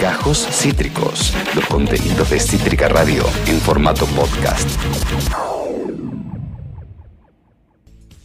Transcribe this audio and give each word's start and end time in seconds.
Gajos 0.00 0.46
Cítricos, 0.50 1.32
los 1.54 1.64
contenidos 1.66 2.28
de 2.30 2.38
Cítrica 2.38 2.88
Radio 2.88 3.24
en 3.46 3.58
formato 3.60 4.04
podcast. 4.06 4.68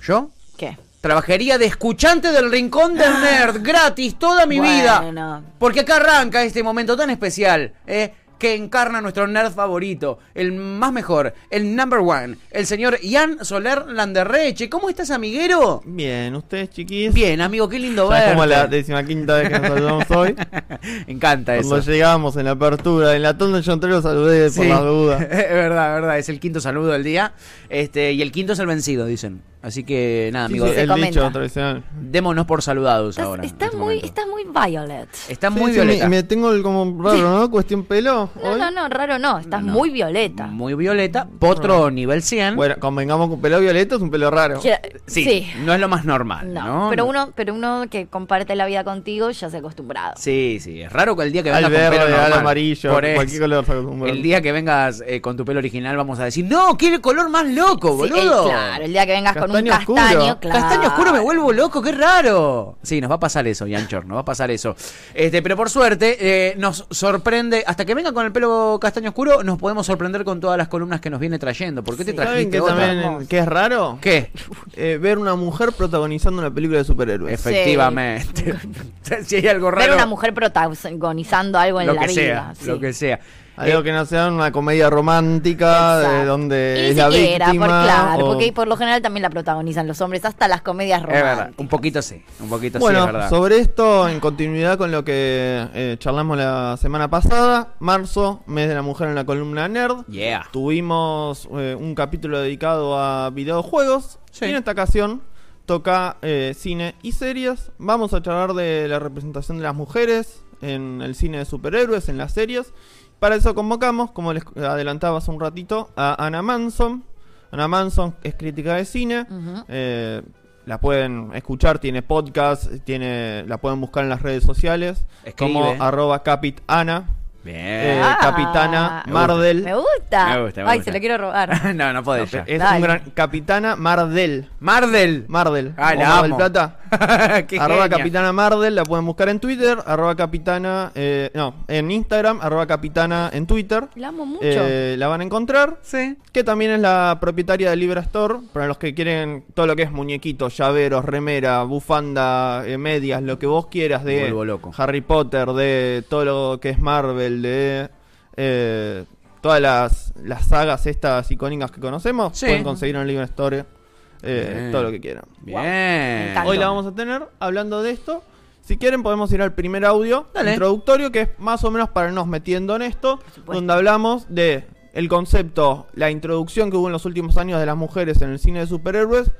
¿Yo? 0.03 0.31
¿Qué? 0.57 0.77
Trabajaría 0.99 1.57
de 1.57 1.65
escuchante 1.65 2.31
del 2.31 2.51
Rincón 2.51 2.95
del 2.95 3.21
Nerd, 3.21 3.61
gratis, 3.61 4.19
toda 4.19 4.45
mi 4.45 4.59
Bueno. 4.59 4.73
vida. 5.01 5.41
Porque 5.59 5.81
acá 5.81 5.95
arranca 5.97 6.43
este 6.43 6.61
momento 6.63 6.97
tan 6.97 7.09
especial, 7.09 7.73
¿eh? 7.85 8.13
Que 8.37 8.55
encarna 8.55 9.01
nuestro 9.01 9.27
nerd 9.27 9.51
favorito, 9.51 10.19
el 10.33 10.51
más 10.51 10.91
mejor, 10.91 11.33
el 11.49 11.75
number 11.75 11.99
one, 11.99 12.37
el 12.51 12.65
señor 12.65 12.99
Ian 13.01 13.43
Soler 13.43 13.85
Landerreche. 13.87 14.69
¿Cómo 14.69 14.89
estás, 14.89 15.11
amiguero? 15.11 15.81
Bien, 15.85 16.35
ustedes 16.35 16.69
chiquis. 16.69 17.13
Bien, 17.13 17.41
amigo, 17.41 17.67
qué 17.67 17.79
lindo 17.79 18.07
verte. 18.07 18.29
como 18.31 18.45
la 18.45 18.67
decimaquinta 18.67 19.35
vez 19.35 19.49
que 19.49 19.59
nos 19.59 19.67
saludamos 19.67 20.11
hoy. 20.11 20.35
Encanta 21.07 21.55
Cuando 21.55 21.77
eso. 21.77 21.91
llegamos 21.91 22.37
en 22.37 22.45
la 22.45 22.51
apertura, 22.51 23.15
en 23.15 23.23
la 23.23 23.37
tonda 23.37 23.59
yo 23.59 23.73
anterior 23.73 24.01
saludé 24.01 24.51
por 24.51 24.65
la 24.65 24.79
duda. 24.81 25.17
es 25.21 25.29
verdad, 25.29 25.95
es 25.95 26.01
verdad, 26.01 26.19
es 26.19 26.29
el 26.29 26.39
quinto 26.39 26.59
saludo 26.59 26.91
del 26.91 27.03
día. 27.03 27.33
Este, 27.69 28.13
y 28.13 28.21
el 28.21 28.31
quinto 28.31 28.53
es 28.53 28.59
el 28.59 28.67
vencido, 28.67 29.05
dicen. 29.05 29.41
Así 29.59 29.83
que 29.83 30.29
nada, 30.31 30.47
Sí, 30.47 30.53
amigos, 30.53 30.69
sí, 30.75 30.79
el 30.81 30.87
comenta. 30.87 31.07
dicho 31.19 31.31
tradicional. 31.31 31.83
démonos 31.99 32.45
por 32.45 32.61
saludados 32.61 33.09
Estás, 33.15 33.25
ahora. 33.25 33.41
en 33.43 33.49
estás 33.49 33.65
este 33.67 33.77
muy, 33.77 33.85
momento. 33.85 34.05
estás 34.05 34.25
muy 34.27 34.43
violet. 34.43 35.09
Está 35.27 35.49
Sí, 35.49 35.59
muy 35.59 35.71
sí, 35.71 35.77
me- 35.79 35.83
violeta. 35.85 36.09
Me, 36.09 36.23
tengo 36.23 36.51
el 36.53 36.61
como 36.61 37.03
raro, 37.03 37.39
¿no? 37.39 37.49
Cuestión 37.51 37.83
pelo. 37.83 38.29
No, 38.41 38.51
hoy. 38.51 38.59
no, 38.59 38.71
no, 38.71 38.87
raro 38.87 39.17
no. 39.19 39.39
Estás 39.39 39.63
No. 39.63 39.73
muy 39.73 39.89
violeta. 39.89 40.45
Muy 40.45 40.75
violeta. 40.75 41.27
Potro 41.39 41.89
nivel 41.89 42.21
100. 42.21 42.55
Bueno, 42.55 42.75
convengamos 42.79 43.29
con 43.29 43.41
pelo 43.41 43.59
violeta 43.59 43.95
es 43.95 44.01
un 44.01 44.11
pelo 44.11 44.29
raro. 44.29 44.61
Sí, 44.61 44.69
sí. 45.07 45.47
no 45.65 45.73
es 45.73 45.79
lo 45.79 45.87
más 45.89 46.05
normal, 46.05 46.53
¿no? 46.53 46.83
No, 46.83 46.89
pero 46.91 47.05
uno, 47.05 47.31
pero 47.35 47.53
uno 47.55 47.85
que 47.89 48.05
comparte 48.07 48.55
la 48.55 48.67
vida 48.67 48.83
contigo 48.83 49.31
ya 49.31 49.49
se 49.49 49.55
ha 49.57 49.59
acostumbrado. 49.59 50.13
Sí, 50.17 50.59
sí, 50.61 50.81
es 50.81 50.93
raro 50.93 51.15
que 51.17 51.23
el 51.23 51.31
día 51.31 51.41
que 51.43 51.49
Al 51.51 51.63
vengas 51.65 51.81
con 51.81 51.91
pelo 51.91 52.03
al 52.05 52.11
normal, 52.11 52.33
amarillo, 52.33 52.91
por 52.93 53.05
eso, 53.05 53.15
cualquier 53.15 53.41
color. 53.41 53.65
El 54.07 54.21
día 54.21 54.41
que 54.41 54.51
vengas 54.51 55.03
eh, 55.05 55.19
con 55.19 55.35
tu 55.35 55.43
pelo 55.43 55.57
original 55.59 55.97
vamos 55.97 56.19
a 56.19 56.25
decir, 56.25 56.45
no, 56.45 56.77
quiere 56.77 57.01
color 57.01 57.29
más 57.29 57.47
loco, 57.47 57.89
Sí, 57.91 57.97
boludo. 58.11 58.43
el- 58.45 58.49
claro, 58.51 58.83
el 58.85 58.91
día 58.93 59.05
que 59.07 59.11
vengas 59.13 59.35
con 59.47 59.57
un 59.57 59.65
Castaño 59.65 59.79
oscuro. 59.79 59.95
castaño, 60.01 60.39
claro. 60.39 60.59
Castaño 60.59 60.87
oscuro 60.89 61.13
me 61.13 61.19
vuelvo 61.19 61.51
loco, 61.53 61.81
qué 61.81 61.91
raro. 61.91 62.77
Sí, 62.83 63.01
nos 63.01 63.09
va 63.11 63.15
a 63.15 63.19
pasar 63.19 63.47
eso, 63.47 63.67
Yanchor, 63.67 64.05
nos 64.05 64.17
va 64.17 64.21
a 64.21 64.25
pasar 64.25 64.51
eso. 64.51 64.75
Este, 65.13 65.41
pero 65.41 65.55
por 65.55 65.69
suerte, 65.69 66.17
eh, 66.19 66.55
nos 66.57 66.85
sorprende, 66.91 67.63
hasta 67.65 67.85
que 67.85 67.93
venga 67.95 68.11
con 68.11 68.25
el 68.25 68.31
pelo 68.31 68.77
castaño 68.81 69.09
oscuro, 69.09 69.43
nos 69.43 69.57
podemos 69.57 69.85
sorprender 69.85 70.23
con 70.23 70.39
todas 70.39 70.57
las 70.57 70.67
columnas 70.67 71.01
que 71.01 71.09
nos 71.09 71.19
viene 71.19 71.39
trayendo. 71.39 71.83
¿Por 71.83 71.97
qué 71.97 72.05
te 72.05 72.11
Sí. 72.11 72.17
¿Saben 72.17 72.31
trajiste 72.49 72.57
que 72.57 72.61
otra? 72.61 72.75
también 72.75 73.27
que 73.27 73.39
es 73.39 73.45
raro? 73.45 73.97
¿Qué? 74.01 74.31
Eh, 74.75 74.97
ver 75.01 75.17
una 75.17 75.35
mujer 75.35 75.71
protagonizando 75.71 76.39
una 76.41 76.51
película 76.53 76.79
de 76.79 76.83
superhéroes. 76.85 77.33
Efectivamente. 77.33 78.53
si 79.25 79.35
hay 79.37 79.47
algo 79.47 79.71
raro. 79.71 79.85
Ver 79.85 79.95
una 79.95 80.05
mujer 80.05 80.33
protagonizando 80.33 81.59
algo 81.59 81.81
en 81.81 81.87
lo 81.87 81.93
la 81.93 82.01
que 82.01 82.07
vida. 82.07 82.15
sea, 82.15 82.53
sí. 82.59 82.65
lo 82.65 82.79
que 82.79 82.93
sea. 82.93 83.19
Algo 83.57 83.79
Eh, 83.79 83.83
que 83.83 83.91
no 83.91 84.05
sea 84.05 84.27
una 84.27 84.51
comedia 84.51 84.87
romántica 84.89 85.97
Exacto. 85.97 86.17
de 86.19 86.25
donde 86.25 86.75
Y 86.87 86.91
es 86.91 86.95
la 86.97 87.11
siquiera, 87.11 87.45
por, 87.47 87.53
víctima. 87.53 87.83
claro, 87.83 88.25
o- 88.25 88.27
porque 88.33 88.53
por 88.53 88.67
lo 88.67 88.77
general 88.77 89.01
también 89.01 89.23
la 89.23 89.29
protagonizan 89.31 89.87
los 89.87 89.99
hombres, 90.01 90.23
hasta 90.25 90.47
las 90.47 90.61
comedias 90.61 91.01
es 91.01 91.07
verdad, 91.07 91.31
románticas. 91.31 91.59
un 91.59 91.67
poquito 91.67 92.01
sí, 92.03 92.23
un 92.39 92.49
poquito 92.49 92.79
Bueno, 92.79 92.99
sí, 93.01 93.07
es 93.07 93.13
verdad. 93.13 93.29
sobre 93.29 93.57
esto, 93.57 94.07
en 94.07 94.19
continuidad 94.19 94.77
con 94.77 94.91
lo 94.91 95.03
que 95.03 95.67
eh, 95.73 95.95
charlamos 95.99 96.37
la 96.37 96.77
semana 96.79 97.09
pasada, 97.09 97.73
marzo, 97.79 98.43
mes 98.45 98.69
de 98.69 98.75
la 98.75 98.83
mujer 98.83 99.07
en 99.09 99.15
la 99.15 99.25
columna 99.25 99.67
Nerd, 99.67 100.05
Yeah. 100.07 100.45
tuvimos 100.51 101.49
eh, 101.57 101.75
un 101.79 101.95
capítulo 101.95 102.39
dedicado 102.39 102.97
a 102.99 103.31
videojuegos 103.31 104.19
Sí. 104.31 104.45
y 104.45 104.49
en 104.49 104.57
esta 104.57 104.71
ocasión 104.71 105.23
toca 105.65 106.17
eh, 106.21 106.53
cine 106.55 106.95
y 107.01 107.11
series. 107.13 107.71
Vamos 107.79 108.13
a 108.13 108.21
charlar 108.21 108.53
de 108.53 108.87
la 108.87 108.99
representación 108.99 109.57
de 109.57 109.63
las 109.63 109.73
mujeres 109.75 110.43
en 110.61 111.01
el 111.01 111.13
cine 111.15 111.39
de 111.39 111.45
superhéroes, 111.45 112.07
en 112.09 112.17
las 112.17 112.33
series. 112.33 112.73
Para 113.19 113.35
eso 113.35 113.55
convocamos, 113.55 114.11
como 114.11 114.31
les 114.33 114.43
adelantaba 114.57 115.17
hace 115.17 115.31
un 115.31 115.39
ratito, 115.39 115.89
a 115.95 116.23
Ana 116.25 116.41
Manson. 116.41 117.03
Ana 117.51 117.67
Manson 117.67 118.15
es 118.23 118.35
crítica 118.35 118.75
de 118.75 118.85
cine. 118.85 119.25
Eh, 119.67 120.21
la 120.65 120.79
pueden 120.79 121.31
escuchar, 121.33 121.79
tiene 121.79 122.01
podcast, 122.01 122.67
tiene, 122.83 123.43
la 123.47 123.57
pueden 123.57 123.79
buscar 123.81 124.03
en 124.03 124.09
las 124.09 124.21
redes 124.21 124.43
sociales. 124.43 125.05
Escribe. 125.23 125.53
Como 125.53 125.83
arroba 125.83 126.21
capitana. 126.23 127.05
Bien. 127.43 127.55
eh, 127.57 128.01
Ah. 128.03 128.17
Capitana 128.19 129.03
Me 129.05 129.13
Mardel. 129.13 129.63
Me 129.63 129.73
gusta. 129.73 130.35
Me 130.35 130.43
gusta, 130.43 130.63
me 130.65 130.69
Ay, 130.69 130.77
gusta. 130.79 130.91
se 130.91 130.97
lo 130.97 130.99
quiero 130.99 131.17
robar. 131.17 131.73
no, 131.75 131.93
no 131.93 132.03
podés 132.03 132.29
ya. 132.29 132.43
Es 132.45 132.59
Dale. 132.59 132.75
un 132.75 132.81
gran 132.83 132.99
Capitana 133.11 133.75
Mardel. 133.77 134.49
Mardel. 134.59 135.23
Mardel. 135.29 135.73
Ah, 135.77 135.95
la 135.95 136.09
Mar 136.09 136.23
del 136.23 136.25
amo. 136.33 136.37
Plata. 136.37 136.75
Arroba. 137.59 137.89
Capitana 137.89 138.33
Mardel, 138.33 138.75
la 138.75 138.83
pueden 138.83 139.05
buscar 139.05 139.29
en 139.29 139.39
Twitter. 139.39 139.77
Arroba 139.85 140.15
Capitana, 140.15 140.91
eh, 140.95 141.31
no, 141.33 141.55
en 141.67 141.91
Instagram. 141.91 142.39
Arroba 142.41 142.67
Capitana 142.67 143.29
en 143.33 143.47
Twitter. 143.47 143.87
La 143.95 144.09
amo 144.09 144.25
mucho. 144.25 144.41
Eh, 144.43 144.95
la 144.97 145.07
van 145.07 145.21
a 145.21 145.23
encontrar. 145.23 145.79
Sí. 145.81 146.17
Que 146.31 146.43
también 146.43 146.71
es 146.71 146.79
la 146.79 147.17
propietaria 147.19 147.69
de 147.69 147.75
Libra 147.75 148.01
Store. 148.01 148.35
Para 148.53 148.67
los 148.67 148.77
que 148.77 148.93
quieren 148.93 149.45
todo 149.53 149.67
lo 149.67 149.75
que 149.75 149.83
es 149.83 149.91
muñequitos, 149.91 150.57
llaveros, 150.57 151.05
remera, 151.05 151.63
bufanda, 151.63 152.63
eh, 152.65 152.77
medias, 152.77 153.21
lo 153.21 153.39
que 153.39 153.47
vos 153.47 153.67
quieras 153.67 154.03
de 154.03 154.29
loco. 154.29 154.71
Harry 154.77 155.01
Potter, 155.01 155.49
de 155.49 156.03
todo 156.09 156.25
lo 156.25 156.59
que 156.59 156.69
es 156.69 156.79
Marvel, 156.79 157.41
de 157.41 157.89
eh, 158.35 159.05
todas 159.41 159.61
las, 159.61 160.13
las 160.23 160.47
sagas 160.47 160.85
estas 160.85 161.29
icónicas 161.31 161.71
que 161.71 161.79
conocemos. 161.79 162.37
Sí. 162.37 162.45
Pueden 162.45 162.63
conseguir 162.63 162.95
en 162.95 163.07
Libra 163.07 163.25
Store 163.25 163.76
eh, 164.23 164.69
todo 164.71 164.83
lo 164.83 164.91
que 164.91 164.99
quieran. 164.99 165.23
Bien. 165.41 166.35
Hoy 166.45 166.57
la 166.57 166.67
vamos 166.67 166.85
a 166.85 166.91
tener 166.93 167.23
hablando 167.39 167.81
de 167.83 167.91
esto. 167.91 168.23
Si 168.63 168.77
quieren 168.77 169.01
podemos 169.03 169.31
ir 169.31 169.41
al 169.41 169.53
primer 169.53 169.85
audio 169.85 170.27
Dale. 170.33 170.51
introductorio 170.51 171.11
que 171.11 171.21
es 171.21 171.29
más 171.39 171.63
o 171.63 171.71
menos 171.71 171.89
para 171.89 172.07
irnos 172.09 172.27
metiendo 172.27 172.75
en 172.75 172.81
esto, 172.81 173.19
donde 173.45 173.73
hablamos 173.73 174.25
de 174.29 174.65
el 174.93 175.07
concepto, 175.07 175.87
la 175.93 176.09
introducción 176.11 176.69
que 176.69 176.77
hubo 176.77 176.87
en 176.87 176.93
los 176.93 177.05
últimos 177.05 177.37
años 177.37 177.59
de 177.59 177.65
las 177.65 177.77
mujeres 177.77 178.21
en 178.21 178.31
el 178.31 178.39
cine 178.39 178.59
de 178.61 178.67
superhéroes, 178.67 179.31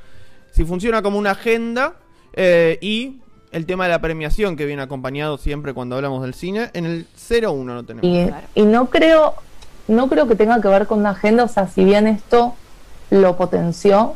si 0.52 0.64
funciona 0.64 1.02
como 1.02 1.18
una 1.18 1.32
agenda 1.32 1.96
eh, 2.34 2.78
y 2.80 3.18
el 3.52 3.66
tema 3.66 3.86
de 3.86 3.90
la 3.90 4.00
premiación 4.00 4.56
que 4.56 4.66
viene 4.66 4.82
acompañado 4.84 5.38
siempre 5.38 5.74
cuando 5.74 5.96
hablamos 5.96 6.22
del 6.22 6.34
cine. 6.34 6.70
En 6.74 6.86
el 6.86 7.08
01 7.30 7.74
lo 7.74 7.84
tenemos. 7.84 8.06
Y, 8.10 8.28
Claro. 8.28 8.48
y 8.56 8.64
no 8.64 8.90
creo 8.90 9.34
no 9.88 10.10
creo 10.10 10.28
que 10.28 10.36
tenga 10.36 10.62
que 10.62 10.68
ver 10.68 10.86
con 10.86 11.00
una 11.00 11.12
agenda, 11.12 11.44
o 11.46 11.48
sea, 11.48 11.68
si 11.68 11.84
bien 11.84 12.08
esto 12.08 12.54
lo 13.10 13.38
potenció, 13.38 14.16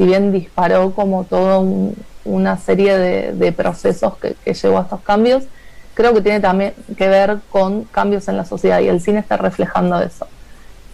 si 0.00 0.06
bien 0.06 0.32
disparó 0.32 0.92
como 0.92 1.24
toda 1.24 1.58
un- 1.58 1.94
una 2.24 2.56
serie 2.56 2.96
de, 2.96 3.52
procesos 3.52 4.14
que, 4.16 4.54
llevó 4.54 4.78
a 4.78 4.82
estos 4.82 5.00
cambios, 5.02 5.44
creo 5.92 6.14
que 6.14 6.22
tiene 6.22 6.40
también 6.40 6.72
que 6.96 7.06
ver 7.06 7.40
con 7.50 7.84
cambios 7.84 8.26
en 8.28 8.38
la 8.38 8.46
sociedad 8.46 8.80
y 8.80 8.88
el 8.88 9.02
cine 9.02 9.18
está 9.18 9.36
reflejando 9.36 10.00
eso. 10.00 10.26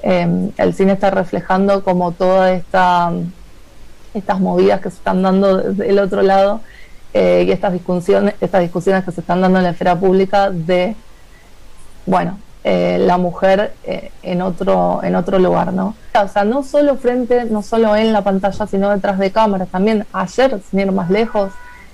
Eh, 0.03 0.51
el 0.57 0.75
cine 0.75 0.95
está 0.95 1.11
reflejando 1.11 1.85
como 1.85 2.11
toda 2.11 2.51
esta 2.53 3.13
estas 4.13 4.41
movidas 4.41 4.81
que 4.81 4.91
se 4.91 4.97
están 4.97 5.23
dando 5.23 5.59
del 5.59 6.01
otro 6.01 6.23
lado 6.23 6.61
eh, 7.15 7.45
y 7.47 7.53
estas 7.53 7.75
discusiones, 7.75 8.35
estas 8.41 8.63
discusiones 8.63 9.05
que 9.05 9.13
se 9.13 9.21
están 9.21 9.41
dando 9.41 9.59
en 9.59 9.65
la 9.65 9.71
esfera 9.71 9.95
pública 9.95 10.51
de 10.51 10.97
bueno, 12.07 12.39
eh, 12.69 12.99
la 12.99 13.17
mujer 13.17 13.75
eh, 13.85 14.11
en 14.25 14.43
otro 14.43 14.99
en 15.05 15.15
otro 15.15 15.39
lugar, 15.39 15.73
¿no? 15.73 15.95
O 16.21 16.27
sea, 16.27 16.43
no 16.45 16.65
solo 16.65 16.97
frente, 16.97 17.45
no 17.45 17.63
solo 17.63 17.95
en 17.95 18.13
la 18.13 18.25
pantalla, 18.25 18.67
sino 18.67 18.91
detrás 18.91 19.21
de 19.21 19.31
cámaras. 19.31 19.69
También 19.69 20.05
ayer, 20.13 20.61
sin 20.69 20.81
ir 20.81 20.91
más 20.91 21.09
lejos, 21.09 21.53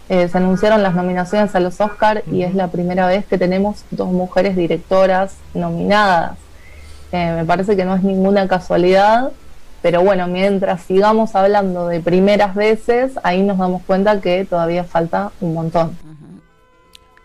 eh, 0.09 0.29
se 0.29 0.39
anunciaron 0.39 0.83
las 0.83 0.95
nominaciones 0.95 1.55
a 1.55 1.61
los 1.61 1.79
Oscar 1.79 2.23
y 2.27 2.43
es 2.43 2.55
la 2.55 2.69
primera 2.69 3.07
vez 3.07 3.27
que 3.27 3.37
tenemos 3.37 3.85
dos 3.91 4.09
mujeres 4.09 4.57
directoras 4.57 5.37
nominadas. 5.53 6.39
Eh, 7.13 7.35
me 7.37 7.45
parece 7.45 7.77
que 7.77 7.85
no 7.85 7.95
es 7.95 8.03
ninguna 8.03 8.49
casualidad, 8.49 9.31
pero 9.83 10.01
bueno, 10.01 10.27
mientras 10.27 10.85
sigamos 10.85 11.35
hablando 11.35 11.87
de 11.87 12.01
primeras 12.01 12.55
veces, 12.55 13.13
ahí 13.25 13.43
nos 13.43 13.59
damos 13.59 13.83
cuenta 13.83 14.23
que 14.23 14.47
todavía 14.47 14.85
falta 14.85 15.33
un 15.43 15.53
montón. 15.53 15.99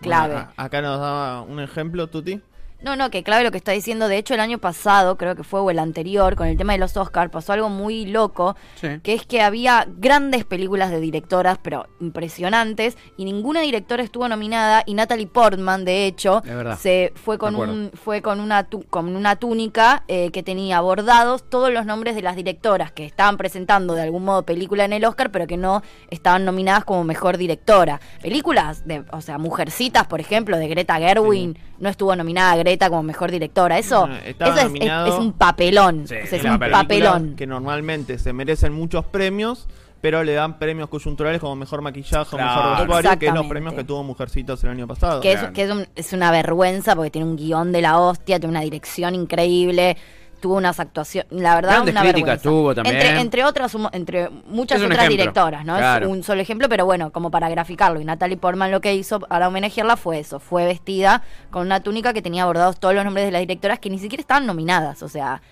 Clave. 0.02 0.34
Bueno, 0.34 0.50
acá 0.58 0.82
nos 0.82 1.00
daba 1.00 1.40
un 1.40 1.60
ejemplo, 1.60 2.08
Tuti. 2.08 2.42
No, 2.80 2.94
no, 2.94 3.10
que 3.10 3.24
clave 3.24 3.42
lo 3.42 3.50
que 3.50 3.58
está 3.58 3.72
diciendo. 3.72 4.06
De 4.06 4.18
hecho, 4.18 4.34
el 4.34 4.40
año 4.40 4.58
pasado, 4.58 5.16
creo 5.18 5.34
que 5.34 5.42
fue 5.42 5.58
o 5.58 5.68
el 5.70 5.80
anterior, 5.80 6.36
con 6.36 6.46
el 6.46 6.56
tema 6.56 6.74
de 6.74 6.78
los 6.78 6.96
Oscars, 6.96 7.28
pasó 7.28 7.52
algo 7.52 7.68
muy 7.68 8.06
loco, 8.06 8.54
Sí. 8.76 9.00
que 9.02 9.14
es 9.14 9.26
que 9.26 9.42
había 9.42 9.84
grandes 9.98 10.44
películas 10.44 10.92
de 10.92 11.00
directoras, 11.00 11.58
pero 11.60 11.88
impresionantes, 12.00 12.96
y 13.16 13.24
ninguna 13.24 13.62
directora 13.62 14.04
estuvo 14.04 14.28
nominada, 14.28 14.84
y 14.86 14.94
Natalie 14.94 15.26
Portman, 15.26 15.84
de 15.84 16.06
hecho, 16.06 16.40
se 16.78 17.12
fue 17.16 17.36
con 17.36 17.56
un, 17.68 17.90
fue 17.94 18.22
con 18.22 18.38
una 18.38 18.62
tu- 18.62 18.84
con 18.84 19.16
una 19.16 19.34
túnica 19.34 20.04
eh, 20.06 20.30
que 20.30 20.44
tenía 20.44 20.80
bordados 20.80 21.50
todos 21.50 21.72
los 21.72 21.84
nombres 21.84 22.14
de 22.14 22.22
las 22.22 22.36
directoras 22.36 22.92
que 22.92 23.04
estaban 23.04 23.36
presentando 23.38 23.94
de 23.94 24.02
algún 24.02 24.24
modo 24.24 24.44
película 24.44 24.84
en 24.84 24.92
el 24.92 25.04
Oscar, 25.04 25.32
pero 25.32 25.48
que 25.48 25.56
no 25.56 25.82
estaban 26.10 26.44
nominadas 26.44 26.84
como 26.84 27.02
mejor 27.02 27.38
directora. 27.38 28.00
Películas 28.22 28.86
de, 28.86 29.02
o 29.10 29.20
sea, 29.20 29.36
Mujercitas, 29.38 30.06
por 30.06 30.20
ejemplo, 30.20 30.56
de 30.58 30.68
Greta 30.68 30.96
Gerwig, 30.98 31.58
no 31.80 31.88
estuvo 31.88 32.14
nominada 32.14 32.54
Greta 32.54 32.67
como 32.88 33.02
mejor 33.02 33.30
directora. 33.30 33.78
Eso, 33.78 34.06
eso 34.24 34.44
es, 34.44 34.56
es- 34.56 34.64
nominado- 34.64 35.06
es 35.06 35.14
un 35.14 35.32
papelón. 35.32 36.06
Sí, 36.06 36.14
o 36.14 36.26
sea, 36.26 36.40
sí, 36.40 36.46
es 36.46 36.52
un 36.52 36.58
papelón. 36.58 37.36
que 37.36 37.46
normalmente 37.46 38.18
se 38.18 38.32
merecen 38.32 38.72
muchos 38.72 39.04
premios, 39.06 39.66
pero 40.00 40.22
le 40.22 40.32
dan 40.34 40.58
premios 40.58 40.88
coyunturales 40.88 41.40
como 41.40 41.56
mejor 41.56 41.82
maquillaje 41.82 42.34
o 42.36 42.38
Claro. 42.38 42.70
mejor 42.70 42.86
vestuario, 42.88 43.18
que 43.18 43.26
es 43.28 43.34
los 43.34 43.46
premios 43.46 43.74
que 43.74 43.84
tuvo 43.84 44.04
Mujercitas 44.04 44.62
el 44.64 44.70
año 44.70 44.86
pasado. 44.86 45.20
Que, 45.20 45.32
es, 45.32 45.38
Claro. 45.38 45.52
que 45.54 45.62
es, 45.64 45.70
un- 45.70 45.86
es 45.96 46.12
una 46.12 46.30
vergüenza 46.30 46.94
porque 46.94 47.10
tiene 47.10 47.26
un 47.26 47.36
guion 47.36 47.72
de 47.72 47.82
la 47.82 47.98
hostia, 47.98 48.38
tiene 48.38 48.50
una 48.52 48.60
dirección 48.60 49.14
increíble, 49.16 49.96
tuvo 50.40 50.56
unas 50.56 50.78
actuaciones, 50.80 51.30
la 51.32 51.54
verdad, 51.56 51.70
Grandes 51.72 51.92
una 51.94 52.00
críticas 52.02 52.42
vergüenza. 52.42 52.42
tuvo 52.48 52.74
también. 52.74 52.96
Entre, 52.96 53.20
entre 53.20 53.44
otras, 53.44 53.76
entre 53.92 54.28
muchas 54.46 54.78
otras 54.80 54.98
ejemplo, 54.98 55.08
directoras, 55.10 55.64
¿no? 55.64 55.76
claro. 55.76 56.06
Es 56.06 56.12
un 56.12 56.22
solo 56.22 56.40
ejemplo, 56.40 56.68
pero 56.68 56.84
bueno, 56.84 57.10
como 57.12 57.30
para 57.30 57.48
graficarlo. 57.48 58.00
Y 58.00 58.04
Natalie 58.04 58.36
Portman 58.36 58.70
lo 58.70 58.80
que 58.80 58.94
hizo 58.94 59.20
para 59.20 59.48
homenajearla 59.48 59.96
fue 59.96 60.18
eso, 60.20 60.40
fue 60.40 60.64
vestida 60.64 61.22
con 61.50 61.66
una 61.66 61.82
túnica 61.82 62.12
que 62.12 62.22
tenía 62.22 62.46
bordados 62.46 62.78
todos 62.80 62.94
los 62.94 63.04
nombres 63.04 63.26
de 63.26 63.32
las 63.32 63.40
directoras 63.40 63.78
que 63.78 63.90
ni 63.90 63.98
siquiera 63.98 64.20
estaban 64.20 64.46
nominadas, 64.46 65.02
o 65.02 65.08
sea, 65.08 65.42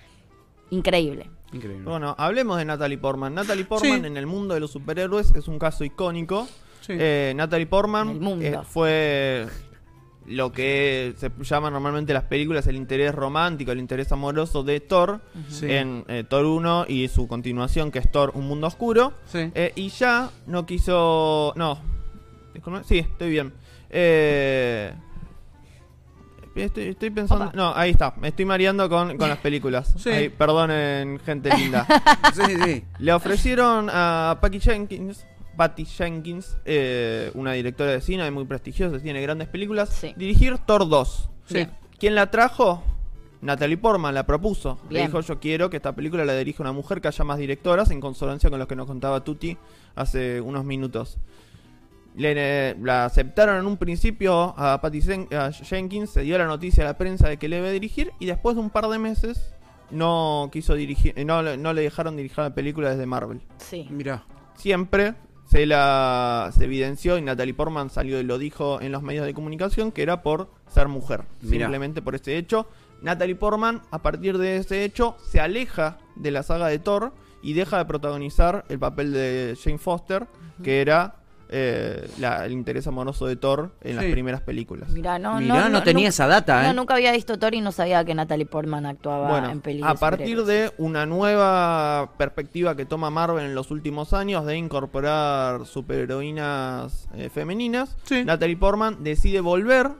increíble. 0.69 1.29
Increíble. 1.53 1.83
Bueno, 1.85 2.13
hablemos 2.17 2.57
de 2.57 2.65
Natalie 2.65 2.97
Portman. 2.97 3.33
Natalie 3.33 3.63
Portman 3.65 4.01
Sí. 4.01 4.07
en 4.07 4.17
el 4.17 4.25
mundo 4.27 4.53
de 4.53 4.59
los 4.59 4.71
superhéroes 4.71 5.33
es 5.35 5.47
un 5.47 5.57
caso 5.59 5.83
icónico. 5.85 6.47
Sí. 6.81 6.93
Eh, 6.97 7.33
Natalie 7.35 7.67
Portman 7.67 8.09
En 8.09 8.15
el 8.15 8.21
mundo. 8.21 8.45
eh, 8.45 8.59
fue 8.69 9.47
lo 10.27 10.51
que 10.51 11.13
se 11.17 11.31
llama 11.43 11.69
normalmente 11.69 12.11
en 12.11 12.15
las 12.15 12.25
películas 12.25 12.67
el 12.67 12.75
interés 12.75 13.15
romántico, 13.15 13.71
el 13.71 13.79
interés 13.79 14.11
amoroso 14.11 14.61
de 14.63 14.79
Thor 14.81 15.21
Sí. 15.49 15.71
en 15.71 16.03
eh, 16.07 16.23
Thor 16.27 16.45
1 16.45 16.85
y 16.89 17.07
su 17.07 17.27
continuación 17.27 17.91
que 17.91 17.99
es 17.99 18.11
Thor 18.11 18.31
Un 18.35 18.47
Mundo 18.47 18.67
Oscuro. 18.67 19.13
Sí. 19.25 19.49
Eh, 19.55 19.71
y 19.75 19.89
ya 19.89 20.29
no 20.45 20.65
quiso... 20.65 21.53
No. 21.55 21.79
Sí, 22.85 22.99
estoy 22.99 23.29
bien. 23.29 23.53
Eh, 23.89 24.93
Estoy, 26.55 26.85
estoy 26.87 27.11
pensando... 27.11 27.45
Opa. 27.45 27.55
No, 27.55 27.71
ahí 27.75 27.91
está. 27.91 28.15
Me 28.19 28.29
estoy 28.29 28.45
mareando 28.45 28.89
con, 28.89 29.15
con 29.17 29.29
las 29.29 29.37
películas. 29.37 29.93
Sí. 29.97 30.09
Ahí, 30.09 30.29
perdonen, 30.29 31.19
gente 31.19 31.49
linda. 31.57 31.85
Sí, 32.33 32.41
sí. 32.65 32.83
Le 32.97 33.13
ofrecieron 33.13 33.89
a 33.93 34.39
Patty 34.41 34.59
Jenkins, 34.59 35.23
Patty 35.57 35.83
Jenkins, 35.85 36.55
eh, 36.65 37.31
una 37.33 37.51
directora 37.53 37.91
de 37.91 38.01
cine 38.01 38.29
muy 38.31 38.45
prestigiosa, 38.45 38.99
tiene 38.99 39.21
grandes 39.21 39.47
películas, 39.49 39.89
Sí. 39.89 40.13
dirigir 40.15 40.57
Thor 40.59 40.87
2. 40.87 41.29
Sí. 41.47 41.67
¿Quién 41.99 42.15
la 42.15 42.29
trajo? 42.31 42.83
Natalie 43.41 43.77
Portman 43.77 44.13
la 44.15 44.25
propuso. 44.25 44.79
Le 44.89 45.01
dijo, 45.01 45.19
yo 45.21 45.39
quiero 45.39 45.69
que 45.69 45.77
esta 45.77 45.93
película 45.93 46.25
la 46.25 46.33
dirija 46.35 46.63
una 46.63 46.71
mujer 46.71 47.01
que 47.01 47.07
haya 47.07 47.23
más 47.23 47.37
directoras, 47.37 47.91
en 47.91 47.99
consonancia 48.01 48.49
con 48.49 48.57
lo 48.59 48.67
que 48.67 48.75
nos 48.75 48.87
contaba 48.87 49.23
Tuti 49.23 49.57
hace 49.95 50.39
unos 50.41 50.63
minutos. 50.65 51.17
Le, 52.15 52.75
la 52.79 53.05
aceptaron 53.05 53.57
en 53.57 53.65
un 53.67 53.77
principio 53.77 54.55
a 54.57 54.81
Patty 54.81 55.01
a 55.35 55.51
Jenkins, 55.51 56.09
se 56.09 56.21
dio 56.21 56.35
la 56.39 56.45
noticia 56.47 56.83
a 56.83 56.87
la 56.87 56.97
prensa 56.97 57.29
de 57.29 57.37
que 57.37 57.47
le 57.47 57.59
iba 57.59 57.67
a 57.67 57.71
dirigir 57.71 58.11
y 58.19 58.25
después 58.25 58.55
de 58.55 58.61
un 58.61 58.71
par 58.71 58.87
de 58.87 58.97
meses 58.97 59.53
no 59.91 60.49
quiso 60.51 60.73
dirigir, 60.73 61.13
eh, 61.15 61.23
no, 61.25 61.43
no 61.57 61.73
le 61.73 61.81
dejaron 61.83 62.17
dirigir 62.17 62.39
la 62.39 62.55
película 62.55 62.89
desde 62.89 63.05
Marvel. 63.05 63.41
Sí. 63.57 63.85
Mira. 63.91 64.23
Siempre 64.55 65.13
se 65.47 65.65
la 65.65 66.51
se 66.55 66.65
evidenció 66.65 67.17
y 67.17 67.21
Natalie 67.21 67.53
Portman 67.53 67.89
salió 67.89 68.19
y 68.19 68.23
lo 68.23 68.37
dijo 68.37 68.81
en 68.81 68.91
los 68.91 69.01
medios 69.01 69.25
de 69.25 69.33
comunicación 69.33 69.91
que 69.91 70.01
era 70.03 70.21
por 70.21 70.49
ser 70.67 70.87
mujer, 70.87 71.23
Mirá. 71.41 71.65
simplemente 71.65 72.01
por 72.01 72.15
ese 72.15 72.37
hecho. 72.37 72.67
Natalie 73.01 73.35
Portman 73.35 73.81
a 73.91 74.01
partir 74.01 74.37
de 74.37 74.57
ese 74.57 74.83
hecho 74.83 75.15
se 75.23 75.39
aleja 75.39 75.99
de 76.15 76.31
la 76.31 76.43
saga 76.43 76.67
de 76.67 76.79
Thor 76.79 77.13
y 77.41 77.53
deja 77.53 77.77
de 77.77 77.85
protagonizar 77.85 78.65
el 78.69 78.79
papel 78.79 79.13
de 79.13 79.57
Jane 79.61 79.77
Foster, 79.77 80.27
que 80.63 80.81
era 80.81 81.16
eh, 81.49 82.09
la- 82.19 82.45
el 82.45 82.51
interés 82.51 82.87
amoroso 82.87 83.25
de 83.27 83.35
Thor 83.35 83.71
en 83.81 83.95
las 83.95 84.05
primeras 84.05 84.41
películas. 84.41 84.89
Mirá, 84.89 85.17
no, 85.19 85.39
Mirá, 85.39 85.69
no 85.69 85.83
tenía 85.83 86.05
nu- 86.05 86.09
esa 86.09 86.27
data, 86.27 86.63
¿eh? 86.63 86.67
No, 86.67 86.73
nunca 86.73 86.95
había 86.95 87.11
visto 87.11 87.37
Thor 87.39 87.53
y 87.53 87.61
no 87.61 87.71
sabía 87.71 88.03
que 88.05 88.13
Natalie 88.15 88.45
Portman 88.45 88.85
actuaba 88.85 89.29
Bueno, 89.29 89.49
en 89.49 89.61
películas. 89.61 89.95
a 89.95 89.99
partir 89.99 90.43
de 90.43 90.71
una 90.77 91.05
nueva 91.05 92.11
perspectiva 92.17 92.75
que 92.75 92.85
toma 92.85 93.09
Marvel 93.09 93.45
en 93.45 93.55
los 93.55 93.71
últimos 93.71 94.13
años 94.13 94.45
de 94.45 94.57
incorporar 94.57 95.65
superheroínas 95.65 97.07
eh, 97.15 97.29
femeninas, 97.29 97.95
Sí. 98.03 98.23
Natalie 98.25 98.57
Portman 98.57 99.03
decide 99.03 99.39
volver 99.41 99.91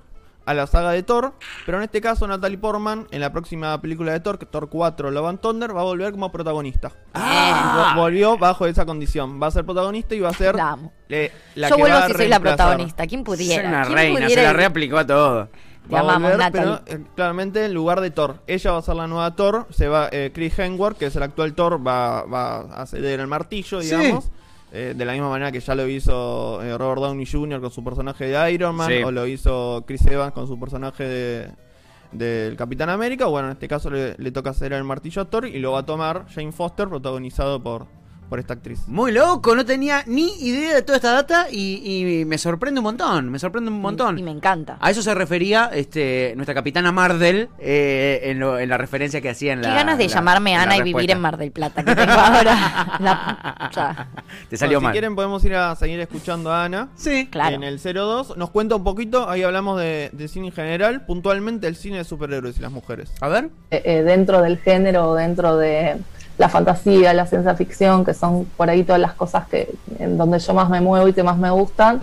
a 0.48 0.54
la 0.56 0.66
saga 0.66 0.92
de 0.92 1.04
Thor, 1.04 1.34
pero 1.66 1.78
en 1.78 1.84
este 1.84 2.02
caso 2.02 2.26
Natalie 2.26 2.58
Portman 2.58 3.08
en 3.12 3.20
la 3.22 3.32
próxima 3.32 3.80
película 3.82 4.12
de 4.14 4.20
Thor, 4.22 4.40
que 4.40 4.46
Thor 4.48 4.70
4 4.70 5.12
Love 5.12 5.28
and 5.28 5.40
Thunder, 5.42 5.76
va 5.76 5.82
a 5.82 5.84
volver 5.84 6.12
como 6.12 6.32
protagonista. 6.32 6.92
Ah. 7.14 7.94
Vo- 7.96 8.02
Volvió 8.02 8.38
bajo 8.38 8.66
esa 8.66 8.86
condición, 8.86 9.40
va 9.42 9.48
a 9.48 9.52
ser 9.52 9.66
protagonista 9.66 10.16
y 10.16 10.20
va 10.22 10.30
a 10.30 10.34
ser 10.34 10.56
La 10.56 10.72
amo. 10.72 10.94
eh, 11.10 11.32
la 11.56 11.70
Yo 11.70 11.76
que 11.76 11.82
vuelvo 11.84 11.98
va 12.00 12.06
a 12.06 12.08
si 12.08 12.14
soy 12.14 12.28
la 12.28 12.40
protagonista. 12.40 13.06
¿Quién 13.08 13.24
pudiera? 13.24 13.62
Soy 13.62 13.70
una 13.70 13.84
¿Quién 13.84 13.96
reina, 13.96 14.20
se 14.20 14.24
pudiera 14.26 14.44
la 14.44 14.54
reaplicó 14.54 14.98
a 14.98 15.06
todo. 15.06 15.50
Te 15.88 15.94
Va 15.94 16.00
a 16.00 16.02
amamos, 16.02 16.32
volver, 16.34 16.52
pero 16.52 16.82
eh, 16.86 17.00
claramente 17.16 17.64
en 17.66 17.74
lugar 17.74 18.02
de 18.02 18.12
Thor. 18.12 18.42
Ella 18.46 18.72
va 18.74 18.78
a 18.80 18.82
ser 18.82 18.96
la 18.96 19.08
nueva 19.08 19.36
Thor. 19.36 19.68
Se 19.70 19.88
va 19.88 20.10
eh, 20.12 20.32
Chris 20.34 20.58
Hemsworth, 20.60 20.98
que 20.98 21.06
es 21.06 21.16
el 21.16 21.24
actual 21.24 21.54
Thor, 21.54 21.86
va, 21.86 22.24
va 22.24 22.60
a 22.60 22.86
ceder 22.88 23.20
el 23.22 23.28
martillo, 23.28 23.82
Sí. 23.82 23.90
Eh, 24.74 24.94
de 24.96 25.06
la 25.06 25.14
misma 25.14 25.30
manera 25.30 25.52
que 25.52 25.62
ya 25.62 25.76
lo 25.76 25.88
hizo 25.88 26.62
eh, 26.62 26.78
Robert 26.78 27.02
Downey 27.02 27.26
Jr. 27.26 27.62
con 27.62 27.72
su 27.72 27.84
personaje 27.84 28.26
de 28.26 28.52
Iron 28.52 28.76
Man, 28.76 28.90
Sí. 28.92 29.02
o 29.04 29.12
lo 29.12 29.26
hizo 29.26 29.84
Chris 29.88 30.06
Evans 30.08 30.34
con 30.34 30.46
su 30.48 30.60
personaje 30.60 31.04
de 31.06 31.50
del 32.12 32.56
Capitán 32.56 32.90
América. 32.90 33.26
Bueno, 33.26 33.48
en 33.50 33.54
este 33.54 33.68
caso 33.68 33.90
le, 33.90 34.16
le 34.18 34.32
toca 34.32 34.52
hacer 34.52 34.72
el 34.74 34.84
martillo 34.86 35.22
a 35.22 35.26
Thor 35.26 35.46
y 35.46 35.60
lo 35.60 35.74
va 35.74 35.80
a 35.80 35.86
tomar 35.86 36.26
Jane 36.30 36.52
Foster, 36.54 36.88
protagonizado 36.88 37.62
por, 37.62 37.86
por 38.30 38.40
esta 38.40 38.54
actriz. 38.54 38.80
Muy 38.88 39.12
loco, 39.12 39.56
no 39.56 39.66
tenía 39.66 40.04
ni 40.06 40.28
idea 40.40 40.74
de 40.76 40.82
toda 40.82 40.98
esta 40.98 41.12
data 41.14 41.48
y, 41.52 42.20
y 42.20 42.26
me 42.26 42.38
sorprende 42.38 42.80
un 42.80 42.84
montón, 42.84 43.30
me 43.30 43.40
sorprende 43.40 43.72
un 43.72 43.80
montón. 43.82 44.18
Y 44.20 44.24
me 44.24 44.32
encanta. 44.32 44.78
A 44.80 44.90
eso 44.92 45.02
se 45.02 45.14
refería 45.16 45.70
este, 45.74 46.34
nuestra 46.36 46.54
capitana 46.54 46.92
Mardel 46.92 47.50
eh, 47.60 48.22
en, 48.24 48.40
lo- 48.40 48.60
en 48.60 48.70
la 48.70 48.78
referencia 48.78 49.22
que 49.22 49.30
hacía 49.30 49.54
en 49.54 49.62
la. 49.62 49.70
Qué 49.70 49.76
ganas 49.76 49.98
de 49.98 50.08
la- 50.08 50.14
llamarme 50.14 50.56
Ana 50.56 50.78
y 50.78 50.82
vivir 50.82 51.12
en 51.12 51.20
Mar 51.22 51.38
del 51.38 51.52
Plata, 51.52 51.84
que 51.84 51.96
tengo 51.96 52.12
ahora. 52.14 52.98
La- 53.00 53.72
ya. 53.74 54.08
Te 54.50 54.58
salió 54.58 54.78
Bueno, 54.80 54.88
mal. 54.88 54.92
Si 54.92 54.94
quieren 54.96 55.16
podemos 55.16 55.44
ir 55.46 55.56
a 55.56 55.76
seguir 55.76 56.00
escuchando 56.00 56.52
a 56.52 56.66
Ana. 56.66 56.90
Sí, 56.96 57.28
Claro. 57.32 57.56
En 57.56 57.64
el 57.64 57.80
02 57.80 58.38
nos 58.38 58.50
cuenta 58.50 58.76
un 58.76 58.84
poquito, 58.84 59.30
ahí 59.30 59.44
hablamos 59.44 59.80
de, 59.80 60.10
de 60.14 60.28
cine 60.28 60.48
en 60.48 60.54
general, 60.54 61.06
puntualmente 61.06 61.68
el 61.68 61.76
cine 61.76 61.98
de 61.98 62.04
superhéroes 62.04 62.58
y 62.58 62.62
las 62.62 62.72
mujeres. 62.72 63.12
A 63.22 63.28
ver. 63.28 63.50
eh, 63.72 63.82
eh, 63.86 64.04
dentro 64.04 64.42
del 64.42 64.58
género, 64.58 65.14
dentro 65.16 65.58
de 65.58 65.98
la 66.38 66.50
fantasía, 66.50 67.14
la 67.14 67.26
ciencia 67.26 67.56
ficción, 67.56 68.06
que 68.06 68.14
son 68.14 68.46
por 68.58 68.70
ahí 68.70 68.84
todas 68.84 69.02
las 69.02 69.14
cosas 69.14 69.48
que 69.48 69.74
en 70.00 70.18
donde 70.18 70.40
yo 70.40 70.54
más 70.54 70.70
me 70.70 70.82
muevo 70.82 71.08
y 71.08 71.14
que 71.14 71.24
más 71.24 71.38
me 71.38 71.50
gustan. 71.50 72.00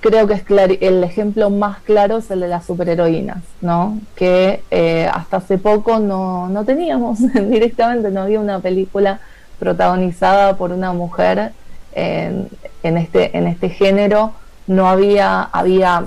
Creo 0.00 0.26
que 0.26 0.34
es 0.34 0.44
el 0.80 1.04
ejemplo 1.04 1.48
más 1.50 1.78
claro 1.80 2.18
es 2.18 2.30
el 2.30 2.40
de 2.40 2.48
las 2.48 2.64
superheroínas, 2.64 3.38
¿no? 3.60 3.98
Que 4.16 4.62
eh, 4.70 5.08
hasta 5.12 5.36
hace 5.36 5.58
poco 5.58 6.00
no, 6.00 6.48
no 6.48 6.64
teníamos 6.64 7.20
directamente, 7.34 8.10
no 8.10 8.22
había 8.22 8.40
una 8.40 8.58
película 8.58 9.20
protagonizada 9.60 10.56
por 10.56 10.72
una 10.72 10.92
mujer 10.92 11.52
en, 11.94 12.48
en 12.82 12.96
este, 12.96 13.36
en 13.36 13.46
este 13.46 13.68
género. 13.68 14.32
No 14.66 14.88
había, 14.88 15.42
había 15.42 16.04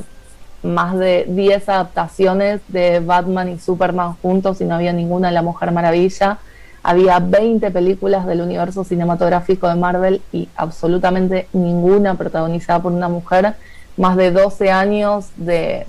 más 0.66 0.98
de 0.98 1.26
10 1.28 1.70
adaptaciones 1.70 2.62
de 2.68 3.00
Batman 3.00 3.50
y 3.50 3.60
Superman 3.60 4.16
juntos 4.22 4.60
y 4.60 4.66
no 4.66 4.76
había 4.76 4.92
ninguna 4.92 5.30
de 5.30 5.34
la 5.36 5.42
Mujer 5.42 5.72
Maravilla. 5.72 6.40
Había 6.88 7.18
20 7.18 7.72
películas 7.72 8.28
del 8.28 8.42
universo 8.42 8.84
cinematográfico 8.84 9.68
de 9.68 9.74
Marvel 9.74 10.22
y 10.32 10.48
absolutamente 10.56 11.48
ninguna 11.52 12.14
protagonizada 12.14 12.80
por 12.80 12.92
una 12.92 13.10
mujer. 13.10 13.56
Más 13.98 14.16
de 14.16 14.30
12 14.30 14.70
años 14.70 15.30
de 15.36 15.88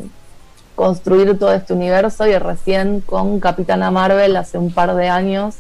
construir 0.75 1.39
todo 1.39 1.53
este 1.53 1.75
universo 1.75 2.27
y 2.27 2.39
recién 2.39 3.03
con 3.03 3.41
Capitana 3.41 3.91
Marvel 3.91 4.37
hace 4.37 4.57
un 4.57 4.73
par 4.73 4.95
de 4.95 5.11
años 5.11 5.57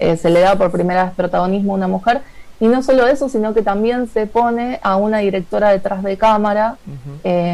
eh, 0.00 0.16
se 0.16 0.28
le 0.28 0.40
da 0.40 0.56
por 0.56 0.72
primera 0.72 1.04
vez 1.04 1.12
protagonismo 1.14 1.74
a 1.74 1.76
una 1.76 1.86
mujer. 1.86 2.22
Y 2.58 2.66
no 2.66 2.82
solo 2.82 3.06
eso, 3.06 3.28
sino 3.28 3.54
que 3.54 3.62
también 3.62 4.08
se 4.08 4.26
pone 4.26 4.80
a 4.82 4.96
una 4.96 5.18
directora 5.18 5.70
detrás 5.70 6.02
de 6.02 6.18
cámara, 6.18 6.78
eh, 7.22 7.52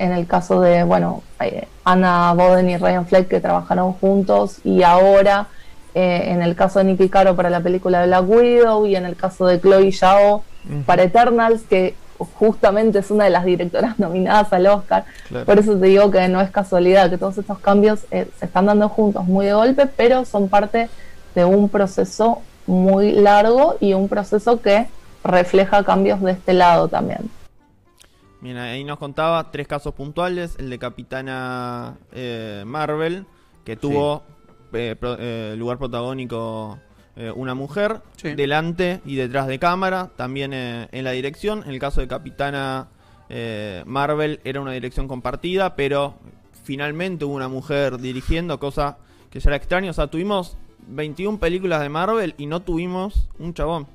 en 0.00 0.12
el 0.12 0.26
caso 0.26 0.60
de, 0.60 0.82
bueno, 0.82 1.22
eh, 1.38 1.68
Anna 1.84 2.34
Boden 2.34 2.68
y 2.68 2.76
Ryan 2.76 3.06
Fleck 3.06 3.28
que 3.28 3.38
trabajaron 3.38 3.92
juntos 3.92 4.58
y 4.64 4.82
ahora 4.82 5.46
eh, 5.94 6.24
en 6.26 6.42
el 6.42 6.54
caso 6.54 6.78
de 6.78 6.86
Nicky 6.86 7.08
Caro 7.08 7.36
para 7.36 7.50
la 7.50 7.60
película 7.60 8.00
de 8.00 8.06
Black 8.06 8.28
Widow 8.28 8.86
y 8.86 8.96
en 8.96 9.04
el 9.04 9.16
caso 9.16 9.46
de 9.46 9.60
Chloe 9.60 9.92
Zhao 9.92 10.42
para 10.86 11.02
Eternals 11.02 11.62
que 11.62 11.94
justamente 12.24 13.00
es 13.00 13.10
una 13.10 13.24
de 13.24 13.30
las 13.30 13.44
directoras 13.44 13.98
nominadas 13.98 14.52
al 14.52 14.66
Oscar. 14.66 15.04
Claro. 15.28 15.46
Por 15.46 15.58
eso 15.58 15.76
te 15.76 15.86
digo 15.86 16.10
que 16.10 16.28
no 16.28 16.40
es 16.40 16.50
casualidad 16.50 17.10
que 17.10 17.18
todos 17.18 17.38
estos 17.38 17.58
cambios 17.58 18.06
eh, 18.10 18.28
se 18.38 18.46
están 18.46 18.66
dando 18.66 18.88
juntos 18.88 19.24
muy 19.26 19.46
de 19.46 19.54
golpe, 19.54 19.86
pero 19.86 20.24
son 20.24 20.48
parte 20.48 20.88
de 21.34 21.44
un 21.44 21.68
proceso 21.68 22.42
muy 22.66 23.12
largo 23.12 23.76
y 23.80 23.94
un 23.94 24.08
proceso 24.08 24.60
que 24.60 24.86
refleja 25.24 25.84
cambios 25.84 26.20
de 26.20 26.32
este 26.32 26.52
lado 26.52 26.88
también. 26.88 27.30
Bien, 28.40 28.56
ahí 28.56 28.82
nos 28.82 28.98
contaba 28.98 29.50
tres 29.52 29.68
casos 29.68 29.94
puntuales. 29.94 30.56
El 30.58 30.68
de 30.68 30.78
Capitana 30.78 31.94
eh, 32.12 32.64
Marvel, 32.66 33.24
que 33.64 33.76
tuvo 33.76 34.24
eh, 34.72 34.96
pro- 34.98 35.16
eh, 35.18 35.54
lugar 35.56 35.78
protagónico 35.78 36.78
eh, 37.16 37.30
una 37.34 37.54
mujer, 37.54 38.00
Sí. 38.16 38.34
delante 38.34 39.00
y 39.04 39.16
detrás 39.16 39.46
de 39.46 39.58
cámara, 39.58 40.10
también 40.16 40.52
en 40.54 41.04
la 41.04 41.10
dirección. 41.10 41.62
En 41.64 41.70
el 41.70 41.78
caso 41.78 42.00
de 42.00 42.08
Capitana 42.08 42.88
Marvel 43.86 44.40
era 44.44 44.60
una 44.60 44.72
dirección 44.72 45.08
compartida, 45.08 45.74
pero 45.76 46.14
finalmente 46.64 47.24
hubo 47.24 47.34
una 47.34 47.48
mujer 47.48 47.98
dirigiendo, 47.98 48.58
cosa 48.58 48.98
que 49.30 49.40
ya 49.40 49.50
era 49.50 49.56
extraño. 49.56 49.90
O 49.90 49.94
sea, 49.94 50.06
tuvimos 50.08 50.56
21 50.88 51.38
películas 51.38 51.80
de 51.80 51.88
Marvel 51.88 52.34
y 52.38 52.46
no 52.46 52.60
tuvimos 52.60 53.28
un 53.38 53.54
chabón. 53.54 53.86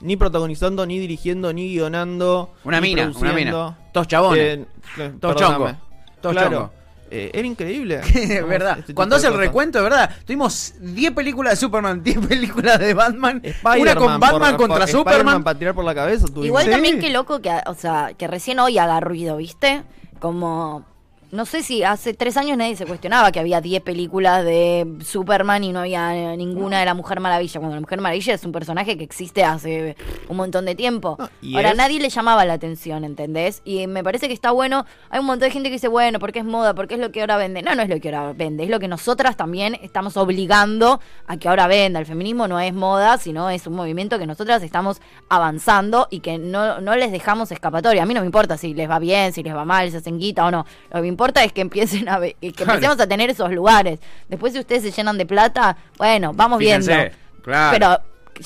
ni 0.00 0.16
protagonizando, 0.16 0.86
ni 0.86 0.98
dirigiendo, 1.00 1.52
ni 1.52 1.70
guionando. 1.72 2.52
Una 2.62 2.80
ni 2.80 2.90
mina, 2.90 3.10
una 3.20 3.32
mina. 3.32 3.78
Todos 3.92 4.06
chabones. 4.06 4.58
Eh, 4.58 4.64
eh, 4.98 5.12
Todos 5.20 5.34
perdóname. 5.34 5.64
chongos. 5.64 5.76
Todos 6.20 6.36
claro. 6.36 6.70
Eh, 7.10 7.30
era 7.32 7.46
increíble. 7.46 8.00
Es 8.14 8.46
verdad. 8.46 8.78
Este 8.80 8.94
Cuando 8.94 9.16
hace 9.16 9.26
el 9.26 9.32
cosas. 9.32 9.46
recuento, 9.46 9.78
de 9.78 9.84
verdad, 9.84 10.10
tuvimos 10.26 10.74
10 10.80 11.12
películas 11.12 11.52
de 11.52 11.56
Superman, 11.56 12.02
10 12.04 12.26
películas 12.26 12.78
de 12.78 12.94
Batman, 12.94 13.42
una 13.80 13.94
con 13.94 14.20
Batman 14.20 14.56
por- 14.56 14.68
contra 14.68 14.86
por- 14.86 14.88
Superman. 14.88 15.42
Para 15.44 15.58
tirar 15.58 15.74
por 15.74 15.84
la 15.84 15.94
cabeza. 15.94 16.26
tuvimos. 16.26 16.46
Igual 16.46 16.64
Sí. 16.66 16.70
también 16.70 17.00
qué 17.00 17.10
loco 17.10 17.40
que, 17.40 17.50
o 17.66 17.74
sea, 17.74 18.12
que 18.16 18.26
recién 18.26 18.58
hoy 18.60 18.78
haga 18.78 19.00
ruido, 19.00 19.36
¿viste? 19.38 19.82
Como, 20.20 20.84
no 21.30 21.44
sé 21.46 21.62
si 21.62 21.82
hace 21.84 22.14
tres 22.14 22.36
años 22.36 22.56
nadie 22.56 22.74
se 22.76 22.86
cuestionaba 22.86 23.30
que 23.32 23.38
había 23.40 23.60
10 23.60 23.82
películas 23.82 24.44
de 24.44 24.96
Superman 25.04 25.62
y 25.64 25.72
no 25.72 25.80
había 25.80 26.16
eh, 26.16 26.36
ninguna 26.36 26.78
de 26.80 26.84
la 26.86 26.94
Mujer 26.94 27.20
Maravilla, 27.20 27.60
cuando 27.60 27.74
la 27.76 27.80
Mujer 27.80 28.00
Maravilla 28.00 28.34
es 28.34 28.44
un 28.44 28.52
personaje 28.52 28.96
que 28.96 29.04
existe 29.04 29.44
hace 29.44 29.96
un 30.28 30.36
montón 30.36 30.64
de 30.64 30.74
tiempo. 30.74 31.16
No, 31.18 31.56
Ahora 31.58 31.70
es- 31.72 31.76
nadie 31.76 32.00
le 32.00 32.08
llamaba 32.08 32.44
la 32.44 32.54
atención, 32.54 33.04
¿entendés? 33.04 33.60
Y 33.64 33.86
me 33.86 34.02
parece 34.02 34.26
que 34.28 34.34
está 34.34 34.50
bueno, 34.52 34.86
hay 35.10 35.20
un 35.20 35.26
montón 35.26 35.48
de 35.48 35.52
gente 35.52 35.68
que 35.68 35.74
dice, 35.74 35.88
bueno, 35.88 36.18
porque 36.18 36.38
es 36.38 36.44
moda, 36.44 36.74
porque 36.74 36.94
es 36.94 37.00
lo 37.00 37.12
que 37.12 37.20
ahora 37.20 37.36
vende. 37.36 37.62
No, 37.62 37.74
no 37.74 37.82
es 37.82 37.88
lo 37.88 38.00
que 38.00 38.08
ahora 38.14 38.32
vende, 38.32 38.64
es 38.64 38.70
lo 38.70 38.80
que 38.80 38.88
nosotras 38.88 39.36
también 39.36 39.78
estamos 39.82 40.16
obligando 40.16 41.00
a 41.26 41.36
que 41.36 41.48
ahora 41.48 41.66
venda. 41.66 42.00
El 42.00 42.06
feminismo 42.06 42.48
no 42.48 42.58
es 42.58 42.72
moda, 42.72 43.18
sino 43.18 43.50
es 43.50 43.66
un 43.66 43.74
movimiento 43.74 44.18
que 44.18 44.26
nosotras 44.26 44.62
estamos 44.62 45.00
avanzando 45.28 46.08
y 46.10 46.20
que 46.20 46.38
no, 46.38 46.80
no 46.80 46.96
les 46.96 47.12
dejamos 47.12 47.52
escapatoria. 47.52 48.02
A 48.02 48.06
mí 48.06 48.14
no 48.14 48.20
me 48.20 48.26
importa 48.26 48.56
si 48.56 48.74
les 48.74 48.88
va 48.90 48.98
bien, 48.98 49.32
si 49.32 49.42
les 49.42 49.54
va 49.54 49.64
mal, 49.64 49.90
si 49.90 49.96
hacen 49.96 50.18
guita 50.18 50.46
o 50.46 50.50
no. 50.50 50.64
Lo 50.90 50.96
que 50.96 51.02
me 51.02 51.08
importa 51.18 51.42
es 51.42 51.52
que 51.52 51.60
empiecen 51.62 52.08
a 52.08 52.20
ve- 52.20 52.36
que 52.40 52.52
Claro. 52.52 52.74
empecemos 52.74 53.00
a 53.00 53.06
tener 53.08 53.28
esos 53.28 53.50
lugares. 53.52 53.98
Después 54.28 54.52
si 54.52 54.60
ustedes 54.60 54.82
se 54.84 54.92
llenan 54.92 55.18
de 55.18 55.26
plata, 55.26 55.76
bueno, 55.98 56.32
vamos 56.32 56.58
Fíjense, 56.60 56.94
viendo. 56.96 57.16
claro. 57.42 57.70
Pero 57.72 57.98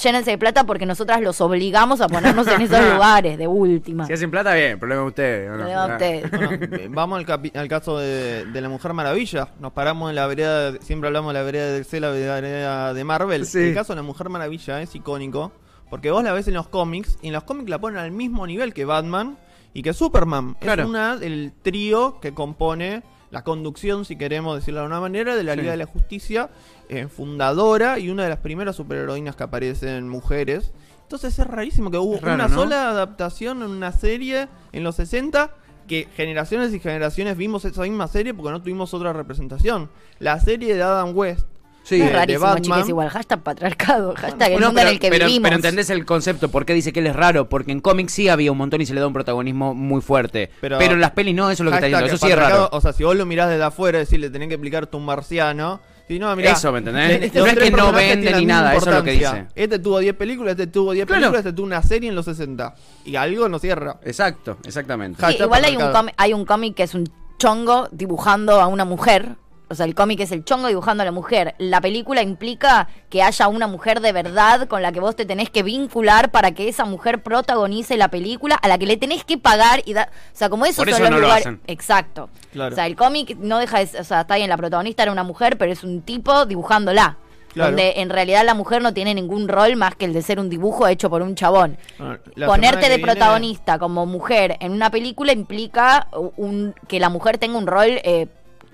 llénense 0.03 0.31
de 0.31 0.39
plata 0.39 0.65
porque 0.65 0.87
nosotras 0.87 1.21
los 1.21 1.39
obligamos 1.43 2.01
a 2.01 2.09
ponernos 2.09 2.47
en 2.49 2.63
esos 2.63 2.81
lugares, 2.95 3.37
de 3.37 3.47
última. 3.47 4.07
Si 4.07 4.15
hacen 4.15 4.31
plata, 4.31 4.55
bien, 4.55 4.79
problema 4.79 5.03
de 5.03 5.09
ustedes. 5.09 5.49
¿o 5.51 5.53
no? 5.53 5.59
Problema 5.59 5.87
de 5.87 5.93
ustedes. 5.93 6.31
Bueno, 6.31 6.79
vamos 6.95 7.19
al, 7.19 7.27
capi- 7.27 7.55
al 7.55 7.69
caso 7.69 7.99
de, 7.99 8.47
de 8.47 8.61
la 8.63 8.71
Mujer 8.71 8.95
Maravilla. 8.95 9.49
Nos 9.61 9.73
paramos 9.75 10.09
en 10.09 10.17
la 10.17 10.27
vereda, 10.27 10.73
de- 10.73 10.81
siempre 10.81 11.09
hablamos 11.09 11.35
de 11.35 11.39
la 11.41 11.45
vereda 11.45 11.67
de 11.67 11.73
DC, 11.79 12.01
la 12.01 12.09
vereda 12.09 12.95
de 12.95 13.05
Marvel. 13.05 13.45
Sí. 13.45 13.59
El 13.59 13.75
caso 13.75 13.93
de 13.93 13.97
la 13.99 14.03
Mujer 14.03 14.31
Maravilla 14.31 14.81
es 14.81 14.95
icónico, 14.95 15.53
porque 15.91 16.11
vos 16.11 16.25
la 16.25 16.33
ves 16.33 16.49
en 16.49 16.55
los 16.55 16.69
cómics, 16.69 17.19
y 17.21 17.27
en 17.27 17.35
los 17.35 17.43
cómics 17.45 17.69
la 17.69 17.79
ponen 17.79 17.99
al 17.99 18.13
mismo 18.13 18.47
nivel 18.47 18.73
que 18.73 18.87
Batman 18.87 19.37
y 19.75 19.83
que 19.83 19.93
Superman. 19.93 20.55
Claro. 20.61 20.83
Es 20.83 20.89
una 20.89 21.17
del 21.17 21.53
trío 21.63 22.19
que 22.21 22.33
compone 22.35 23.03
la 23.31 23.45
conducción, 23.45 24.05
si 24.05 24.17
queremos 24.17 24.57
decirlo 24.57 24.81
de 24.81 24.85
alguna 24.85 25.01
manera, 25.01 25.35
de 25.37 25.43
la 25.43 25.55
Sí. 25.55 25.61
Liga 25.61 25.71
de 25.71 25.79
la 25.79 25.87
Justicia, 25.87 26.51
eh, 26.91 27.07
fundadora 27.09 27.99
y 27.99 28.11
una 28.11 28.25
de 28.25 28.29
las 28.29 28.39
primeras 28.41 28.77
superheroínas 28.77 29.37
que 29.37 29.43
aparecen 29.45 30.09
mujeres. 30.09 30.73
Entonces 31.03 31.39
es 31.39 31.47
rarísimo 31.47 31.91
que 31.91 31.99
hubo 31.99 32.19
raro, 32.21 32.35
una 32.35 32.49
¿no? 32.49 32.55
sola 32.55 32.91
adaptación 32.91 33.63
en 33.63 33.71
una 33.71 33.93
serie 33.93 34.49
en 34.73 34.83
los 34.85 34.97
60 34.97 35.51
que 35.87 36.09
generaciones 36.15 36.73
y 36.75 36.79
generaciones 36.81 37.37
vimos 37.37 37.65
esa 37.65 37.83
misma 37.83 38.07
serie 38.07 38.33
porque 38.35 38.51
no 38.53 38.61
tuvimos 38.63 38.93
otra 38.95 39.13
representación. 39.13 39.91
La 40.19 40.39
serie 40.39 40.75
de 40.75 40.83
Adam 40.83 41.13
West. 41.17 41.47
Sí, 41.85 41.97
es 42.01 42.07
de 42.07 42.13
rarísimo, 42.13 42.45
Batman. 42.47 42.63
chicas, 42.63 42.89
igual. 42.89 43.09
Hashtag 43.11 43.43
patriarcado, 43.43 44.15
hashtag 44.17 44.53
el 44.53 44.61
No, 44.61 44.67
mundo 44.69 44.79
pero, 44.79 44.89
en 44.89 44.95
el 44.95 45.01
que 45.01 45.11
pero- 45.11 45.27
vivimos. 45.27 45.43
pero 45.49 45.57
entendés 45.57 45.91
el 45.91 46.05
concepto, 46.07 46.49
¿por 46.49 46.65
qué 46.65 46.75
dice 46.75 46.93
que 46.93 47.01
él 47.01 47.09
es 47.09 47.17
raro? 47.17 47.49
Porque 47.49 47.73
en 47.73 47.81
cómics 47.81 48.13
sí 48.13 48.29
había 48.29 48.53
un 48.53 48.59
montón 48.59 48.81
y 48.81 48.87
se 48.87 48.95
le 48.95 49.01
da 49.01 49.07
un 49.07 49.13
protagonismo 49.13 49.75
muy 49.75 50.01
fuerte. 50.01 50.51
Pero, 50.61 50.79
Pero- 50.79 50.95
en 50.95 51.01
las 51.01 51.11
pelis 51.11 51.35
no, 51.35 51.51
eso 51.51 51.63
es 51.63 51.65
lo 51.65 51.71
que 51.71 51.77
está 51.79 51.87
diciendo. 51.89 52.07
Eso 52.15 52.25
sí 52.27 52.31
es 52.33 52.39
raro. 52.39 52.69
O 52.73 52.81
sea, 52.81 52.93
si 52.93 53.03
vos 53.05 53.17
lo 53.17 53.27
mirás 53.27 53.49
desde 53.51 53.65
afuera, 53.65 53.99
decir, 53.99 54.21
le 54.21 54.31
tenés 54.31 54.49
que 54.49 54.55
explicarte 54.55 54.97
un 54.97 55.05
marciano. 55.05 55.81
Si 56.09 56.19
no, 56.19 56.35
mirá, 56.37 56.53
Eso, 56.53 56.71
¿me 56.73 56.79
entendés? 56.79 57.21
le- 57.33 57.41
No 57.41 57.47
es 57.47 57.57
que 57.57 57.71
no 57.71 57.93
vende 57.93 58.33
ni 58.35 58.45
nada, 58.45 58.75
eso 58.75 58.91
es 58.91 58.97
lo 58.97 59.03
que 59.05 59.13
dice. 59.13 59.47
Este 59.55 59.79
tuvo 59.79 59.99
10 59.99 60.15
películas, 60.15 60.53
este 60.53 60.67
tuvo 60.67 60.93
10 60.93 61.07
Claro. 61.07 61.21
películas, 61.21 61.39
este 61.47 61.53
tuvo 61.57 61.67
una 61.67 61.83
serie 61.83 62.09
en 62.11 62.15
los 62.15 62.25
60. 62.27 62.75
Y 63.05 63.17
algo 63.17 63.49
no 63.49 63.59
cierra. 63.59 63.97
Exacto, 64.05 64.59
exactamente. 64.65 65.25
Sí, 65.27 65.37
igual 65.41 65.65
hay 65.65 65.77
un, 65.77 65.83
hay 66.17 66.33
un 66.33 66.45
cómic 66.45 66.75
que 66.75 66.83
es 66.83 66.95
un 66.95 67.09
chongo 67.39 67.89
dibujando 67.93 68.61
a 68.61 68.67
una 68.67 68.85
mujer. 68.85 69.37
O 69.73 69.75
sea, 69.75 69.87
el 69.87 69.95
cómic 69.95 70.21
es 70.21 70.31
el 70.33 70.45
chongo 70.45 70.69
dibujando 70.69 71.03
a 71.03 71.05
la 71.05 71.13
mujer. 71.13 71.55
La 71.59 71.81
película 71.81 72.23
implica 72.23 72.89
que 73.11 73.23
haya 73.23 73.49
una 73.49 73.67
mujer 73.67 74.01
de 74.01 74.13
verdad 74.13 74.69
con 74.69 74.83
la 74.83 74.93
que 74.93 75.01
vos 75.01 75.17
te 75.17 75.25
tenés 75.27 75.51
que 75.51 75.63
vincular 75.63 76.31
para 76.31 76.53
que 76.53 76.69
esa 76.69 76.85
mujer 76.85 77.23
protagonice 77.23 77.97
la 77.97 78.09
película, 78.09 78.55
a 78.55 78.69
la 78.69 78.79
que 78.79 78.87
le 78.87 78.97
tenés 78.97 79.25
que 79.25 79.39
pagar 79.39 79.83
y 79.85 79.95
dar. 79.95 80.09
O 80.09 80.37
sea, 80.37 80.49
como 80.49 80.65
esos 80.67 80.85
Por 80.85 80.91
son 80.91 80.95
eso 80.95 81.03
los 81.03 81.11
no 81.11 81.17
lo 81.17 81.23
lugares. 81.23 81.47
hacen. 81.47 81.61
Exacto. 81.67 82.31
Claro. 82.53 82.73
O 82.73 82.77
sea, 82.77 82.87
el 82.87 82.97
cómic 82.97 83.37
no 83.39 83.59
deja 83.59 83.85
de. 83.85 84.01
O 84.01 84.05
sea, 84.05 84.21
está 84.23 84.37
bien, 84.37 84.49
la 84.49 84.57
protagonista 84.57 85.03
era 85.03 85.13
una 85.13 85.25
mujer, 85.25 85.59
pero 85.59 85.73
es 85.73 85.83
un 85.83 86.03
tipo 86.03 86.47
dibujándola. 86.47 87.17
Claro. 87.53 87.69
Donde 87.73 87.95
en 87.97 88.09
realidad 88.09 88.47
la 88.47 88.55
mujer 88.55 88.81
no 88.81 88.95
tiene 88.95 89.13
ningún 89.15 89.47
rol 89.47 89.77
más 89.77 89.95
que 89.95 90.07
el 90.07 90.15
de 90.15 90.23
ser 90.23 90.41
un 90.41 90.49
dibujo 90.49 90.87
hecho 90.89 91.11
por 91.11 91.21
un 91.21 91.35
chabón. 91.35 91.77
La 91.99 92.17
semana 92.35 92.47
Ponerte 92.47 92.89
de 92.89 92.97
viene- 92.97 93.03
protagonista 93.03 93.79
como 93.79 94.07
mujer 94.07 94.57
en 94.61 94.73
una 94.73 94.89
película 94.91 95.33
implica 95.33 96.09
un, 96.39 96.75
que 96.89 96.99
la 96.99 97.11
mujer 97.11 97.37
tenga 97.37 97.59
un 97.59 97.67
rol 97.67 98.01
eh, 98.05 98.27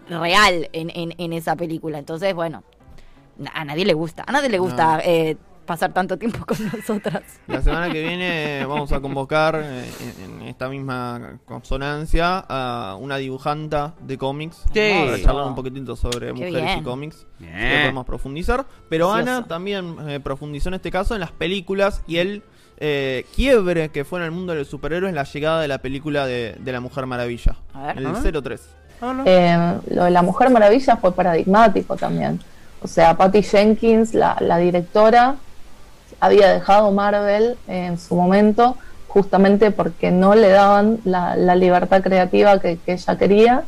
real 0.08 0.68
en, 0.72 0.90
en, 0.94 1.14
en 1.18 1.32
esa 1.32 1.56
película. 1.56 1.98
Entonces, 1.98 2.34
bueno, 2.34 2.62
a 3.52 3.64
nadie 3.64 3.84
le 3.84 3.94
gusta. 3.94 4.24
A 4.26 4.32
nadie 4.32 4.48
le 4.48 4.58
gusta 4.58 5.00
eh, 5.04 5.36
pasar 5.68 5.92
tanto 5.92 6.16
tiempo 6.18 6.44
con 6.46 6.56
nosotras. 6.66 7.22
La 7.46 7.62
semana 7.62 7.92
que 7.92 8.02
viene 8.02 8.60
eh, 8.60 8.64
vamos 8.64 8.90
a 8.90 9.00
convocar 9.00 9.60
eh, 9.62 9.88
en, 10.24 10.42
esta 10.48 10.68
misma 10.68 11.38
consonancia 11.44 12.44
a 12.48 12.96
una 12.98 13.18
dibujanta 13.18 13.94
de 14.00 14.16
cómics 14.16 14.64
sí. 14.72 14.90
para 15.04 15.22
charlar 15.22 15.46
un 15.46 15.54
poquitito 15.54 15.94
sobre 15.94 16.32
mujeres 16.32 16.78
y 16.78 16.82
cómics. 16.82 17.26
Que 17.38 17.80
podemos 17.82 18.06
profundizar. 18.06 18.66
Pero 18.88 19.12
Ana 19.12 19.46
también 19.46 19.96
eh, 20.08 20.20
profundizó 20.20 20.70
en 20.70 20.74
este 20.74 20.90
caso 20.90 21.14
en 21.14 21.20
las 21.20 21.32
películas 21.32 22.02
y 22.06 22.16
el 22.16 22.42
eh, 22.78 23.26
quiebre 23.34 23.90
que 23.90 24.04
fue 24.04 24.20
en 24.20 24.24
el 24.24 24.30
mundo 24.30 24.52
de 24.52 24.60
los 24.60 24.68
superhéroes 24.68 25.12
la 25.12 25.24
llegada 25.24 25.60
de 25.60 25.68
la 25.68 25.78
película 25.78 26.26
de, 26.26 26.56
de 26.58 26.72
la 26.72 26.80
Mujer 26.80 27.06
Maravilla. 27.06 27.56
A 27.74 27.88
ver, 27.88 27.98
el 27.98 28.06
ah. 28.06 28.22
03. 28.22 28.77
Ah, 29.00 29.22
em, 29.24 29.80
lo 29.94 30.04
de 30.04 30.10
La 30.10 30.22
Mujer 30.22 30.50
Maravilla 30.50 30.96
fue 30.96 31.12
paradigmático 31.12 31.96
también. 31.96 32.40
O 32.82 32.88
sea, 32.88 33.14
Patty 33.14 33.42
Jenkins, 33.42 34.14
la, 34.14 34.58
directora, 34.58 35.36
había 36.20 36.52
dejado 36.52 36.90
Marvel 36.92 37.56
en 37.66 37.98
su 37.98 38.14
momento 38.14 38.76
justamente 39.08 39.70
porque 39.70 40.10
no 40.10 40.34
le 40.34 40.50
daban 40.50 40.98
la, 41.04 41.34
libertad 41.56 42.02
creativa 42.02 42.58
que, 42.60 42.78
ella 42.86 43.18
quería. 43.18 43.62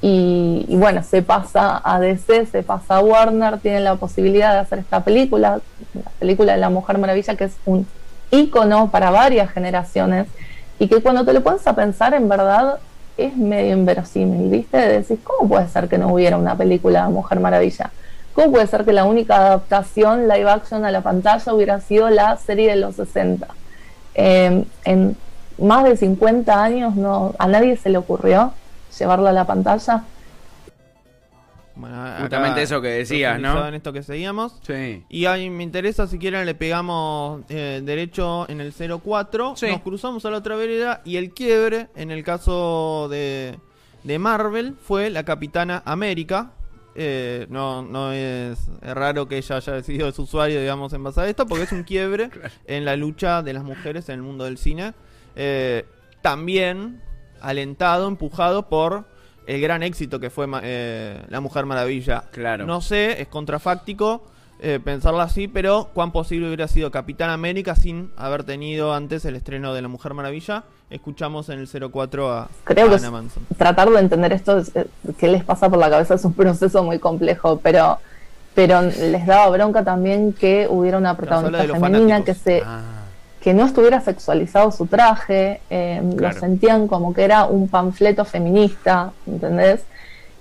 Y, 0.00 0.66
y, 0.68 0.76
bueno, 0.76 1.02
se 1.04 1.22
pasa 1.22 1.80
a 1.84 2.00
DC, 2.00 2.46
se 2.46 2.62
pasa 2.64 2.96
a 2.96 3.00
Warner, 3.00 3.58
tiene 3.60 3.80
la 3.80 3.94
posibilidad 3.94 4.52
de 4.52 4.58
hacer 4.58 4.80
esta 4.80 5.04
película, 5.04 5.60
la 5.94 6.10
película 6.18 6.54
de 6.54 6.58
la 6.58 6.70
Mujer 6.70 6.98
Maravilla, 6.98 7.36
que 7.36 7.44
es 7.44 7.56
un 7.66 7.86
ícono 8.32 8.90
para 8.90 9.10
varias 9.10 9.52
generaciones, 9.52 10.26
y 10.80 10.88
que 10.88 11.00
cuando 11.00 11.24
te 11.24 11.32
lo 11.32 11.42
pones 11.44 11.64
a 11.68 11.76
pensar, 11.76 12.14
en 12.14 12.28
verdad, 12.28 12.80
es 13.16 13.36
medio 13.36 13.74
inverosímil, 13.74 14.50
¿viste? 14.50 14.76
Decís, 14.76 15.18
¿cómo 15.22 15.48
puede 15.48 15.68
ser 15.68 15.88
que 15.88 15.98
no 15.98 16.12
hubiera 16.12 16.36
una 16.36 16.56
película 16.56 17.06
de 17.06 17.12
Mujer 17.12 17.40
Maravilla? 17.40 17.90
¿Cómo 18.34 18.52
puede 18.52 18.66
ser 18.66 18.84
que 18.84 18.92
la 18.92 19.04
única 19.04 19.36
adaptación 19.36 20.28
live 20.28 20.50
action 20.50 20.84
a 20.84 20.90
la 20.90 21.02
pantalla 21.02 21.52
hubiera 21.52 21.80
sido 21.80 22.08
la 22.08 22.36
serie 22.36 22.70
de 22.70 22.76
los 22.76 22.96
60? 22.96 23.46
Eh, 24.14 24.64
en 24.84 25.16
más 25.58 25.84
de 25.84 25.96
50 25.96 26.62
años 26.62 26.94
no, 26.96 27.34
a 27.38 27.46
nadie 27.46 27.76
se 27.76 27.90
le 27.90 27.98
ocurrió 27.98 28.52
llevarla 28.98 29.30
a 29.30 29.32
la 29.34 29.46
pantalla. 29.46 30.04
Bueno, 31.82 32.00
acá 32.00 32.20
Justamente 32.20 32.62
eso 32.62 32.80
que 32.80 32.88
decías, 32.88 33.40
¿no? 33.40 33.66
En 33.66 33.74
esto 33.74 33.92
que 33.92 34.04
seguíamos. 34.04 34.56
Sí. 34.64 35.04
Y 35.08 35.24
ahí 35.24 35.50
me 35.50 35.64
interesa, 35.64 36.06
si 36.06 36.16
quieren, 36.16 36.46
le 36.46 36.54
pegamos 36.54 37.42
eh, 37.48 37.82
derecho 37.82 38.48
en 38.48 38.60
el 38.60 38.72
04. 38.72 39.56
Sí. 39.56 39.66
Nos 39.66 39.80
cruzamos 39.80 40.24
a 40.24 40.30
la 40.30 40.36
otra 40.36 40.54
vereda. 40.54 41.02
Y 41.04 41.16
el 41.16 41.32
quiebre, 41.32 41.88
en 41.96 42.12
el 42.12 42.22
caso 42.22 43.08
de, 43.10 43.58
de 44.04 44.18
Marvel, 44.20 44.76
fue 44.80 45.10
la 45.10 45.24
Capitana 45.24 45.82
América. 45.84 46.52
Eh, 46.94 47.48
no, 47.50 47.82
no 47.82 48.12
es, 48.12 48.60
es 48.80 48.94
raro 48.94 49.26
que 49.26 49.38
ella 49.38 49.56
haya 49.56 49.72
decidido 49.72 50.12
su 50.12 50.22
usuario, 50.22 50.60
digamos, 50.60 50.92
en 50.92 51.02
base 51.02 51.20
a 51.20 51.28
esto, 51.28 51.46
porque 51.46 51.64
es 51.64 51.72
un 51.72 51.82
quiebre 51.82 52.30
en 52.68 52.84
la 52.84 52.94
lucha 52.94 53.42
de 53.42 53.54
las 53.54 53.64
mujeres 53.64 54.08
en 54.08 54.14
el 54.14 54.22
mundo 54.22 54.44
del 54.44 54.56
cine. 54.56 54.94
Eh, 55.34 55.84
también 56.20 57.02
alentado, 57.40 58.06
empujado 58.06 58.68
por 58.68 59.04
el 59.46 59.60
gran 59.60 59.82
éxito 59.82 60.20
que 60.20 60.30
fue 60.30 60.46
ma- 60.46 60.60
eh, 60.62 61.20
La 61.28 61.40
Mujer 61.40 61.66
Maravilla. 61.66 62.24
Claro. 62.30 62.66
No 62.66 62.80
sé, 62.80 63.20
es 63.20 63.28
contrafáctico 63.28 64.22
eh, 64.64 64.78
pensarlo 64.82 65.20
así, 65.20 65.48
pero 65.48 65.90
cuán 65.92 66.12
posible 66.12 66.46
hubiera 66.46 66.68
sido 66.68 66.92
Capitán 66.92 67.30
América 67.30 67.74
sin 67.74 68.12
haber 68.16 68.44
tenido 68.44 68.94
antes 68.94 69.24
el 69.24 69.34
estreno 69.34 69.74
de 69.74 69.82
La 69.82 69.88
Mujer 69.88 70.14
Maravilla. 70.14 70.62
Escuchamos 70.90 71.48
en 71.48 71.58
el 71.58 71.66
04 71.90 72.32
a, 72.32 72.48
Creo 72.64 72.86
a 72.86 72.90
que 72.90 72.94
Ana 72.96 73.10
Manson. 73.10 73.44
tratar 73.58 73.90
de 73.90 73.98
entender 73.98 74.32
esto, 74.32 74.58
es- 74.58 74.70
eh, 74.76 74.86
qué 75.18 75.26
les 75.28 75.42
pasa 75.42 75.68
por 75.68 75.78
la 75.80 75.90
cabeza, 75.90 76.14
es 76.14 76.24
un 76.24 76.34
proceso 76.34 76.84
muy 76.84 76.98
complejo, 77.00 77.58
pero, 77.60 77.98
pero 78.54 78.82
les 78.82 79.26
daba 79.26 79.48
bronca 79.48 79.82
también 79.82 80.32
que 80.32 80.66
hubiera 80.70 80.98
una 80.98 81.16
protagonista 81.16 81.64
femenina 81.74 82.22
que 82.22 82.34
se 82.34 82.62
Ah, 82.64 82.82
que 83.42 83.52
no 83.54 83.66
estuviera 83.66 84.00
sexualizado 84.00 84.70
su 84.70 84.86
traje, 84.86 85.60
eh, 85.68 86.00
Claro. 86.16 86.34
lo 86.34 86.40
sentían 86.40 86.86
como 86.86 87.12
que 87.12 87.24
era 87.24 87.44
un 87.46 87.68
panfleto 87.68 88.24
feminista, 88.24 89.12
¿entendés? 89.26 89.84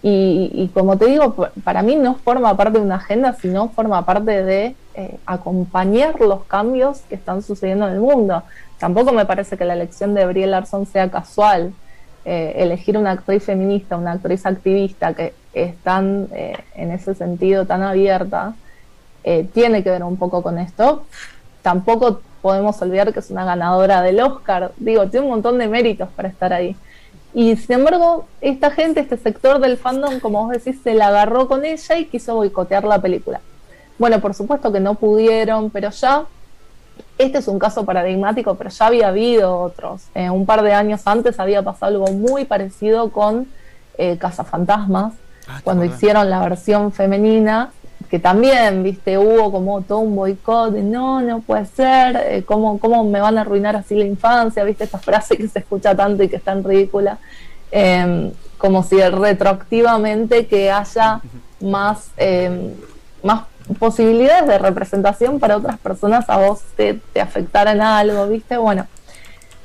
Y, 0.03 0.51
y 0.53 0.67
como 0.73 0.97
te 0.97 1.05
digo, 1.07 1.35
para 1.63 1.81
mí 1.81 1.95
no 1.95 2.15
forma 2.15 2.55
parte 2.55 2.77
de 2.79 2.85
una 2.85 2.95
agenda, 2.95 3.33
sino 3.33 3.69
forma 3.69 4.05
parte 4.05 4.43
de 4.43 4.75
eh, 4.93 5.17
acompañar 5.25 6.19
los 6.21 6.43
cambios 6.45 7.01
que 7.09 7.15
están 7.15 7.41
sucediendo 7.41 7.87
en 7.87 7.93
el 7.95 7.99
mundo. 7.99 8.43
Tampoco 8.79 9.11
me 9.13 9.25
parece 9.25 9.57
que 9.57 9.65
la 9.65 9.73
elección 9.73 10.13
de 10.13 10.25
Brie 10.25 10.47
Larson 10.47 10.85
sea 10.85 11.09
casual. 11.09 11.73
Eh, 12.23 12.53
elegir 12.57 12.97
una 12.99 13.11
actriz 13.11 13.43
feminista, 13.43 13.97
una 13.97 14.11
actriz 14.11 14.45
activista 14.45 15.13
que 15.15 15.33
es 15.53 15.75
tan, 15.77 16.27
eh, 16.33 16.53
en 16.75 16.91
ese 16.91 17.15
sentido, 17.15 17.65
tan 17.65 17.81
abierta, 17.81 18.53
tiene 19.53 19.83
que 19.83 19.91
ver 19.91 20.03
un 20.03 20.17
poco 20.17 20.41
con 20.41 20.57
esto. 20.57 21.03
Tampoco 21.61 22.21
podemos 22.41 22.81
olvidar 22.81 23.13
que 23.13 23.19
es 23.19 23.29
una 23.29 23.45
ganadora 23.45 24.01
del 24.01 24.19
Oscar. 24.19 24.71
Digo, 24.77 25.07
tiene 25.07 25.25
un 25.25 25.31
montón 25.31 25.57
de 25.57 25.67
méritos 25.67 26.09
para 26.15 26.27
estar 26.27 26.53
ahí. 26.53 26.75
Y 27.33 27.55
sin 27.55 27.75
embargo, 27.75 28.25
esta 28.41 28.71
gente, 28.71 28.99
este 28.99 29.17
sector 29.17 29.59
del 29.59 29.77
fandom, 29.77 30.19
como 30.19 30.43
vos 30.43 30.51
decís, 30.51 30.81
se 30.83 30.93
la 30.93 31.07
agarró 31.07 31.47
con 31.47 31.63
ella 31.63 31.97
y 31.97 32.05
quiso 32.05 32.35
boicotear 32.35 32.83
la 32.83 32.99
película. 32.99 33.39
Bueno, 33.97 34.19
por 34.19 34.33
supuesto 34.33 34.71
que 34.71 34.79
no 34.79 34.95
pudieron, 34.95 35.69
pero 35.69 35.91
ya, 35.91 36.25
este 37.17 37.37
es 37.37 37.47
un 37.47 37.59
caso 37.59 37.85
paradigmático, 37.85 38.55
pero 38.55 38.69
ya 38.69 38.87
había 38.87 39.07
habido 39.07 39.59
otros. 39.59 40.01
Eh, 40.15 40.29
un 40.29 40.45
par 40.45 40.63
de 40.63 40.73
años 40.73 41.01
antes 41.05 41.39
había 41.39 41.61
pasado 41.61 41.91
algo 41.91 42.07
muy 42.07 42.45
parecido 42.45 43.11
con 43.11 43.47
eh, 43.97 44.17
Cazafantasmas, 44.17 45.13
cuando 45.63 45.85
hicieron 45.85 46.29
la 46.29 46.39
versión 46.39 46.91
femenina, 46.91 47.71
que 48.11 48.19
también, 48.19 48.83
viste, 48.83 49.17
hubo 49.17 49.53
como 49.53 49.81
todo 49.83 49.99
un 49.99 50.17
boicot 50.17 50.73
de 50.73 50.83
no, 50.83 51.21
no 51.21 51.39
puede 51.39 51.65
ser, 51.65 52.17
eh, 52.17 52.43
¿cómo, 52.45 52.77
¿cómo 52.77 53.05
me 53.05 53.21
van 53.21 53.37
a 53.37 53.41
arruinar 53.41 53.77
así 53.77 53.95
la 53.95 54.03
infancia? 54.03 54.65
Viste, 54.65 54.83
esta 54.83 54.97
frase 54.97 55.37
que 55.37 55.47
se 55.47 55.59
escucha 55.59 55.95
tanto 55.95 56.21
y 56.21 56.27
que 56.27 56.35
es 56.35 56.43
tan 56.43 56.61
ridícula. 56.61 57.19
Eh, 57.71 58.33
como 58.57 58.83
si 58.83 59.01
retroactivamente 59.01 60.45
que 60.45 60.69
haya 60.69 61.21
más, 61.61 62.11
eh, 62.17 62.75
más 63.23 63.45
posibilidades 63.79 64.45
de 64.45 64.57
representación 64.57 65.39
para 65.39 65.55
otras 65.55 65.79
personas 65.79 66.29
a 66.29 66.37
vos 66.37 66.59
te, 66.75 66.95
te 67.13 67.21
afectaran 67.21 67.79
algo, 67.79 68.27
¿viste? 68.27 68.57
Bueno, 68.57 68.87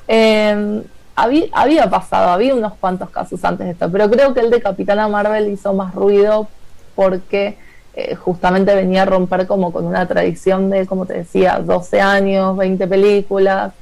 eh, 0.07 0.83
había, 1.17 1.47
había 1.51 1.89
pasado, 1.89 2.29
había 2.29 2.55
unos 2.55 2.75
cuantos 2.75 3.09
casos 3.09 3.43
antes 3.43 3.65
de 3.67 3.73
esto, 3.73 3.91
pero 3.91 4.09
creo 4.09 4.33
que 4.33 4.39
el 4.39 4.49
de 4.49 4.61
Capitana 4.61 5.09
Marvel 5.09 5.49
hizo 5.49 5.73
más 5.73 5.93
ruido 5.93 6.47
porque 6.95 7.57
eh, 7.99 8.13
justamente 8.13 8.75
venía 8.75 9.01
a 9.01 9.05
romper 9.05 9.47
como 9.47 9.73
con 9.73 9.83
una 9.87 10.07
tradición 10.07 10.69
de, 10.69 10.85
como 10.85 11.07
te 11.07 11.13
decía, 11.15 11.59
12 11.59 11.99
años, 11.99 12.55
20 12.55 12.87
películas, 12.87 13.73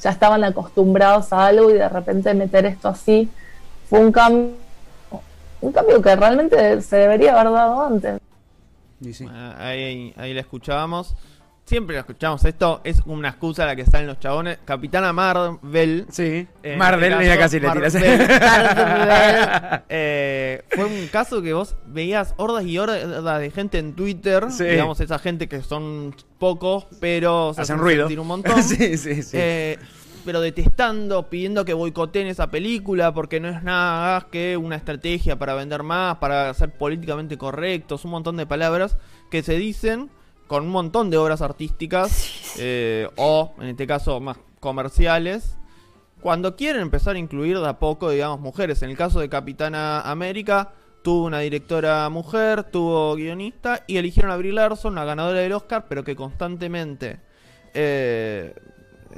ya 0.00 0.10
estaban 0.10 0.44
acostumbrados 0.44 1.32
a 1.32 1.46
algo 1.46 1.70
y 1.70 1.72
de 1.72 1.88
repente 1.88 2.32
meter 2.34 2.66
esto 2.66 2.86
así 2.86 3.28
fue 3.90 3.98
un 3.98 4.12
cambio, 4.12 4.52
un 5.60 5.72
cambio 5.72 6.00
que 6.00 6.14
realmente 6.14 6.82
se 6.82 6.96
debería 6.98 7.32
haber 7.32 7.52
dado 7.52 7.82
antes. 7.82 8.20
Sí. 9.12 9.26
Ah, 9.28 9.56
Ahí, 9.58 10.14
ahí 10.18 10.32
la 10.34 10.40
escuchábamos. 10.42 11.16
Siempre 11.64 11.94
la 11.94 12.00
escuchamos. 12.00 12.44
Esto 12.44 12.82
es 12.84 13.00
una 13.06 13.30
excusa 13.30 13.62
a 13.62 13.66
la 13.66 13.76
que 13.76 13.86
salen 13.86 14.06
los 14.06 14.20
chabones. 14.20 14.58
Capitana 14.66 15.14
Marvel. 15.14 16.06
Sí. 16.10 16.46
Mardel, 16.76 17.12
este 17.12 17.24
mira 17.24 17.38
caso, 17.38 17.58
casi 17.58 17.60
le 17.60 17.70
tiras. 17.70 17.94
Marvel, 18.40 19.82
eh, 19.88 20.62
fue 20.68 20.84
un 20.84 21.06
caso 21.08 21.40
que 21.40 21.54
vos 21.54 21.74
veías 21.86 22.34
hordas 22.36 22.64
y 22.64 22.76
hordas 22.76 23.40
de 23.40 23.50
gente 23.50 23.78
en 23.78 23.94
Twitter. 23.94 24.44
Sí. 24.50 24.64
Digamos, 24.64 25.00
esa 25.00 25.18
gente 25.18 25.48
que 25.48 25.62
son 25.62 26.14
pocos, 26.38 26.86
pero 27.00 27.54
se 27.54 27.62
Hacen 27.62 27.78
ruido. 27.78 28.08
un 28.08 28.26
montón. 28.26 28.62
sí, 28.62 28.98
sí, 28.98 29.22
sí. 29.22 29.36
Eh, 29.40 29.78
pero 30.26 30.42
detestando, 30.42 31.30
pidiendo 31.30 31.64
que 31.64 31.72
boicoteen 31.72 32.26
esa 32.26 32.50
película 32.50 33.14
porque 33.14 33.40
no 33.40 33.48
es 33.48 33.62
nada 33.62 34.16
más 34.16 34.24
que 34.26 34.58
una 34.58 34.76
estrategia 34.76 35.38
para 35.38 35.54
vender 35.54 35.82
más, 35.82 36.18
para 36.18 36.52
ser 36.52 36.72
políticamente 36.72 37.38
correctos, 37.38 38.04
un 38.04 38.10
montón 38.10 38.36
de 38.36 38.46
palabras 38.46 38.98
que 39.30 39.42
se 39.42 39.56
dicen 39.56 40.10
con 40.46 40.64
un 40.64 40.70
montón 40.70 41.10
de 41.10 41.16
obras 41.16 41.42
artísticas 41.42 42.54
eh, 42.58 43.08
o, 43.16 43.54
en 43.58 43.68
este 43.68 43.86
caso, 43.86 44.20
más 44.20 44.38
comerciales, 44.60 45.56
cuando 46.20 46.56
quieren 46.56 46.82
empezar 46.82 47.16
a 47.16 47.18
incluir 47.18 47.58
de 47.58 47.68
a 47.68 47.78
poco, 47.78 48.10
digamos, 48.10 48.40
mujeres. 48.40 48.82
En 48.82 48.90
el 48.90 48.96
caso 48.96 49.20
de 49.20 49.28
Capitana 49.28 50.00
América, 50.00 50.72
tuvo 51.02 51.26
una 51.26 51.40
directora 51.40 52.08
mujer, 52.08 52.64
tuvo 52.64 53.14
guionista 53.14 53.84
y 53.86 53.98
eligieron 53.98 54.32
a 54.32 54.36
Brie 54.38 54.52
Larson, 54.52 54.94
la 54.94 55.04
ganadora 55.04 55.40
del 55.40 55.52
Oscar, 55.52 55.84
pero 55.86 56.02
que 56.02 56.16
constantemente 56.16 57.20
eh, 57.74 58.54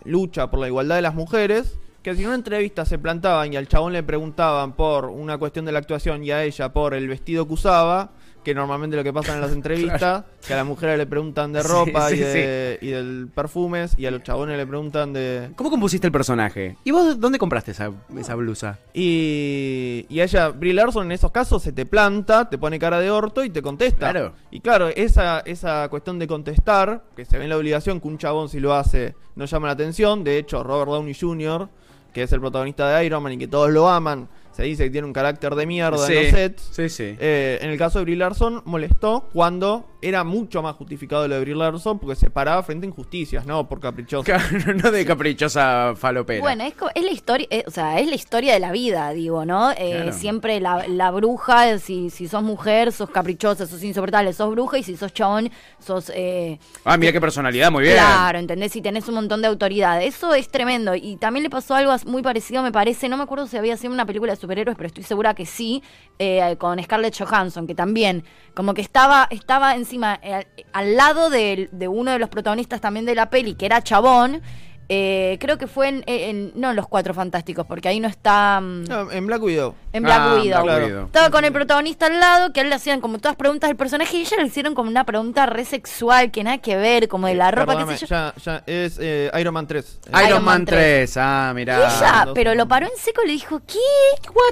lucha 0.04 0.50
por 0.50 0.58
la 0.58 0.66
igualdad 0.66 0.96
de 0.96 1.02
las 1.02 1.14
mujeres. 1.14 1.78
Que 2.02 2.16
si 2.16 2.22
en 2.22 2.28
una 2.28 2.36
entrevista 2.36 2.84
se 2.84 2.98
plantaban 2.98 3.52
y 3.52 3.56
al 3.56 3.68
chabón 3.68 3.92
le 3.92 4.02
preguntaban 4.02 4.74
por 4.74 5.06
una 5.06 5.38
cuestión 5.38 5.64
de 5.64 5.72
la 5.72 5.78
actuación 5.78 6.24
y 6.24 6.32
a 6.32 6.42
ella 6.42 6.72
por 6.72 6.92
el 6.92 7.06
vestido 7.06 7.46
que 7.46 7.54
usaba, 7.54 8.10
que 8.46 8.54
normalmente 8.54 8.96
lo 8.96 9.02
que 9.02 9.12
pasa 9.12 9.34
en 9.34 9.40
las 9.40 9.50
entrevistas, 9.60 10.22
que 10.46 10.54
a 10.54 10.58
las 10.58 10.64
mujeres 10.64 10.96
le 10.96 11.06
preguntan 11.06 11.52
de 11.52 11.62
Sí, 11.62 11.68
ropa 11.68 12.12
y, 12.12 12.14
sí, 12.14 12.22
de, 12.22 12.78
y 12.80 12.90
del 12.90 13.28
perfumes, 13.34 13.96
y 13.98 14.06
a 14.06 14.12
los 14.12 14.22
chabones 14.22 14.56
le 14.56 14.64
preguntan 14.64 15.12
de, 15.12 15.50
¿Cómo 15.56 15.68
compusiste 15.68 16.06
el 16.06 16.12
personaje? 16.12 16.76
¿Y 16.84 16.92
vos 16.92 17.18
dónde 17.18 17.40
compraste 17.40 17.72
esa, 17.72 17.90
esa 18.16 18.36
blusa? 18.36 18.78
Y, 18.94 20.06
y 20.08 20.20
ella, 20.20 20.50
Brie 20.50 20.74
Larson, 20.74 21.06
en 21.06 21.12
esos 21.12 21.32
casos 21.32 21.60
se 21.60 21.72
te 21.72 21.86
planta, 21.86 22.48
te 22.48 22.56
pone 22.56 22.78
cara 22.78 23.00
de 23.00 23.10
orto 23.10 23.42
y 23.42 23.50
te 23.50 23.62
contesta. 23.62 24.12
Claro. 24.12 24.32
Y 24.52 24.60
claro, 24.60 24.90
esa, 24.90 25.40
esa 25.40 25.88
cuestión 25.88 26.20
de 26.20 26.28
contestar, 26.28 27.02
que 27.16 27.24
se 27.24 27.38
ve 27.38 27.44
en 27.44 27.50
la 27.50 27.56
obligación 27.56 28.00
que 28.00 28.06
un 28.06 28.16
chabón 28.16 28.48
si 28.48 28.60
lo 28.60 28.74
hace 28.74 29.16
no 29.34 29.46
llama 29.46 29.66
la 29.66 29.72
atención. 29.72 30.22
De 30.22 30.38
hecho, 30.38 30.62
Robert 30.62 30.92
Downey 30.92 31.14
Jr., 31.14 31.68
que 32.12 32.22
es 32.22 32.32
el 32.32 32.38
protagonista 32.38 32.96
de 32.96 33.04
Iron 33.06 33.24
Man 33.24 33.32
y 33.32 33.38
que 33.38 33.48
todos 33.48 33.70
lo 33.70 33.88
aman, 33.88 34.28
se 34.56 34.62
dice 34.62 34.84
que 34.84 34.90
tiene 34.90 35.06
un 35.06 35.12
carácter 35.12 35.54
de 35.54 35.66
mierda 35.66 36.10
en 36.10 36.14
los 36.14 36.30
sets. 36.32 36.68
Sí, 36.72 36.88
sí. 36.88 37.14
Eh, 37.20 37.58
en 37.60 37.68
el 37.68 37.76
caso 37.76 37.98
de 37.98 38.06
Brie 38.06 38.16
Larson, 38.16 38.62
molestó 38.64 39.28
cuando 39.34 39.95
era 40.08 40.24
mucho 40.24 40.62
más 40.62 40.76
justificado 40.76 41.26
lo 41.26 41.34
de 41.34 41.40
Brie 41.40 41.54
Larson 41.54 41.98
porque 41.98 42.16
se 42.16 42.30
paraba 42.30 42.62
frente 42.62 42.86
a 42.86 42.88
injusticias, 42.90 43.46
no 43.46 43.68
por 43.68 43.80
caprichoso. 43.80 44.24
Claro, 44.24 44.44
no 44.82 44.90
de 44.90 45.04
caprichosa 45.04 45.94
falopera. 45.96 46.40
Bueno, 46.40 46.64
es, 46.64 47.02
la 47.02 47.10
historia, 47.10 47.46
eh, 47.50 47.64
o 47.66 47.70
sea, 47.70 47.98
es 47.98 48.08
la 48.08 48.14
historia 48.14 48.52
de 48.54 48.60
la 48.60 48.72
vida, 48.72 49.10
digo, 49.10 49.44
¿no? 49.44 49.72
Eh, 49.72 49.92
Claro. 49.96 50.12
Siempre 50.12 50.60
la, 50.60 50.86
la 50.88 51.10
bruja, 51.10 51.78
si, 51.78 52.10
si 52.10 52.28
sos 52.28 52.42
mujer, 52.42 52.92
sos 52.92 53.08
caprichosa, 53.10 53.66
sos 53.66 53.82
insoportable, 53.82 54.32
sos 54.32 54.50
bruja, 54.50 54.78
y 54.78 54.82
si 54.82 54.96
sos 54.96 55.12
chabón, 55.12 55.50
sos... 55.78 56.10
eh, 56.14 56.58
ah, 56.84 56.96
mira 56.96 57.12
qué 57.12 57.20
personalidad, 57.20 57.70
muy 57.70 57.82
bien. 57.84 57.94
Claro, 57.94 58.38
¿entendés? 58.38 58.72
Si 58.72 58.82
tenés 58.82 59.08
un 59.08 59.14
montón 59.14 59.40
de 59.42 59.48
autoridad. 59.48 60.02
Eso 60.02 60.34
es 60.34 60.48
tremendo. 60.48 60.94
Y 60.94 61.16
también 61.16 61.42
le 61.44 61.50
pasó 61.50 61.74
algo 61.74 61.94
muy 62.06 62.22
parecido, 62.22 62.62
me 62.62 62.72
parece. 62.72 63.08
No 63.08 63.16
me 63.16 63.22
acuerdo 63.22 63.46
si 63.46 63.56
había 63.56 63.76
sido 63.76 63.92
una 63.92 64.04
película 64.06 64.32
de 64.34 64.40
superhéroes, 64.40 64.76
pero 64.76 64.88
estoy 64.88 65.04
segura 65.04 65.34
que 65.34 65.46
sí. 65.46 65.82
eh, 66.18 66.56
con 66.58 66.82
Scarlett 66.82 67.16
Johansson, 67.18 67.66
que 67.66 67.74
también, 67.74 68.24
como 68.54 68.74
que 68.74 68.80
estaba, 68.82 69.28
estaba 69.30 69.74
encima, 69.74 69.95
eh, 70.04 70.46
al- 70.72 70.96
lado 70.96 71.30
del- 71.30 71.68
de, 71.72 71.88
uno 71.88 72.10
de 72.12 72.18
los 72.18 72.28
protagonistas 72.28 72.80
también 72.80 73.06
de 73.06 73.14
la 73.14 73.30
peli, 73.30 73.54
que 73.54 73.66
era 73.66 73.82
chabón. 73.82 74.42
Eh, 74.88 75.36
creo 75.40 75.58
que 75.58 75.66
fue 75.66 75.88
en, 75.88 76.04
en- 76.06 76.52
no 76.54 76.70
en 76.70 76.76
Los 76.76 76.86
Cuatro 76.88 77.12
Fantásticos, 77.14 77.66
porque 77.66 77.88
ahí 77.88 78.00
no 78.00 78.08
está. 78.08 78.60
mm, 78.60 78.84
No, 78.84 79.10
en 79.10 79.26
Black 79.26 79.42
Widow. 79.42 79.74
en 79.92 80.02
Black 80.02 80.20
Ah, 80.20 80.34
Widow. 80.34 80.62
Black 80.62 80.64
Claro. 80.64 80.86
Widow. 80.86 81.06
Estaba 81.06 81.30
con 81.30 81.44
el 81.44 81.52
protagonista 81.52 82.06
al 82.06 82.20
lado, 82.20 82.52
que 82.52 82.60
a 82.60 82.62
él 82.62 82.68
le 82.70 82.76
hacían 82.76 83.00
como 83.00 83.18
todas 83.18 83.36
preguntas 83.36 83.68
del 83.68 83.76
personaje 83.76 84.16
y 84.16 84.20
ella 84.20 84.36
le 84.38 84.46
hicieron 84.46 84.74
como 84.74 84.88
una 84.90 85.04
pregunta 85.04 85.46
re 85.46 85.64
sexual, 85.64 86.30
que 86.30 86.44
nada 86.44 86.58
que 86.58 86.76
ver, 86.76 87.08
como 87.08 87.26
de 87.26 87.34
la 87.34 87.50
ropa, 87.50 87.72
qué 87.72 87.76
Perdóname, 87.78 87.98
sé 87.98 88.06
yo. 88.06 88.10
ya, 88.16 88.34
ya 88.44 88.62
es 88.66 88.98
eh, 89.00 89.30
Iron 89.40 89.54
Man 89.54 89.66
3. 89.66 90.00
Iron, 90.08 90.26
Iron 90.26 90.44
Man 90.44 90.54
Man 90.56 90.64
3, 90.66 91.16
ah, 91.16 91.48
Y 91.52 91.54
mirá. 91.54 91.76
ella, 91.78 92.22
dos 92.26 92.34
pero 92.34 92.54
lo 92.54 92.68
paró 92.68 92.86
en 92.86 92.96
seco 92.98 93.22
y 93.24 93.26
le 93.28 93.32
dijo, 93.32 93.60
¿qué? 93.66 93.78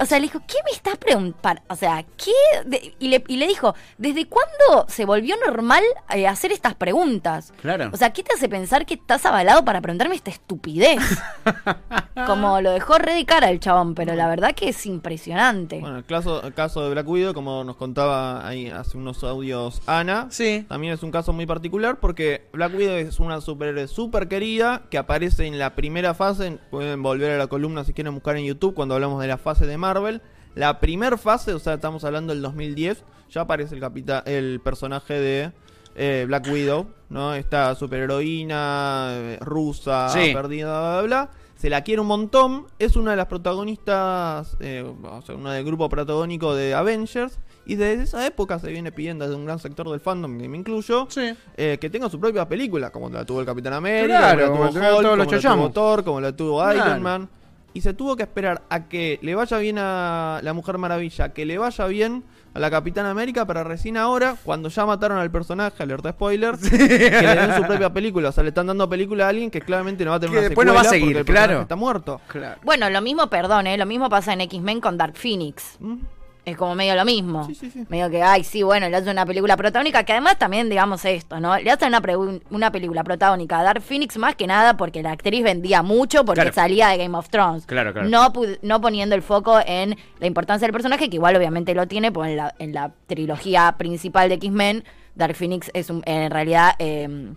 O 0.01 0.05
sea, 0.05 0.19
le 0.19 0.23
dijo, 0.23 0.39
¿qué 0.47 0.57
me 0.65 0.71
estás 0.71 0.97
preguntando? 0.97 1.61
O 1.69 1.75
sea, 1.75 2.03
¿qué? 2.17 2.31
De- 2.65 2.93
y, 2.99 3.07
le, 3.07 3.23
y 3.27 3.37
le 3.37 3.47
dijo, 3.47 3.75
¿desde 3.97 4.27
cuándo 4.27 4.85
se 4.89 5.05
volvió 5.05 5.35
normal 5.45 5.83
eh, 6.13 6.27
hacer 6.27 6.51
estas 6.51 6.75
preguntas? 6.75 7.53
Claro. 7.61 7.89
O 7.93 7.97
sea, 7.97 8.11
¿qué 8.11 8.23
te 8.23 8.33
hace 8.33 8.49
pensar 8.49 8.85
que 8.85 8.95
estás 8.95 9.25
avalado 9.25 9.63
para 9.65 9.81
preguntarme 9.81 10.15
esta 10.25 10.31
estupidez? 10.31 10.99
Como 12.27 12.61
lo 12.61 12.71
dejó 12.71 12.97
re 12.97 13.13
de 13.13 13.25
cara 13.25 13.49
el 13.49 13.59
chabón, 13.59 13.93
pero 13.93 14.15
la 14.15 14.27
verdad 14.27 14.53
que 14.55 14.69
es 14.69 14.85
impresionante. 14.85 15.79
Bueno, 15.79 15.97
el 15.97 16.05
caso, 16.05 16.41
el 16.43 16.53
caso 16.53 16.83
de 16.83 16.89
Black 16.91 17.07
Widow, 17.07 17.33
como 17.33 17.63
nos 17.63 17.75
contaba 17.75 18.47
ahí 18.47 18.67
hace 18.69 18.97
unos 18.97 19.23
audios 19.23 19.81
Ana, 19.85 20.27
Sí. 20.29 20.65
también 20.67 20.93
es 20.93 21.03
un 21.03 21.11
caso 21.11 21.33
muy 21.33 21.45
particular 21.45 21.99
porque 21.99 22.47
Black 22.53 22.73
Widow 22.75 22.95
es 22.95 23.19
una 23.19 23.41
superhéroe 23.41 23.87
súper 23.87 24.27
querida 24.27 24.83
que 24.89 24.97
aparece 24.97 25.45
en 25.45 25.59
la 25.59 25.75
primera 25.75 26.13
fase. 26.13 26.57
Pueden 26.71 27.03
volver 27.03 27.31
a 27.31 27.37
la 27.37 27.47
columna 27.47 27.83
si 27.83 27.93
quieren 27.93 28.13
buscar 28.13 28.37
en 28.37 28.45
YouTube 28.45 28.73
cuando 28.73 28.95
hablamos 28.95 29.21
de 29.21 29.27
la 29.27 29.37
fase 29.37 29.65
de 29.67 29.77
Marvel. 29.77 30.21
La 30.55 30.79
primera 30.79 31.17
fase, 31.17 31.53
o 31.53 31.59
sea, 31.59 31.73
estamos 31.73 32.05
hablando 32.05 32.33
del 32.33 32.41
2010, 32.41 33.03
ya 33.29 33.41
aparece 33.41 33.75
el, 33.75 33.81
capita 33.81 34.23
el 34.25 34.61
personaje 34.63 35.13
de 35.15 35.51
eh, 35.95 36.25
Black 36.27 36.47
Widow, 36.51 36.87
¿no? 37.09 37.33
Esta 37.33 37.73
superheroína 37.75 39.09
eh, 39.13 39.37
rusa, 39.41 40.09
Sí. 40.09 40.31
perdida, 40.33 40.79
bla, 40.79 40.91
bla, 40.91 41.01
bla. 41.01 41.29
Se 41.55 41.69
la 41.69 41.83
quiere 41.83 42.01
un 42.01 42.07
montón. 42.07 42.65
Es 42.79 42.95
una 42.95 43.11
de 43.11 43.17
las 43.17 43.27
protagonistas, 43.27 44.57
eh, 44.59 44.83
o 45.03 45.21
sea, 45.21 45.35
una 45.35 45.53
del 45.53 45.63
grupo 45.65 45.87
protagónico 45.89 46.53
de 46.53 46.73
Avengers. 46.73 47.39
Y 47.65 47.75
desde 47.75 48.03
esa 48.03 48.25
época 48.27 48.59
se 48.59 48.69
viene 48.71 48.91
pidiendo 48.91 49.25
desde 49.25 49.37
un 49.37 49.45
gran 49.45 49.57
sector 49.59 49.89
del 49.89 49.99
fandom, 49.99 50.37
que 50.37 50.47
me 50.49 50.57
incluyo, 50.57 51.07
Sí. 51.09 51.33
eh, 51.57 51.77
que 51.79 51.89
tenga 51.89 52.09
su 52.09 52.19
propia 52.19 52.47
película, 52.47 52.91
como 52.91 53.09
la 53.09 53.25
tuvo 53.25 53.39
el 53.39 53.45
Capitán 53.45 53.73
América, 53.73 54.19
Claro, 54.35 54.51
como 54.51 54.63
la 54.65 54.69
tuvo 54.69 54.79
Hulk, 54.79 55.03
como 55.03 55.15
la 55.15 55.25
tuvo. 55.55 55.71
Thor, 55.71 56.03
como 56.03 56.21
la 56.21 56.35
tuvo 56.35 56.61
Claro. 56.61 56.77
Iron 56.77 57.01
Man. 57.01 57.29
Y 57.73 57.81
se 57.81 57.93
tuvo 57.93 58.15
que 58.15 58.23
esperar 58.23 58.61
a 58.69 58.87
que 58.87 59.19
le 59.21 59.33
vaya 59.35 59.57
bien 59.57 59.77
a 59.79 60.39
la 60.43 60.53
Mujer 60.53 60.77
Maravilla, 60.77 61.29
que 61.33 61.45
le 61.45 61.57
vaya 61.57 61.85
bien 61.87 62.23
a 62.55 62.59
la 62.59 62.71
Capitana 62.71 63.11
América 63.11 63.45
para 63.45 63.65
recién 63.65 63.97
ahora, 63.97 64.37
cuando 64.45 64.69
ya 64.69 64.85
mataron 64.85 65.17
al 65.17 65.29
personaje, 65.29 65.83
alerta 65.83 66.11
spoiler, 66.13 66.55
que 66.59 66.77
le 66.77 67.35
den 67.35 67.55
su 67.57 67.63
propia 67.63 67.91
película. 67.91 68.29
O 68.29 68.31
sea, 68.31 68.43
le 68.43 68.49
están 68.49 68.67
dando 68.67 68.89
película 68.89 69.25
a 69.25 69.29
alguien 69.29 69.51
que 69.51 69.59
claramente 69.59 70.05
no 70.05 70.11
va 70.11 70.17
a 70.17 70.19
tener 70.21 70.31
Que 70.31 70.39
una 70.39 70.47
después 70.47 70.65
no 70.65 70.73
va 70.73 70.81
a 70.81 70.83
seguir, 70.85 71.07
porque 71.07 71.19
el 71.19 71.25
personaje 71.25 71.47
claro. 71.47 71.61
está 71.63 71.75
muerto. 71.75 72.21
Claro. 72.29 72.61
Bueno, 72.63 72.89
lo 72.89 73.01
mismo, 73.01 73.27
perdón, 73.27 73.67
¿eh? 73.67 73.77
lo 73.77 73.85
mismo 73.85 74.09
pasa 74.09 74.31
en 74.31 74.39
X-Men 74.39 74.79
con 74.79 74.97
Dark 74.97 75.17
Phoenix. 75.17 75.75
¿Mm? 75.81 75.95
Es 76.45 76.55
como 76.57 76.75
medio 76.75 76.93
lo 76.95 77.03
mismo. 77.05 77.45
Sí, 77.47 77.55
sí, 77.55 77.71
sí. 77.71 77.85
Medio 77.89 78.09
que, 78.09 78.21
ay, 78.21 78.43
sí, 78.43 78.61
bueno, 78.61 78.87
le 78.87 78.95
hacen 78.95 79.09
una 79.09 79.25
película 79.25 79.57
protagónica, 79.57 80.03
que 80.03 80.11
además 80.13 80.37
también, 80.37 80.69
digamos 80.69 81.03
esto, 81.03 81.39
¿no? 81.39 81.57
Le 81.57 81.71
hacen 81.71 81.87
una, 81.89 82.01
una 82.51 82.71
película 82.71 83.03
protagónica 83.03 83.59
a 83.59 83.63
Dark 83.63 83.81
Phoenix 83.81 84.15
más 84.17 84.35
que 84.35 84.45
nada 84.45 84.77
porque 84.77 85.01
la 85.01 85.11
actriz 85.11 85.43
vendía 85.43 85.81
mucho 85.81 86.23
porque 86.23 86.41
Claro. 86.41 86.53
salía 86.53 86.89
de 86.89 86.97
Game 86.97 87.17
of 87.17 87.29
Thrones. 87.29 87.65
Claro, 87.65 87.93
claro. 87.93 88.07
No, 88.07 88.31
no 88.61 88.79
poniendo 88.81 89.15
el 89.15 89.23
foco 89.23 89.59
en 89.65 89.97
la 90.19 90.27
importancia 90.27 90.67
del 90.67 90.73
personaje, 90.73 91.09
que 91.09 91.15
igual 91.15 91.35
obviamente 91.35 91.73
lo 91.73 91.87
tiene, 91.87 92.11
pues 92.11 92.29
en 92.29 92.37
la, 92.37 92.53
en 92.59 92.73
la 92.73 92.91
trilogía 93.07 93.75
principal 93.79 94.29
de 94.29 94.35
X-Men, 94.35 94.83
Dark 95.15 95.35
Phoenix 95.35 95.71
es 95.73 95.89
un, 95.89 96.03
en 96.05 96.29
realidad, 96.29 96.73
eh, 96.77 97.33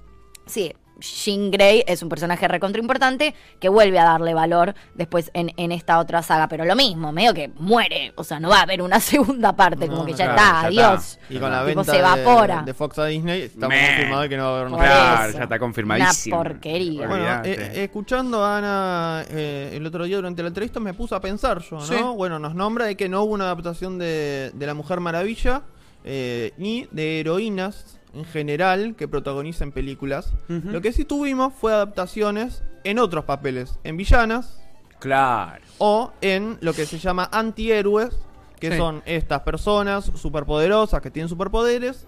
sí, 0.47 0.75
Jean 1.01 1.51
Grey 1.51 1.85
es 1.87 2.03
un 2.03 2.09
personaje 2.09 2.49
recontra 2.49 2.81
importante 2.81 3.35
que 3.61 3.69
vuelve 3.69 3.99
a 3.99 4.05
darle 4.05 4.35
valor 4.35 4.75
después 4.95 5.31
en, 5.35 5.53
en 5.57 5.71
esta 5.73 5.99
otra 5.99 6.23
saga. 6.23 6.49
Pero 6.49 6.65
lo 6.65 6.75
mismo, 6.77 7.13
medio 7.13 7.33
que 7.35 7.51
muere. 7.57 8.13
O 8.17 8.25
sea, 8.25 8.41
no 8.41 8.49
va 8.49 8.59
a 8.59 8.63
haber 8.63 8.83
una 8.83 8.99
segunda 9.01 9.55
parte, 9.55 9.87
No, 9.87 9.93
como 9.95 10.07
que 10.07 10.13
ya 10.15 10.33
claro, 10.35 10.69
está, 10.69 10.71
ya 10.71 10.89
adiós. 10.91 11.19
Y 11.31 11.39
con 11.39 11.51
la 11.53 11.59
Tipo, 11.65 11.67
venta 11.77 11.93
se 11.93 11.99
evapora. 11.99 12.59
de, 12.61 12.65
de 12.67 12.75
Fox 12.75 12.99
a 12.99 13.07
Disney, 13.07 13.43
estamos 13.43 13.69
Meh. 13.69 13.87
confirmados 13.89 14.29
que 14.29 14.37
no 14.37 14.43
va 14.45 14.49
a 14.49 14.61
haber 14.61 14.67
una 14.73 14.79
Claro, 14.79 15.29
eso. 15.31 15.39
ya 15.39 15.45
está 15.45 15.59
confirmadísimo. 15.59 16.37
Una 16.41 16.49
porquería. 16.51 17.07
Bueno, 17.07 17.15
Olvídate. 17.25 17.53
eh, 17.53 17.85
escuchando 17.85 18.45
a 18.45 18.59
Ana 18.59 19.25
eh, 19.31 19.73
el 19.75 19.87
otro 19.87 20.05
día 20.05 20.17
durante 20.17 20.43
la 20.43 20.49
entrevista 20.49 20.81
me 20.81 20.95
puse 20.95 21.15
a 21.15 21.21
pensar 21.21 21.61
yo, 21.63 21.77
¿no? 21.77 21.83
Sí. 21.87 21.95
Bueno, 22.17 22.39
nos 22.39 22.55
nombra 22.55 22.87
de 22.87 22.97
que 22.97 23.09
no 23.09 23.23
hubo 23.23 23.35
una 23.35 23.45
adaptación 23.45 23.99
de, 23.99 24.51
de 24.55 24.67
La 24.67 24.75
Mujer 24.75 25.01
Maravilla 25.01 25.63
eh, 26.05 26.53
ni 26.57 26.87
de 26.91 27.21
heroínas 27.21 27.98
en 28.19 28.25
general 28.25 28.95
que 28.97 29.09
protagonicen 29.09 29.73
películas. 29.73 30.33
Lo 30.49 30.81
que 30.81 30.93
sí 30.93 31.05
tuvimos 31.05 31.55
fue 31.55 31.73
adaptaciones 31.73 32.63
en 32.85 32.99
otros 32.99 33.25
papeles, 33.25 33.79
en 33.85 33.97
villanas 33.97 34.61
Claro. 34.99 35.63
o 35.79 36.13
en 36.21 36.59
lo 36.61 36.73
que 36.73 36.85
se 36.87 36.99
llama 36.99 37.29
antihéroes, 37.33 38.11
que 38.59 38.73
Sí. 38.73 38.77
son 38.77 39.03
estas 39.07 39.43
personas 39.43 40.11
superpoderosas 40.17 41.01
que 41.01 41.11
tienen 41.11 41.29
superpoderes 41.29 42.07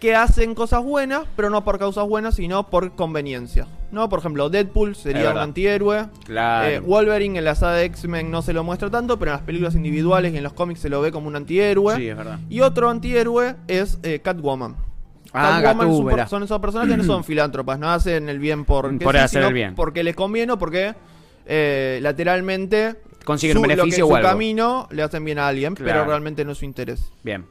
que 0.00 0.14
hacen 0.14 0.54
cosas 0.54 0.84
buenas, 0.84 1.22
pero 1.34 1.50
no 1.50 1.64
por 1.64 1.76
causas 1.78 2.06
buenas, 2.06 2.36
sino 2.36 2.68
por 2.70 2.94
conveniencia. 2.94 3.66
¿No? 3.90 4.08
Por 4.08 4.20
ejemplo, 4.20 4.48
Deadpool 4.48 4.94
sería 4.94 5.32
un 5.32 5.38
antihéroe. 5.38 6.06
Claro. 6.24 6.68
Eh, 6.68 6.78
Wolverine 6.78 7.38
en 7.38 7.44
la 7.44 7.54
saga 7.56 7.72
de 7.74 7.84
X-Men 7.86 8.30
no 8.30 8.42
se 8.42 8.52
lo 8.52 8.62
muestra 8.62 8.90
tanto, 8.90 9.18
pero 9.18 9.32
en 9.32 9.36
las 9.38 9.44
películas 9.46 9.74
individuales 9.74 10.32
y 10.32 10.36
en 10.36 10.44
los 10.44 10.52
cómics 10.52 10.78
se 10.80 10.88
lo 10.88 11.00
ve 11.00 11.10
como 11.10 11.26
un 11.26 11.34
antihéroe. 11.34 11.96
Sí, 11.96 12.08
es 12.08 12.16
verdad. 12.16 12.38
Y 12.48 12.60
otro 12.60 12.90
antihéroe 12.90 13.56
es 13.66 13.98
eh, 14.04 14.20
Catwoman. 14.20 14.76
Ah, 15.32 15.60
Catwoman 15.62 15.94
super- 15.96 16.28
son 16.28 16.42
esos 16.42 16.58
personajes 16.60 16.92
que 16.92 16.96
no 16.98 17.04
son 17.04 17.24
filántropas, 17.24 17.78
no 17.78 17.90
hacen 17.90 18.28
el 18.28 18.38
bien 18.38 18.64
por, 18.64 18.96
Por 18.98 19.16
hacer 19.16 19.42
el 19.42 19.52
bien. 19.52 19.74
porque 19.74 20.02
les 20.02 20.14
conviene 20.16 20.52
o 20.52 20.58
porque 20.58 20.94
eh, 21.46 21.98
lateralmente 22.02 22.96
Consiguen 23.24 23.58
un 23.58 23.62
su- 23.64 23.68
lo 23.68 23.74
que 23.74 23.76
beneficio 23.76 24.06
su 24.06 24.12
o 24.12 24.16
algo. 24.16 24.28
camino 24.28 24.88
le 24.90 25.02
hacen 25.02 25.24
bien 25.24 25.38
a 25.38 25.48
alguien, 25.48 25.74
pero 25.74 26.04
realmente 26.04 26.44
no 26.44 26.52
es 26.52 26.58
su 26.58 26.64
interés. 26.64 27.12
Bien. 27.22 27.44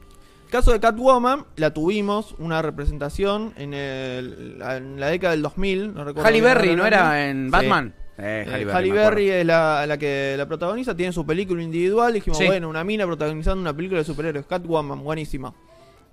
Caso 0.49 0.71
de 0.71 0.79
Catwoman, 0.79 1.45
la 1.57 1.71
tuvimos, 1.73 2.33
una 2.39 2.61
representación 2.61 3.53
en, 3.57 3.73
el- 3.73 4.57
en 4.61 4.99
la 4.99 5.07
década 5.09 5.31
del 5.31 5.41
2000. 5.41 5.93
No 5.93 6.03
recuerdo 6.05 6.27
Halle 6.27 6.41
Berry, 6.41 6.69
el 6.69 6.77
¿no 6.77 6.85
era 6.85 7.27
en 7.29 7.45
Sí. 7.45 7.51
Batman? 7.51 7.93
Eh, 8.17 8.45
Eh, 8.47 8.51
Halle 8.71 8.91
Berry. 8.93 9.29
Halle 9.29 9.41
es 9.41 9.45
la, 9.45 9.85
la 9.85 9.97
que 9.97 10.35
la 10.37 10.47
protagoniza, 10.47 10.95
tiene 10.95 11.11
su 11.11 11.25
película 11.25 11.61
individual. 11.61 12.13
Dijimos, 12.13 12.37
Sí. 12.39 12.45
bueno, 12.47 12.69
una 12.69 12.83
mina 12.83 13.05
protagonizando 13.05 13.61
una 13.61 13.75
película 13.75 13.99
de 13.99 14.05
superhéroes, 14.05 14.45
Catwoman, 14.47 15.03
buenísima. 15.03 15.53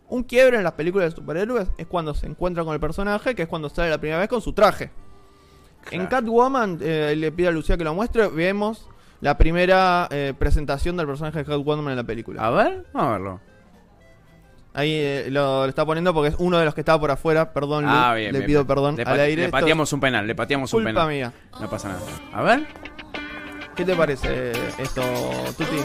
Un 0.08 0.22
quiebre 0.22 0.58
en 0.58 0.64
las 0.64 0.72
películas 0.74 1.10
de 1.10 1.16
superhéroes 1.16 1.68
es 1.78 1.86
cuando 1.86 2.14
se 2.14 2.26
encuentra 2.26 2.62
con 2.64 2.74
el 2.74 2.80
personaje, 2.80 3.34
que 3.34 3.42
es 3.42 3.48
cuando 3.48 3.68
sale 3.68 3.90
la 3.90 3.98
primera 3.98 4.18
vez 4.20 4.28
con 4.28 4.40
su 4.42 4.52
traje. 4.52 4.90
En. 5.90 6.06
Catwoman, 6.06 6.78
eh, 6.82 7.14
le 7.16 7.32
pido 7.32 7.48
a 7.48 7.52
Lucía 7.52 7.76
que 7.76 7.84
lo 7.84 7.94
muestre, 7.94 8.28
vemos 8.28 8.88
la 9.20 9.36
primera 9.38 10.06
eh, 10.10 10.34
presentación 10.38 10.96
del 10.96 11.06
personaje 11.06 11.38
de 11.38 11.44
Catwoman 11.44 11.88
en 11.90 11.96
la 11.96 12.04
película. 12.04 12.46
A 12.46 12.50
ver, 12.50 12.86
vamos 12.92 13.08
a 13.08 13.12
verlo. 13.12 13.40
Ahí 14.74 14.90
eh, 14.92 15.26
lo, 15.30 15.62
lo 15.62 15.68
está 15.68 15.86
poniendo 15.86 16.12
porque 16.12 16.30
es 16.30 16.36
uno 16.38 16.58
de 16.58 16.64
los 16.64 16.74
que 16.74 16.80
estaba 16.80 16.98
por 17.00 17.10
afuera, 17.10 17.52
perdón, 17.52 17.84
Lu, 17.84 17.90
Ah, 17.92 18.12
bien. 18.14 18.32
le 18.32 18.38
bien, 18.40 18.46
pido 18.46 18.60
bien. 18.62 18.66
perdón 18.66 18.96
Le, 18.96 19.02
al 19.04 19.20
aire. 19.20 19.42
le 19.42 19.48
pateamos 19.48 19.92
un 19.92 20.00
penal, 20.00 20.26
le 20.26 20.34
pateamos 20.34 20.72
un 20.74 20.84
penal. 20.84 21.08
mía. 21.08 21.32
No 21.60 21.70
pasa 21.70 21.88
nada. 21.88 22.00
A 22.32 22.42
ver. 22.42 22.66
¿Qué 23.76 23.84
te 23.84 23.94
parece 23.94 24.52
esto, 24.78 25.02
Tuti? 25.56 25.76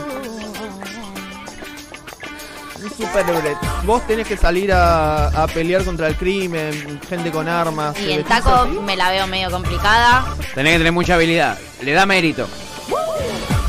Un 2.83 2.89
superhéroe. 2.89 3.57
Vos 3.83 4.05
tenés 4.07 4.27
que 4.27 4.37
salir 4.37 4.71
a, 4.71 5.27
a 5.27 5.47
pelear 5.47 5.83
contra 5.83 6.07
el 6.07 6.15
crimen, 6.15 6.99
gente 7.09 7.31
con 7.31 7.47
armas. 7.47 7.97
Y 7.99 8.05
¿te 8.05 8.11
en 8.11 8.17
vestís 8.17 8.35
taco 8.37 8.49
así? 8.55 8.79
me 8.85 8.95
la 8.95 9.09
veo 9.11 9.27
medio 9.27 9.51
complicada. 9.51 10.25
Tenés 10.55 10.73
que 10.73 10.77
tener 10.79 10.93
mucha 10.93 11.15
habilidad. 11.15 11.57
Le 11.81 11.93
da 11.93 12.05
mérito. 12.05 12.47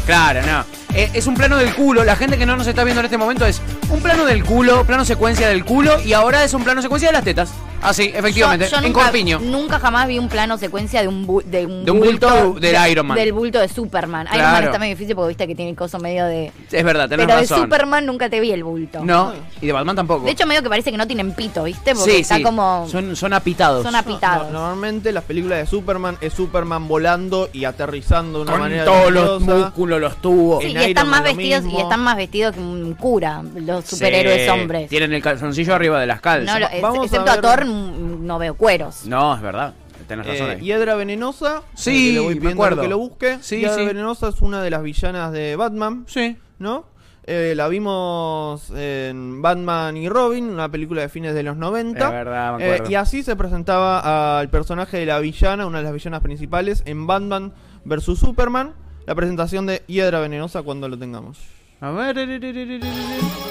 Claro, 0.06 0.42
no. 0.46 0.64
Eh, 0.94 1.10
es 1.14 1.26
un 1.26 1.34
plano 1.34 1.56
del 1.56 1.74
culo. 1.74 2.04
La 2.04 2.16
gente 2.16 2.36
que 2.36 2.46
no 2.46 2.56
nos 2.56 2.66
está 2.66 2.82
viendo 2.84 3.00
en 3.00 3.06
este 3.06 3.18
momento 3.18 3.46
es 3.46 3.60
un 3.90 4.00
plano 4.00 4.24
del 4.24 4.44
culo, 4.44 4.84
plano 4.84 5.04
secuencia 5.04 5.48
del 5.48 5.64
culo 5.64 6.00
y 6.00 6.12
ahora 6.12 6.44
es 6.44 6.54
un 6.54 6.64
plano 6.64 6.82
secuencia 6.82 7.08
de 7.08 7.12
las 7.12 7.24
tetas. 7.24 7.50
Ah, 7.82 7.92
sí, 7.94 8.10
efectivamente. 8.14 8.66
Yo- 8.66 8.70
yo 8.72 8.76
en 8.78 8.84
nunca, 8.92 9.02
corpiño. 9.04 9.40
Nunca 9.40 9.78
jamás 9.78 10.06
vi 10.06 10.18
un 10.18 10.28
plano 10.28 10.58
secuencia 10.58 11.00
de 11.02 11.08
un, 11.08 11.26
bu- 11.26 11.42
de 11.44 11.66
un, 11.66 11.84
De 11.84 11.90
un 11.90 12.00
bulto 12.00 12.54
del 12.60 12.74
de- 12.74 12.90
Iron 12.90 13.06
Man. 13.06 13.16
Del 13.16 13.32
bulto 13.32 13.58
de 13.58 13.68
Superman. 13.68 14.26
Iron. 14.32 14.50
Man 14.52 14.64
está 14.64 14.78
medio 14.78 14.94
difícil 14.94 15.14
porque 15.14 15.28
viste 15.28 15.46
que 15.46 15.54
tiene 15.54 15.74
coso 15.74 15.98
medio 15.98 16.26
de. 16.26 16.52
Es 16.70 16.84
verdad, 16.84 17.08
tenés 17.08 17.26
Pero 17.26 17.40
de. 17.40 17.46
Superman 17.46 18.04
nunca 18.06 18.28
te 18.28 18.38
vi 18.40 18.52
el 18.52 18.64
bulto. 18.64 19.04
No, 19.04 19.32
y 19.60 19.66
de 19.66 19.72
Batman 19.72 19.96
tampoco. 19.96 20.24
De 20.24 20.30
hecho, 20.32 20.46
medio 20.46 20.62
que 20.62 20.68
parece 20.68 20.90
que 20.90 20.96
no 20.98 21.06
tienen 21.06 21.32
pito, 21.32 21.64
¿viste? 21.64 21.94
Porque 21.94 22.10
sí, 22.12 22.20
está 22.20 22.36
sí. 22.36 22.42
como. 22.42 22.86
Son, 22.90 23.16
son 23.16 23.32
apitados. 23.32 23.82
Son 23.82 23.94
apitados. 23.94 24.46
No, 24.50 24.58
normalmente 24.60 25.12
las 25.12 25.24
películas 25.24 25.58
de 25.60 25.66
Superman 25.66 26.18
es 26.20 26.32
Superman 26.34 26.86
volando 26.88 27.48
y 27.52 27.64
aterrizando 27.64 28.38
de 28.38 28.42
una 28.42 28.52
Con 28.52 28.60
manera 28.60 28.84
todos 28.84 29.10
los 29.10 29.40
músculos, 29.42 30.00
los 30.00 30.16
tubos. 30.20 30.62
Sí, 30.62 30.70
en 30.70 30.76
y 30.76 30.84
están 30.84 30.90
Iron 31.06 31.10
más 31.10 31.22
Man 31.22 31.36
vestidos 31.36 31.64
y 31.72 31.80
están 31.80 32.00
más 32.00 32.16
vestidos 32.16 32.54
que 32.54 32.60
un 32.60 32.94
cura, 32.94 33.42
los 33.54 33.84
superhéroes 33.86 34.42
Sí, 34.44 34.48
hombres. 34.48 34.88
Tienen 34.88 35.12
el 35.12 35.22
calzoncillo 35.22 35.74
arriba 35.74 35.98
de 36.00 36.06
las 36.06 36.20
calzas. 36.20 36.52
No, 36.52 36.58
lo- 36.60 36.82
vamos 36.82 37.06
excepto 37.06 37.30
a, 37.30 37.34
ver- 37.36 37.42
Thor, 37.42 37.66
no 37.70 38.38
veo 38.38 38.54
cueros. 38.54 39.06
No, 39.06 39.34
es 39.34 39.40
verdad. 39.42 39.74
Tenés 40.08 40.26
razón 40.26 40.46
Eh, 40.48 40.50
ahí. 40.52 40.60
Hiedra 40.60 40.94
Venenosa. 40.94 41.62
Sí, 41.74 42.10
eh, 42.10 42.12
le 42.14 42.20
voy 42.20 42.34
me 42.34 42.40
pidiendo 42.40 42.62
acuerdo. 42.62 42.82
que 42.82 42.88
lo 42.88 42.98
busque. 42.98 43.38
Sí, 43.42 43.58
Hiedra 43.58 43.74
sí. 43.76 43.84
Venenosa 43.86 44.28
es 44.28 44.40
una 44.40 44.62
de 44.62 44.70
las 44.70 44.82
villanas 44.82 45.32
de 45.32 45.56
Batman. 45.56 46.04
Sí. 46.08 46.36
¿no? 46.58 46.84
Eh, 47.24 47.52
la 47.54 47.68
vimos 47.68 48.70
en 48.74 49.40
Batman 49.42 49.96
y 49.96 50.08
Robin, 50.08 50.48
una 50.48 50.68
película 50.70 51.02
de 51.02 51.08
fines 51.08 51.32
de 51.34 51.42
los 51.42 51.56
90. 51.56 52.04
Es 52.06 52.10
verdad, 52.12 52.56
me 52.56 52.76
Eh, 52.76 52.82
y 52.88 52.94
así 52.94 53.22
se 53.22 53.36
presentaba 53.36 54.38
al 54.40 54.48
personaje 54.48 54.96
de 54.98 55.06
la 55.06 55.18
villana, 55.20 55.66
una 55.66 55.78
de 55.78 55.84
las 55.84 55.92
villanas 55.92 56.22
principales, 56.22 56.82
en 56.86 57.06
Batman 57.06 57.52
vs. 57.84 58.18
Superman. 58.18 58.72
La 59.06 59.14
presentación 59.14 59.66
de 59.66 59.82
Hiedra 59.86 60.20
Venenosa 60.20 60.62
cuando 60.62 60.88
lo 60.88 60.98
tengamos. 60.98 61.38
A 61.80 61.90
ver. 61.90 63.49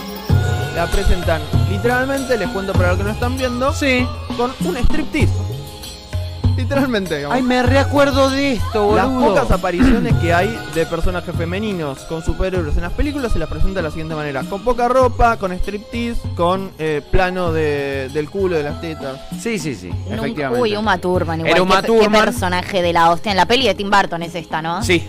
La 0.79 0.87
presentan 0.87 1.41
literalmente, 1.69 2.37
les 2.37 2.47
cuento 2.51 2.71
para 2.71 2.89
los 2.91 2.97
que 2.99 3.03
no 3.03 3.09
están 3.09 3.35
viendo, 3.37 3.73
Sí. 3.73 4.07
con 4.37 4.53
un 4.63 4.77
striptease. 4.77 5.33
Literalmente, 6.55 7.17
digamos. 7.17 7.35
Ay, 7.35 7.41
me 7.43 7.61
reacuerdo 7.63 8.29
de 8.29 8.53
esto, 8.53 8.95
Las 8.95 9.09
boludo. 9.09 9.27
pocas 9.35 9.51
apariciones 9.51 10.13
que 10.21 10.33
hay 10.33 10.57
de 10.73 10.85
personajes 10.85 11.35
femeninos 11.35 11.99
con 12.05 12.23
superhéroes 12.23 12.77
en 12.77 12.83
las 12.83 12.93
películas 12.93 13.33
se 13.33 13.39
las 13.39 13.49
presenta 13.49 13.79
de 13.79 13.83
la 13.83 13.89
siguiente 13.89 14.15
manera: 14.15 14.41
con 14.43 14.61
poca 14.63 14.87
ropa, 14.87 15.35
con 15.35 15.51
striptease, 15.51 16.21
con 16.37 16.71
eh, 16.79 17.01
plano 17.11 17.51
de, 17.51 18.09
del 18.13 18.29
culo, 18.29 18.55
de 18.55 18.63
las 18.63 18.79
tetas. 18.79 19.19
Sí, 19.37 19.59
sí, 19.59 19.75
sí. 19.75 19.87
Nunca- 19.89 20.15
efectivamente. 20.15 20.61
Uy, 20.61 20.77
Uma 20.77 20.97
Thurman. 20.97 21.39
Igual. 21.41 21.51
Era 21.55 21.61
Uma 21.61 21.81
¿Qué, 21.81 21.87
Thurman. 21.87 22.11
qué 22.11 22.17
personaje 22.31 22.81
de 22.81 22.93
la 22.93 23.09
hostia. 23.11 23.31
En 23.31 23.37
la 23.37 23.45
peli 23.45 23.67
de 23.67 23.75
Tim 23.75 23.89
Burton 23.89 24.23
es 24.23 24.33
esta, 24.35 24.61
¿no? 24.61 24.81
Sí. 24.81 25.05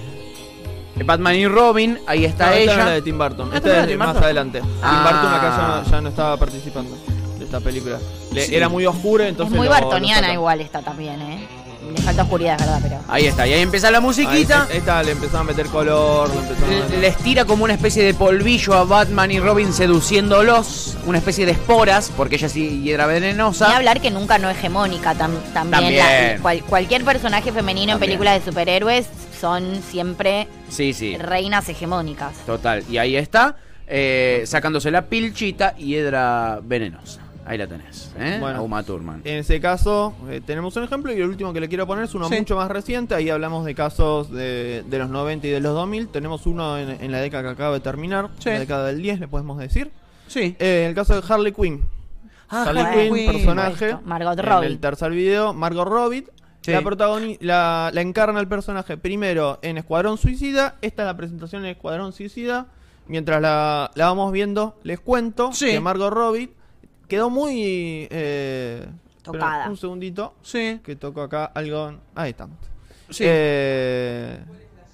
Batman 1.04 1.34
y 1.36 1.46
Robin, 1.46 1.98
ahí 2.06 2.24
está 2.24 2.46
No, 2.46 2.52
esta 2.52 2.62
ella. 2.62 2.74
no 2.76 2.80
es 2.82 2.86
la 2.86 2.92
de 2.92 3.02
Tim 3.02 3.18
Burton. 3.18 3.50
Ah, 3.52 3.56
Esta 3.56 3.68
¿no 3.68 3.72
es 3.72 3.76
la 3.76 3.80
es 3.82 3.86
de 3.86 3.92
Tim 3.92 3.98
más 3.98 4.08
Burton? 4.08 4.24
adelante. 4.24 4.62
Ah. 4.82 4.90
Tim 4.90 5.02
Burton 5.12 5.34
acá 5.34 5.56
ya 5.56 5.66
no, 5.84 5.90
ya 5.90 6.00
no 6.00 6.08
estaba 6.08 6.36
participando 6.36 6.96
de 7.38 7.44
esta 7.44 7.60
película. 7.60 7.98
Le- 8.32 8.46
Sí. 8.46 8.54
Era 8.54 8.68
muy 8.68 8.86
oscura, 8.86 9.24
es 9.24 9.30
entonces. 9.30 9.56
muy 9.56 9.66
lo- 9.66 9.74
lo 9.74 9.80
bartoniana 9.80 10.32
igual 10.32 10.60
esta 10.60 10.80
también, 10.82 11.20
¿eh? 11.22 11.48
Le 11.96 12.00
falta 12.02 12.22
oscuridad, 12.22 12.54
es 12.54 12.60
verdad, 12.66 12.78
pero... 12.82 13.00
Ahí 13.08 13.26
está, 13.26 13.48
y 13.48 13.52
ahí 13.54 13.62
empieza 13.62 13.90
la 13.90 13.98
Ahí, 13.98 14.04
musiquita. 14.04 14.68
esta 14.72 15.02
le 15.02 15.10
empezaron 15.12 15.40
a 15.40 15.44
meter 15.50 15.66
color, 15.66 16.28
le 16.30 16.36
empezaron 16.38 16.70
a 16.70 16.76
L- 16.76 16.84
meter- 16.84 16.98
Les 17.00 17.16
tira 17.16 17.44
como 17.46 17.64
una 17.64 17.72
especie 17.72 18.04
de 18.04 18.14
polvillo 18.14 18.74
a 18.74 18.84
Batman 18.84 19.30
y 19.32 19.40
Robin 19.40 19.72
seduciéndolos. 19.72 20.96
Una 21.06 21.18
especie 21.18 21.46
de 21.46 21.52
esporas, 21.52 22.12
porque 22.16 22.36
ella 22.36 22.48
sí 22.48 22.82
hiedra 22.82 23.06
Ni 23.06 23.14
venenosa. 23.14 23.74
hablar 23.74 24.00
que 24.00 24.10
nunca 24.10 24.38
no 24.38 24.50
hegemónica 24.50 25.14
tam- 25.14 25.40
también. 25.52 25.96
También. 25.96 26.36
la- 26.36 26.42
cual- 26.42 26.62
cualquier 26.64 27.04
personaje 27.04 27.50
femenino 27.50 27.94
en 27.94 27.98
películas 27.98 28.38
de 28.38 28.44
superhéroes 28.50 29.06
son 29.40 29.82
siempre 29.82 30.46
Sí, 30.68 30.92
sí. 30.92 31.16
reinas 31.16 31.68
hegemónicas. 31.68 32.36
Total. 32.46 32.84
Y 32.90 32.98
ahí 32.98 33.16
está, 33.16 33.56
eh, 33.86 34.42
sacándose 34.46 34.90
la 34.90 35.06
pilchita 35.06 35.74
y 35.78 35.86
hiedra 35.86 36.60
venenosa. 36.62 37.22
Ahí 37.46 37.58
la 37.58 37.66
tenés, 37.66 38.12
¿eh? 38.18 38.36
Bueno. 38.38 38.58
A 38.58 38.62
Uma 38.62 38.82
Thurman. 38.84 39.22
En 39.24 39.38
ese 39.38 39.60
caso, 39.60 40.14
eh, 40.28 40.40
tenemos 40.44 40.76
un 40.76 40.84
ejemplo 40.84 41.12
y 41.12 41.16
el 41.16 41.28
último 41.28 41.52
que 41.52 41.58
le 41.60 41.68
quiero 41.68 41.84
poner 41.86 42.04
es 42.04 42.14
uno 42.14 42.28
Sí. 42.28 42.36
mucho 42.36 42.54
más 42.54 42.70
reciente. 42.70 43.14
Ahí 43.14 43.28
hablamos 43.28 43.64
de 43.64 43.74
casos 43.74 44.30
de, 44.30 44.84
de 44.86 44.98
los 44.98 45.08
90 45.10 45.46
y 45.48 45.50
de 45.50 45.58
los 45.58 45.74
2000. 45.74 46.08
Tenemos 46.08 46.46
uno 46.46 46.78
en, 46.78 46.90
en 47.02 47.10
la 47.10 47.18
década 47.18 47.42
que 47.42 47.48
acaba 47.48 47.74
de 47.74 47.80
terminar, 47.80 48.28
Sí. 48.38 48.50
la 48.50 48.60
década 48.60 48.86
del 48.88 49.02
10, 49.02 49.18
le 49.20 49.26
podemos 49.26 49.58
decir. 49.58 49.90
Sí. 50.28 50.54
Eh, 50.60 50.84
el 50.88 50.94
caso 50.94 51.20
de 51.20 51.26
Harley 51.28 51.52
Quinn. 51.52 51.82
Ah, 52.50 52.66
Harley 52.68 53.10
Quinn, 53.10 53.32
personaje. 53.32 53.96
Margot 54.04 54.38
En 54.38 54.44
Robbie. 54.44 54.66
el 54.68 54.78
tercer 54.78 55.10
video, 55.10 55.52
Margot 55.52 55.88
Robbie. 55.88 56.26
Sí. 56.70 56.74
La, 56.74 56.82
protagoni- 56.82 57.38
la, 57.40 57.90
la 57.92 58.00
encarna 58.00 58.40
el 58.40 58.48
personaje 58.48 58.96
primero 58.96 59.58
en 59.62 59.78
Escuadrón 59.78 60.18
Suicida. 60.18 60.76
Esta 60.82 61.02
es 61.02 61.06
la 61.06 61.16
presentación 61.16 61.64
en 61.64 61.70
Escuadrón 61.72 62.12
Suicida. 62.12 62.66
Mientras 63.06 63.40
la, 63.42 63.90
la 63.94 64.04
vamos 64.06 64.30
viendo, 64.32 64.78
les 64.82 65.00
cuento 65.00 65.52
Sí. 65.52 65.66
que 65.66 65.80
Margot 65.80 66.12
Robbie 66.12 66.50
quedó 67.08 67.28
muy... 67.30 68.06
Eh, 68.10 68.86
Tocada. 69.22 69.68
Un 69.68 69.76
segundito. 69.76 70.34
Sí. 70.42 70.80
Que 70.84 70.96
toco 70.96 71.20
acá 71.22 71.44
algo... 71.46 71.94
Ahí 72.14 72.30
estamos. 72.30 72.56
Sí. 73.10 73.24
Eh, 73.26 74.38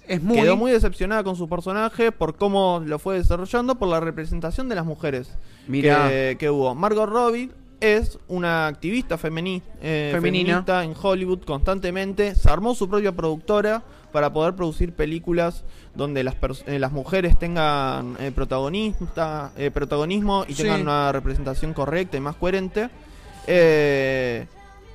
es 0.09 0.23
muy. 0.23 0.37
Quedó 0.37 0.57
muy 0.57 0.71
decepcionada 0.73 1.23
con 1.25 1.37
su 1.37 1.49
personaje 1.49 2.11
por 2.13 2.37
cómo 2.37 2.83
lo 2.85 2.99
fue 2.99 3.17
desarrollando, 3.19 3.75
por 3.77 3.89
la 3.89 4.01
representación 4.01 4.69
de 4.69 4.75
las 4.77 4.85
mujeres 4.87 5.31
Mirá. 5.69 6.09
que, 6.09 6.37
que 6.39 6.49
hubo. 6.49 6.75
Margot 6.75 7.09
Robbie 7.09 7.51
es 7.81 8.19
una 8.29 8.67
activista 8.67 9.19
eh, 9.23 10.11
feminista 10.21 10.83
en 10.85 10.95
Hollywood 11.01 11.41
constantemente. 11.45 12.35
Se 12.35 12.49
armó 12.51 12.75
su 12.75 12.89
propia 12.89 13.13
productora 13.13 13.83
para 14.13 14.33
poder 14.33 14.55
producir 14.55 14.95
películas 14.95 15.65
donde 15.95 16.25
las, 16.25 16.37
eh, 16.67 16.79
las 16.79 16.93
mujeres 16.93 17.39
tengan 17.39 18.17
eh, 18.19 18.33
protagonista, 18.35 19.53
protagonismo 19.75 20.45
y 20.49 20.55
Sí. 20.55 20.63
tengan 20.63 20.83
una 20.83 21.13
representación 21.13 21.75
correcta 21.75 22.17
y 22.17 22.21
más 22.21 22.37
coherente. 22.37 22.89
Eh, 23.47 24.47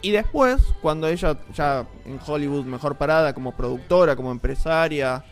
y 0.01 0.11
después, 0.11 0.61
cuando 0.81 1.07
ella 1.07 1.37
ya 1.53 1.85
en 2.05 2.19
Hollywood 2.25 2.65
mejor 2.65 2.95
parada 2.95 3.33
como 3.33 3.51
productora, 3.55 4.15
como 4.15 4.31
empresaria, 4.31 5.23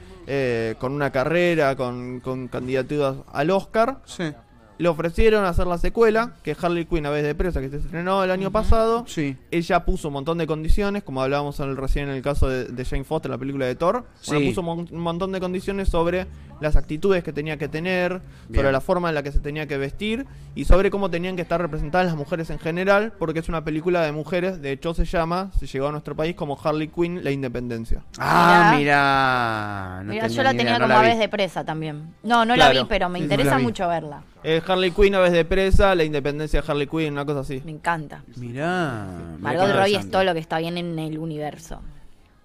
con 0.78 0.92
una 0.94 1.12
carrera, 1.12 1.76
con, 1.76 2.20
con 2.20 2.48
candidaturas 2.50 3.16
al 3.34 3.50
Oscar, 3.50 3.98
Sí. 4.06 4.32
Le 4.80 4.88
ofrecieron 4.90 5.46
hacer 5.46 5.68
la 5.68 5.78
secuela, 5.78 6.34
que 6.42 6.56
Harley 6.60 6.86
Quinn 6.86 7.06
a 7.06 7.10
vez 7.12 7.24
de 7.24 7.36
presa, 7.36 7.62
que 7.62 7.70
se 7.70 7.78
estrenó 7.78 8.24
el 8.24 8.32
año 8.32 8.50
pasado. 8.50 9.04
Sí. 9.08 9.36
Ella 9.52 9.86
puso 9.86 10.08
un 10.08 10.16
montón 10.16 10.38
de 10.40 10.48
condiciones, 10.48 11.04
como 11.04 11.22
hablábamos 11.22 11.60
en 11.60 11.70
el- 11.70 11.78
recién 11.78 12.10
en 12.10 12.16
el 12.16 12.22
caso 12.22 12.48
de, 12.50 12.64
de 12.66 12.86
Jane 12.86 13.04
Foster, 13.04 13.30
la 13.30 13.38
película 13.38 13.66
de 13.68 13.76
Thor. 13.76 14.06
Bueno, 14.28 14.40
Sí. 14.42 14.48
puso 14.50 14.62
un 14.62 14.66
mon- 14.66 14.88
un 14.92 15.00
montón 15.02 15.32
de 15.34 15.40
condiciones 15.40 15.90
sobre 15.90 16.26
las 16.62 16.76
actitudes 16.76 17.24
que 17.24 17.32
tenía 17.34 17.58
que 17.58 17.68
tener, 17.68 18.22
Bien. 18.48 18.60
sobre 18.62 18.72
la 18.72 18.82
forma 18.82 19.10
en 19.10 19.16
la 19.16 19.24
que 19.24 19.32
se 19.32 19.40
tenía 19.40 19.68
que 19.68 19.78
vestir 19.78 20.26
y 20.56 20.66
sobre 20.66 20.90
cómo 20.92 21.10
tenían 21.10 21.36
que 21.36 21.42
estar 21.42 21.62
representadas 21.62 22.08
las 22.08 22.16
mujeres 22.16 22.50
en 22.50 22.60
general, 22.60 23.14
porque 23.18 23.40
es 23.40 23.50
una 23.50 23.64
película 23.64 24.02
de 24.02 24.12
mujeres. 24.12 24.62
De 24.62 24.72
hecho, 24.72 24.94
se 24.94 25.06
llama, 25.06 25.52
se 25.58 25.68
llegó 25.68 25.88
a 25.88 25.92
nuestro 25.92 26.16
país 26.16 26.36
como 26.36 26.58
Harley 26.62 26.88
Quinn, 26.90 27.24
la 27.24 27.32
independencia. 27.32 28.02
Ah, 28.18 28.74
Mirá. 28.78 28.78
mira. 28.80 30.04
No 30.04 30.14
Mira, 30.14 30.28
yo 30.28 30.44
la 30.44 30.50
tenía 30.52 30.64
idea, 30.64 30.80
no 30.80 30.86
como 30.86 30.94
la 30.96 31.02
vi. 31.02 31.08
aves 31.08 31.20
de 31.20 31.30
presa 31.30 31.64
también. 31.64 32.14
No, 32.24 32.46
no 32.46 32.56
la 32.56 32.70
vi, 32.70 32.84
pero 32.88 33.10
me 33.10 33.20
interesa 33.20 33.58
mucho 33.60 33.88
verla. 33.88 34.24
Eh, 34.44 34.62
Harley 34.66 34.92
Quinn 34.92 35.16
a 35.16 35.20
vez 35.20 35.32
de 35.34 35.44
presa, 35.46 35.94
la 35.96 36.04
independencia 36.04 36.62
de 36.62 36.72
Harley 36.72 36.88
Quinn, 36.88 37.12
una 37.14 37.26
cosa 37.26 37.42
así. 37.42 37.62
Me 37.66 37.72
encanta. 37.72 38.24
Mirá. 38.38 39.06
Margot 39.40 39.70
Robbie 39.72 39.96
es 39.98 40.10
todo 40.10 40.24
lo 40.24 40.34
que 40.34 40.40
está 40.40 40.60
bien 40.60 40.78
en 40.78 40.98
el 41.00 41.18
universo. 41.18 41.82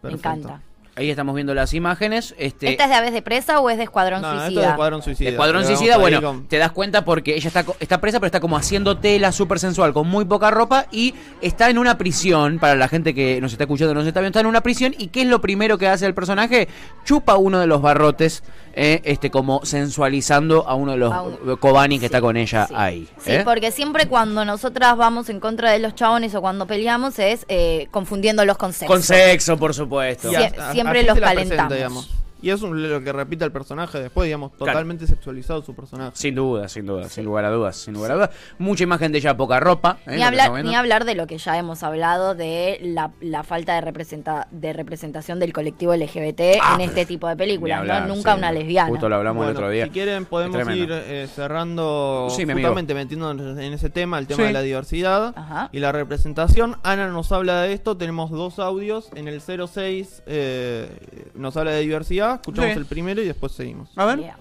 Me 0.03 0.13
encanta. 0.13 0.61
Ahí 0.97 1.11
estamos 1.11 1.35
viendo 1.35 1.55
las 1.55 1.75
imágenes. 1.75 2.37
Este, 2.39 2.71
¿Esta 2.71 2.85
es 2.85 2.91
de 2.91 2.95
aves 2.95 3.13
de 3.13 3.21
presa 3.21 3.59
o 3.59 3.69
es 3.69 3.79
de 3.79 3.83
Escuadrón 3.83 4.23
No, 4.23 4.29
esto 4.29 4.39
es 4.43 4.45
Suicida? 4.53 4.71
Escuadrón 4.71 5.03
Suicida. 5.03 5.31
Escuadrón 5.31 5.63
Pero 5.65 5.77
Suicida, 5.77 5.97
bueno, 5.99 6.23
con- 6.23 6.47
te 6.47 6.57
das 6.59 6.71
cuenta 6.71 7.05
porque 7.05 7.35
ella 7.35 7.49
está, 7.49 7.65
está 7.81 8.01
presa, 8.01 8.21
pero 8.21 8.27
está 8.27 8.39
como 8.39 8.57
haciendo 8.57 8.97
tela 8.99 9.33
súper 9.33 9.59
sensual, 9.59 9.93
con 9.93 10.07
muy 10.07 10.25
poca 10.25 10.53
ropa, 10.53 10.87
y 10.93 11.15
está 11.41 11.69
en 11.69 11.79
una 11.79 11.99
prisión, 11.99 12.61
para 12.61 12.77
la 12.77 12.87
gente 12.87 13.13
que 13.13 13.41
nos 13.41 13.51
está 13.51 13.65
escuchando, 13.65 13.93
nos 13.93 14.07
está 14.07 14.21
viendo, 14.21 14.39
está 14.39 14.41
en 14.41 14.47
una 14.47 14.61
prisión, 14.61 14.95
y 14.97 15.09
¿qué 15.09 15.23
es 15.23 15.27
lo 15.27 15.41
primero 15.41 15.79
que 15.79 15.89
hace 15.89 16.07
el 16.07 16.15
personaje? 16.15 16.69
Chupa 17.05 17.35
uno 17.39 17.59
de 17.59 17.67
los 17.67 17.83
barrotes, 17.83 18.45
eh, 18.77 19.01
este 19.05 19.31
como 19.33 19.65
sensualizando 19.65 20.69
a 20.69 20.75
uno 20.77 20.93
de 20.93 20.99
los 20.99 21.13
un- 21.45 21.57
Kobani 21.57 21.97
que 21.97 22.01
Sí, 22.01 22.07
está 22.07 22.21
con 22.21 22.37
ella 22.37 22.67
sí. 22.69 22.75
ahí. 22.77 23.09
Sí, 23.19 23.33
¿eh? 23.33 23.43
porque 23.45 23.71
siempre 23.73 24.07
cuando 24.07 24.45
nosotras 24.45 24.97
vamos 24.97 25.29
en 25.29 25.41
contra 25.41 25.71
de 25.73 25.79
los 25.81 25.95
chabones 25.95 26.35
o 26.35 26.41
cuando 26.41 26.67
peleamos 26.67 27.19
es 27.19 27.47
eh, 27.49 27.89
confundiéndolos 27.91 28.57
con 28.59 28.73
sexo. 28.73 28.87
Con 28.93 29.03
sexo, 29.03 29.57
por 29.57 29.75
supuesto. 29.75 30.31
Sie- 30.31 30.51
siempre 30.73 30.84
así 30.87 31.03
los 31.07 31.19
calentamos. 31.19 32.11
Y 32.45 32.51
es 32.51 32.61
un- 32.63 32.91
lo 32.91 33.03
que 33.03 33.13
repite 33.13 33.45
el 33.45 33.53
personaje 33.53 33.99
después, 34.01 34.27
digamos, 34.27 34.51
Claro. 34.53 34.73
totalmente 34.73 35.07
sexualizado 35.07 35.63
su 35.63 35.75
personaje. 35.75 36.13
Sin 36.15 36.35
duda, 36.35 36.69
sin 36.69 36.85
duda, 36.87 37.09
sin 37.09 37.25
lugar 37.25 37.45
a 37.47 37.51
dudas, 37.51 37.77
sin 37.77 37.95
lugar 37.95 38.13
a 38.13 38.15
dudas. 38.17 38.31
Mucha 38.59 38.85
imagen 38.85 39.13
de 39.13 39.19
ella, 39.19 39.37
poca 39.37 39.61
ropa. 39.61 39.99
¿eh? 40.07 40.11
Ni 40.11 40.17
viendo. 40.31 40.63
ni 40.63 40.75
hablar 40.75 41.05
de 41.05 41.15
lo 41.15 41.27
que 41.27 41.39
ya 41.39 41.57
hemos 41.59 41.83
hablado 41.83 42.35
de 42.35 42.79
la, 42.83 43.13
la 43.21 43.43
falta 43.45 43.75
de, 43.75 43.81
representa, 43.81 44.47
de 44.51 44.73
representación 44.73 45.39
del 45.41 45.53
colectivo 45.53 45.95
LGBT 45.95 46.59
Ah, 46.63 46.75
en 46.75 46.83
este 46.83 47.07
tipo 47.07 47.29
de 47.29 47.37
películas, 47.37 47.81
hablar, 47.81 48.07
¿no? 48.07 48.15
Nunca 48.15 48.33
sí. 48.33 48.39
una 48.39 48.53
lesbiana. 48.53 48.91
Justo 48.91 49.09
lo 49.09 49.17
hablamos 49.17 49.45
el 49.47 49.53
otro 49.53 49.71
día. 49.71 49.85
Si 49.87 49.91
quieren 49.91 50.27
podemos 50.27 50.61
Es 50.61 50.77
ir 50.77 50.91
eh, 50.93 51.27
cerrando 51.35 52.29
Sí, 52.31 52.45
justamente 52.45 52.95
metiéndonos 52.95 53.59
en 53.59 53.73
ese 53.73 53.89
tema, 53.91 54.19
el 54.19 54.27
tema 54.27 54.43
Sí. 54.43 54.47
de 54.49 54.53
la 54.53 54.61
diversidad 54.63 55.33
Ajá. 55.37 55.69
y 55.73 55.79
la 55.79 55.93
representación. 55.93 56.77
Ana 56.83 57.09
nos 57.09 57.33
habla 57.33 57.63
de 57.63 57.73
esto, 57.73 57.97
tenemos 57.97 58.31
dos 58.31 58.59
audios. 58.59 59.09
En 59.15 59.29
el 59.29 59.41
06 59.41 60.23
eh, 60.27 60.89
nos 61.35 61.57
habla 61.57 61.71
de 61.73 61.81
diversidad, 61.81 62.34
escuchamos 62.35 62.73
Sí. 62.73 62.79
el 62.79 62.87
primero 62.87 63.21
y 63.23 63.27
después 63.27 63.53
seguimos. 63.53 63.91
A 63.97 64.05
ver. 64.07 64.19
Yeah. 64.21 64.37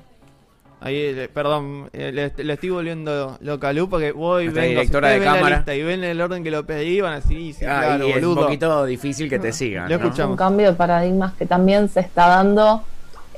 Ahí, 0.82 0.98
eh, 0.98 1.30
perdón, 1.34 1.90
eh, 1.94 2.12
le, 2.12 2.44
le 2.44 2.54
estoy 2.54 2.70
volviendo 2.70 3.38
localú 3.40 3.88
porque 3.90 4.12
voy, 4.12 4.46
Nuestra 4.46 4.64
vengo, 4.64 4.72
si 4.74 4.76
directora 4.88 5.08
ustedes 5.08 5.14
de 5.14 5.20
ven 5.20 5.28
la 5.34 5.36
cámara. 5.40 5.56
lista 5.58 5.76
y 5.76 5.84
ven 5.84 6.04
el 6.04 6.20
orden 6.22 6.44
que 6.44 6.52
lo 6.52 6.66
pedí, 6.66 7.00
van 7.00 7.14
a 7.14 7.16
decir, 7.18 7.38
sí, 7.38 7.54
sí, 7.54 7.66
Ah, 7.66 7.84
claro, 7.86 8.06
y 8.08 8.12
es 8.12 8.16
un 8.18 8.22
boludo. 8.24 8.42
poquito 8.46 8.86
difícil 8.86 9.30
que 9.30 9.40
te 9.40 9.54
sigan. 9.54 9.90
Lo 9.90 9.98
¿no? 9.98 10.04
escuchamos. 10.04 10.32
un 10.32 10.38
cambio 10.38 10.68
de 10.68 10.74
paradigmas 10.74 11.34
que 11.36 11.46
también 11.46 11.88
se 11.88 12.02
está 12.02 12.28
dando 12.28 12.84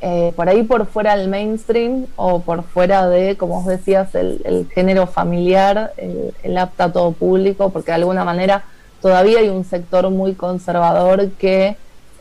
eh, 0.02 0.34
por 0.36 0.50
ahí 0.50 0.64
por 0.64 0.88
fuera 0.88 1.16
del 1.16 1.30
mainstream 1.30 2.08
o 2.16 2.42
por 2.42 2.64
fuera 2.64 3.08
de, 3.08 3.38
como 3.38 3.62
vos 3.62 3.68
decías, 3.68 4.14
el, 4.16 4.42
el 4.44 4.68
género 4.74 5.06
familiar, 5.06 5.94
el, 5.98 6.34
el 6.42 6.58
apto 6.58 6.84
a 6.84 6.92
todo 6.92 7.12
público, 7.12 7.70
porque 7.70 7.92
de 7.92 7.96
alguna 7.98 8.24
manera 8.26 8.64
todavía 9.04 9.38
hay 9.40 9.50
un 9.50 9.64
sector 9.66 10.10
muy 10.10 10.34
conservador 10.34 11.30
que 11.34 11.78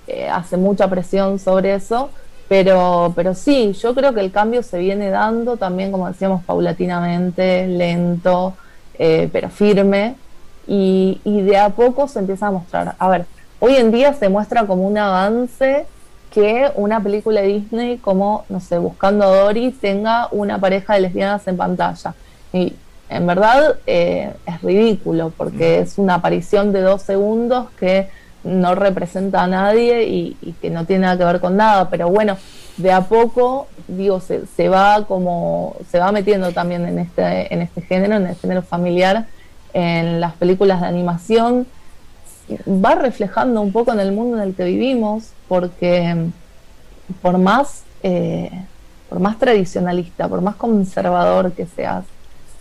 eh, 0.06 0.28
hace 0.28 0.58
mucha 0.58 0.88
presión 0.88 1.38
sobre 1.38 1.74
eso. 1.74 2.10
Pero, 2.48 3.12
pero 3.16 3.34
sí, 3.34 3.72
yo 3.72 3.94
creo 3.94 4.12
que 4.12 4.20
el 4.20 4.30
cambio 4.30 4.62
se 4.62 4.78
viene 4.78 5.10
dando 5.10 5.56
también, 5.56 5.90
como 5.90 6.08
decíamos, 6.08 6.44
paulatinamente, 6.44 7.66
lento, 7.66 8.54
eh, 8.98 9.28
pero 9.32 9.48
firme 9.48 10.14
y, 10.66 11.20
y 11.24 11.42
de 11.42 11.56
a 11.56 11.70
poco 11.70 12.06
se 12.06 12.18
empieza 12.18 12.48
a 12.48 12.50
mostrar. 12.50 12.94
A 12.98 13.08
ver, 13.08 13.26
hoy 13.60 13.76
en 13.76 13.90
día 13.90 14.12
se 14.12 14.28
muestra 14.28 14.66
como 14.66 14.86
un 14.86 14.98
avance 14.98 15.86
que 16.34 16.70
una 16.74 17.00
película 17.00 17.40
de 17.42 17.46
Disney 17.46 17.98
como, 17.98 18.44
no 18.48 18.58
sé, 18.60 18.76
Buscando 18.78 19.24
a 19.24 19.28
Dory 19.28 19.70
tenga 19.70 20.28
una 20.32 20.58
pareja 20.58 20.94
de 20.94 21.00
lesbianas 21.02 21.46
en 21.46 21.56
pantalla. 21.56 22.14
Y 22.52 22.74
en 23.08 23.26
verdad 23.26 23.76
eh, 23.86 24.34
es 24.44 24.62
ridículo 24.62 25.32
porque 25.36 25.78
es 25.78 25.96
una 25.96 26.14
aparición 26.14 26.72
de 26.72 26.80
dos 26.80 27.02
segundos 27.02 27.68
que 27.78 28.08
no 28.44 28.74
representa 28.74 29.42
a 29.42 29.46
nadie 29.46 30.04
y, 30.04 30.54
que 30.60 30.70
no 30.70 30.84
tiene 30.84 31.02
nada 31.02 31.18
que 31.18 31.24
ver 31.24 31.40
con 31.40 31.56
nada. 31.56 31.90
Pero 31.90 32.08
bueno, 32.08 32.36
de 32.76 32.92
a 32.92 33.02
poco, 33.02 33.66
digo, 33.88 34.20
se, 34.20 34.46
se 34.46 34.68
va 34.68 35.04
como, 35.06 35.76
se 35.90 35.98
va 35.98 36.12
metiendo 36.12 36.52
también 36.52 36.86
en 36.86 36.98
este, 36.98 37.52
en 37.52 37.62
este 37.62 37.82
género, 37.82 38.16
en 38.16 38.26
el 38.26 38.36
género 38.36 38.62
familiar, 38.62 39.26
en 39.72 40.20
las 40.20 40.34
películas 40.34 40.80
de 40.80 40.86
animación 40.86 41.66
va 42.66 42.94
reflejando 42.94 43.60
un 43.60 43.72
poco 43.72 43.92
en 43.92 44.00
el 44.00 44.12
mundo 44.12 44.36
en 44.36 44.42
el 44.42 44.54
que 44.54 44.64
vivimos, 44.64 45.30
porque 45.48 46.14
mm, 46.14 46.32
por 47.22 47.38
más, 47.38 47.84
eh, 48.02 48.50
por 49.08 49.20
más 49.20 49.38
tradicionalista, 49.38 50.28
por 50.28 50.40
más 50.42 50.56
conservador 50.56 51.52
que 51.52 51.66
seas, 51.66 52.04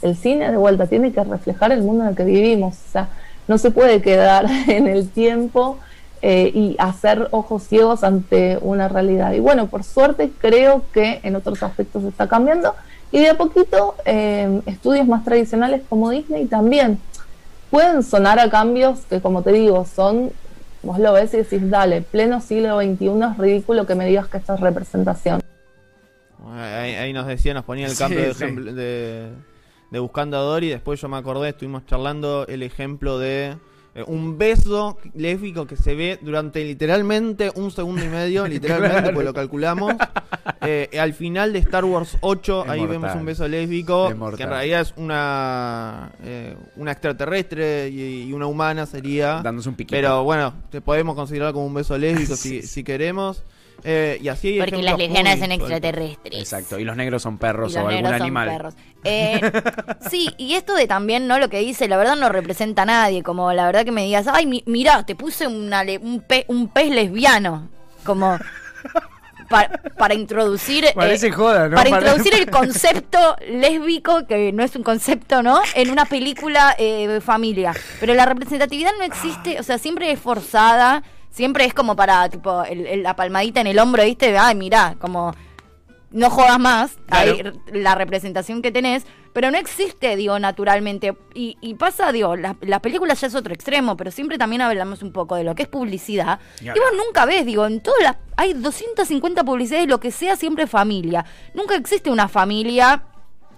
el 0.01 0.15
cine 0.15 0.51
de 0.51 0.57
vuelta 0.57 0.87
tiene 0.87 1.11
que 1.11 1.23
reflejar 1.23 1.71
el 1.71 1.81
mundo 1.81 2.03
en 2.03 2.09
el 2.09 2.15
que 2.15 2.25
vivimos. 2.25 2.75
O 2.75 2.91
sea, 2.91 3.09
no 3.47 3.57
se 3.57 3.71
puede 3.71 4.01
quedar 4.01 4.45
en 4.67 4.87
el 4.87 5.09
tiempo 5.09 5.79
eh, 6.21 6.51
y 6.53 6.75
hacer 6.79 7.27
ojos 7.31 7.63
ciegos 7.63 8.03
ante 8.03 8.57
una 8.61 8.87
realidad. 8.87 9.33
Y 9.33 9.39
bueno, 9.39 9.67
por 9.67 9.83
suerte 9.83 10.31
creo 10.39 10.83
que 10.93 11.19
en 11.23 11.35
otros 11.35 11.61
aspectos 11.63 12.03
está 12.05 12.27
cambiando. 12.27 12.75
Y 13.11 13.19
de 13.19 13.29
a 13.29 13.37
poquito, 13.37 13.95
eh, 14.05 14.61
estudios 14.65 15.07
más 15.07 15.23
tradicionales 15.23 15.81
como 15.89 16.09
Disney 16.09 16.45
también 16.45 16.99
pueden 17.69 18.03
sonar 18.03 18.39
a 18.39 18.49
cambios 18.49 18.99
que, 19.09 19.19
como 19.21 19.41
te 19.43 19.51
digo, 19.51 19.85
son, 19.85 20.31
vos 20.81 20.97
lo 20.99 21.13
ves 21.13 21.33
y 21.33 21.37
decís, 21.37 21.69
dale, 21.69 22.01
pleno 22.01 22.39
siglo 22.41 22.79
XXI 22.81 23.07
es 23.31 23.37
ridículo 23.37 23.85
que 23.85 23.95
me 23.95 24.05
digas 24.05 24.27
que 24.27 24.37
esto 24.37 24.53
es 24.55 24.59
representación. 24.61 25.41
Ahí, 26.55 26.95
ahí 26.95 27.13
nos 27.13 27.25
decía, 27.27 27.53
nos 27.53 27.63
ponía 27.65 27.85
el 27.85 27.91
Sí, 27.93 27.97
cambio 27.99 28.19
de, 28.21 28.33
sí. 28.33 28.43
ejemplo- 28.43 28.73
de, 28.73 29.29
de 29.93 29.99
Buscando 29.99 30.37
a 30.37 30.41
Dory. 30.41 30.69
Después 30.69 30.99
yo 30.99 31.07
me 31.07 31.17
acordé, 31.17 31.49
estuvimos 31.49 31.85
charlando 31.85 32.45
el 32.47 32.63
ejemplo 32.63 33.19
de 33.19 33.55
eh, 33.95 34.03
un 34.07 34.39
beso 34.39 34.97
lésbico 35.13 35.67
que 35.67 35.77
se 35.77 35.93
ve 35.93 36.17
durante 36.21 36.65
literalmente 36.65 37.51
un 37.55 37.69
segundo 37.71 38.03
y 38.03 38.07
medio, 38.09 38.47
literalmente, 38.47 38.97
Claro. 38.97 39.13
pues 39.13 39.25
lo 39.25 39.33
calculamos. 39.33 39.93
Eh, 40.65 40.97
al 40.97 41.13
final 41.13 41.51
de 41.51 41.59
Star 41.59 41.83
Wars 41.83 42.17
8, 42.21 42.63
Es 42.63 42.69
ahí 42.71 42.79
mortal. 42.79 42.99
vemos 43.01 43.15
un 43.17 43.25
beso 43.25 43.45
lésbico, 43.49 44.07
que 44.37 44.43
en 44.43 44.49
realidad 44.49 44.79
es 44.79 44.93
una, 44.95 46.13
eh, 46.23 46.55
una 46.77 46.93
extraterrestre 46.93 47.89
y, 47.89 48.23
y 48.29 48.33
una 48.33 48.45
humana 48.47 48.85
sería. 48.85 49.41
Dándose 49.43 49.67
un 49.67 49.75
piquito. 49.75 49.93
Pero 49.97 50.23
bueno, 50.23 50.53
te 50.69 50.79
podemos 50.79 51.15
considerar 51.15 51.51
como 51.51 51.65
un 51.65 51.73
beso 51.73 51.97
lésbico 51.97 52.37
si, 52.37 52.61
si 52.61 52.81
queremos. 52.85 53.43
Eh, 53.85 54.17
y 54.21 54.27
así 54.29 54.47
hay 54.49 54.59
Porque 54.59 54.81
las 54.81 54.97
lesbianas 54.97 55.39
son 55.39 55.51
extraterrestres. 55.51 56.39
Exacto. 56.39 56.79
Y 56.79 56.85
los 56.85 56.95
negros 56.95 57.21
son 57.21 57.37
perros 57.37 57.71
Y 57.71 57.75
los 57.75 57.83
o 57.83 57.87
algún 57.87 58.03
negros 58.03 58.17
son 58.17 58.21
animal. 58.21 58.47
perros. 58.49 58.73
Eh, 59.03 59.41
sí, 60.09 60.29
y 60.37 60.53
esto 60.53 60.73
de 60.75 60.87
también, 60.87 61.27
¿no? 61.27 61.37
Lo 61.39 61.49
que 61.49 61.59
dice, 61.59 61.87
la 61.89 61.97
verdad 61.97 62.15
no 62.15 62.29
representa 62.29 62.83
a 62.83 62.85
nadie. 62.85 63.23
Como 63.23 63.51
la 63.53 63.65
verdad 63.65 63.83
que 63.85 63.91
me 63.91 64.03
digas, 64.05 64.27
ay, 64.31 64.45
mi- 64.45 64.63
mirá, 64.65 65.05
te 65.05 65.15
puse 65.15 65.47
una 65.47 65.83
le- 65.83 65.97
un, 65.97 66.21
pe- 66.21 66.45
un 66.47 66.69
pez 66.69 66.89
lesbiano. 66.91 67.67
Como 68.05 68.37
pa- 69.49 69.69
para 69.97 70.13
introducir. 70.13 70.85
eh, 70.85 70.93
Parece 70.95 71.31
joda, 71.31 71.67
¿no? 71.67 71.75
Para 71.75 71.89
Para- 71.89 72.01
introducir 72.05 72.33
el 72.35 72.49
concepto 72.49 73.35
lésbico, 73.49 74.25
que 74.27 74.51
no 74.53 74.63
es 74.63 74.75
un 74.75 74.83
concepto, 74.83 75.43
¿no? 75.43 75.59
En 75.75 75.89
una 75.91 76.05
película 76.05 76.75
eh, 76.77 77.07
de 77.07 77.21
familia. 77.21 77.73
Pero 77.99 78.13
la 78.13 78.25
representatividad 78.25 78.91
no 78.97 79.03
existe, 79.03 79.59
o 79.59 79.63
sea, 79.63 79.77
siempre 79.77 80.11
es 80.11 80.19
forzada. 80.19 81.03
Siempre 81.33 81.65
es 81.65 81.73
como 81.73 81.95
para, 81.95 82.29
tipo, 82.29 82.63
el- 82.63 82.85
el- 82.85 83.01
la 83.03 83.15
palmadita 83.15 83.59
en 83.59 83.67
el 83.67 83.79
hombro, 83.79 84.03
¿viste? 84.03 84.37
Ay, 84.37 84.53
mirá, 84.55 84.95
como 84.99 85.33
no 86.11 86.29
jodas 86.29 86.59
más, 86.59 86.97
Claro. 87.07 87.31
ahí 87.33 87.43
la 87.81 87.95
representación 87.95 88.61
que 88.61 88.71
tenés, 88.71 89.03
pero 89.33 89.49
no 89.49 89.57
existe, 89.57 90.15
digo, 90.15 90.37
naturalmente. 90.37 91.17
Y, 91.33 91.57
y 91.59 91.73
pasa, 91.73 92.11
digo, 92.11 92.35
la- 92.35 92.55
las 92.61 92.81
películas 92.81 93.19
ya 93.19 93.25
es 93.27 93.33
otro 93.33 93.51
extremo, 93.51 93.97
pero 93.97 94.11
siempre 94.11 94.37
también 94.37 94.61
hablamos 94.61 95.01
un 95.01 95.11
poco 95.11 95.35
de 95.35 95.43
lo 95.43 95.55
que 95.55 95.63
es 95.63 95.67
publicidad. 95.67 96.39
Y 96.61 96.67
vos 96.67 96.91
nunca 97.03 97.25
ves, 97.25 97.47
digo, 97.47 97.65
en 97.65 97.81
todas 97.81 98.03
las... 98.03 98.17
Hay 98.37 98.53
250 98.53 99.43
publicidades, 99.43 99.87
lo 99.87 99.99
que 99.99 100.11
sea, 100.11 100.35
siempre 100.35 100.67
familia. 100.67 101.25
Nunca 101.55 101.73
existe 101.75 102.11
una 102.11 102.27
familia 102.27 103.05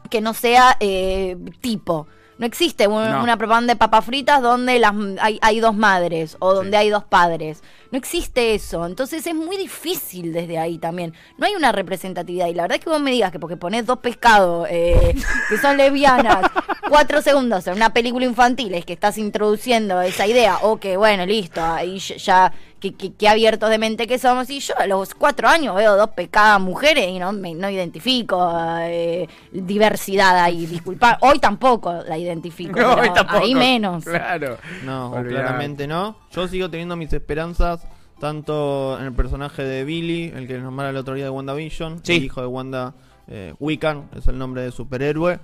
que 0.09 0.21
no 0.21 0.33
sea 0.33 0.77
eh, 0.79 1.35
tipo. 1.59 2.07
No 2.37 2.45
existe 2.45 2.87
un- 2.87 3.09
No. 3.09 3.23
una 3.23 3.37
propaganda 3.37 3.73
de 3.73 3.77
papas 3.77 4.03
fritas 4.03 4.41
donde 4.41 4.77
las, 4.79 4.93
hay, 5.21 5.39
hay 5.41 5.59
dos 5.61 5.73
madres 5.75 6.35
o 6.39 6.53
donde 6.53 6.71
Sí. 6.71 6.75
hay 6.83 6.89
dos 6.89 7.05
padres. 7.05 7.63
No 7.91 7.97
existe 7.97 8.53
eso. 8.55 8.85
Entonces 8.85 9.25
es 9.25 9.33
muy 9.35 9.55
difícil 9.55 10.33
desde 10.33 10.57
ahí 10.59 10.77
también. 10.77 11.13
No 11.37 11.45
hay 11.45 11.55
una 11.55 11.71
representatividad. 11.71 12.47
Y 12.47 12.53
la 12.53 12.63
verdad 12.63 12.77
es 12.79 12.83
que 12.83 12.89
vos 12.89 12.99
me 12.99 13.11
digas 13.11 13.31
que 13.31 13.39
porque 13.39 13.55
pones 13.55 13.85
dos 13.85 13.99
pescados 13.99 14.67
eh, 14.69 15.15
que 15.49 15.57
son 15.57 15.77
lesbianas, 15.77 16.45
cuatro 16.89 17.21
segundos 17.21 17.65
en 17.67 17.75
una 17.75 17.93
película 17.93 18.25
infantil 18.25 18.73
es 18.73 18.83
que 18.85 18.93
estás 18.93 19.17
introduciendo 19.17 20.01
esa 20.01 20.27
idea. 20.27 20.57
O 20.63 20.77
que, 20.77 20.97
bueno, 20.97 21.25
listo, 21.25 21.63
ahí 21.63 21.99
ya- 21.99 22.51
que, 22.91 23.13
que 23.13 23.27
abiertos 23.27 23.69
de 23.69 23.77
mente 23.77 24.07
que 24.07 24.17
somos. 24.19 24.49
Y 24.49 24.59
yo 24.59 24.77
a 24.77 24.87
los 24.87 25.13
cuatro 25.13 25.47
años 25.47 25.75
veo 25.75 25.95
dos 25.95 26.09
pecadas 26.11 26.59
mujeres 26.61 27.07
y 27.09 27.19
no, 27.19 27.31
me, 27.31 27.53
no 27.53 27.69
identifico 27.69 28.53
eh, 28.81 29.27
diversidad 29.51 30.37
ahí. 30.43 30.65
Disculpa, 30.65 31.17
hoy 31.21 31.39
tampoco 31.39 31.93
la 32.07 32.17
identifico. 32.17 32.79
No, 32.85 32.93
hoy 32.95 33.09
tampoco. 33.13 33.43
Ahí 33.43 33.55
menos. 33.55 34.03
Claro. 34.03 34.57
No, 34.83 35.11
claramente 35.27 35.87
no. 35.87 36.17
Yo 36.31 36.47
sigo 36.47 36.69
teniendo 36.69 36.95
mis 36.95 37.11
esperanzas 37.13 37.85
tanto 38.19 38.97
en 38.99 39.05
el 39.05 39.13
personaje 39.13 39.63
de 39.63 39.83
Billy, 39.83 40.31
el 40.35 40.47
que 40.47 40.57
nombraba 40.57 40.89
el 40.91 40.97
otro 40.97 41.15
día 41.15 41.25
de 41.25 41.29
WandaVision, 41.29 41.99
Sí. 42.03 42.15
el 42.17 42.23
hijo 42.25 42.41
de 42.41 42.47
Wanda 42.47 42.93
eh, 43.27 43.53
Wiccan, 43.59 44.09
es 44.15 44.27
el 44.27 44.37
nombre 44.37 44.61
de 44.61 44.71
superhéroe, 44.71 45.39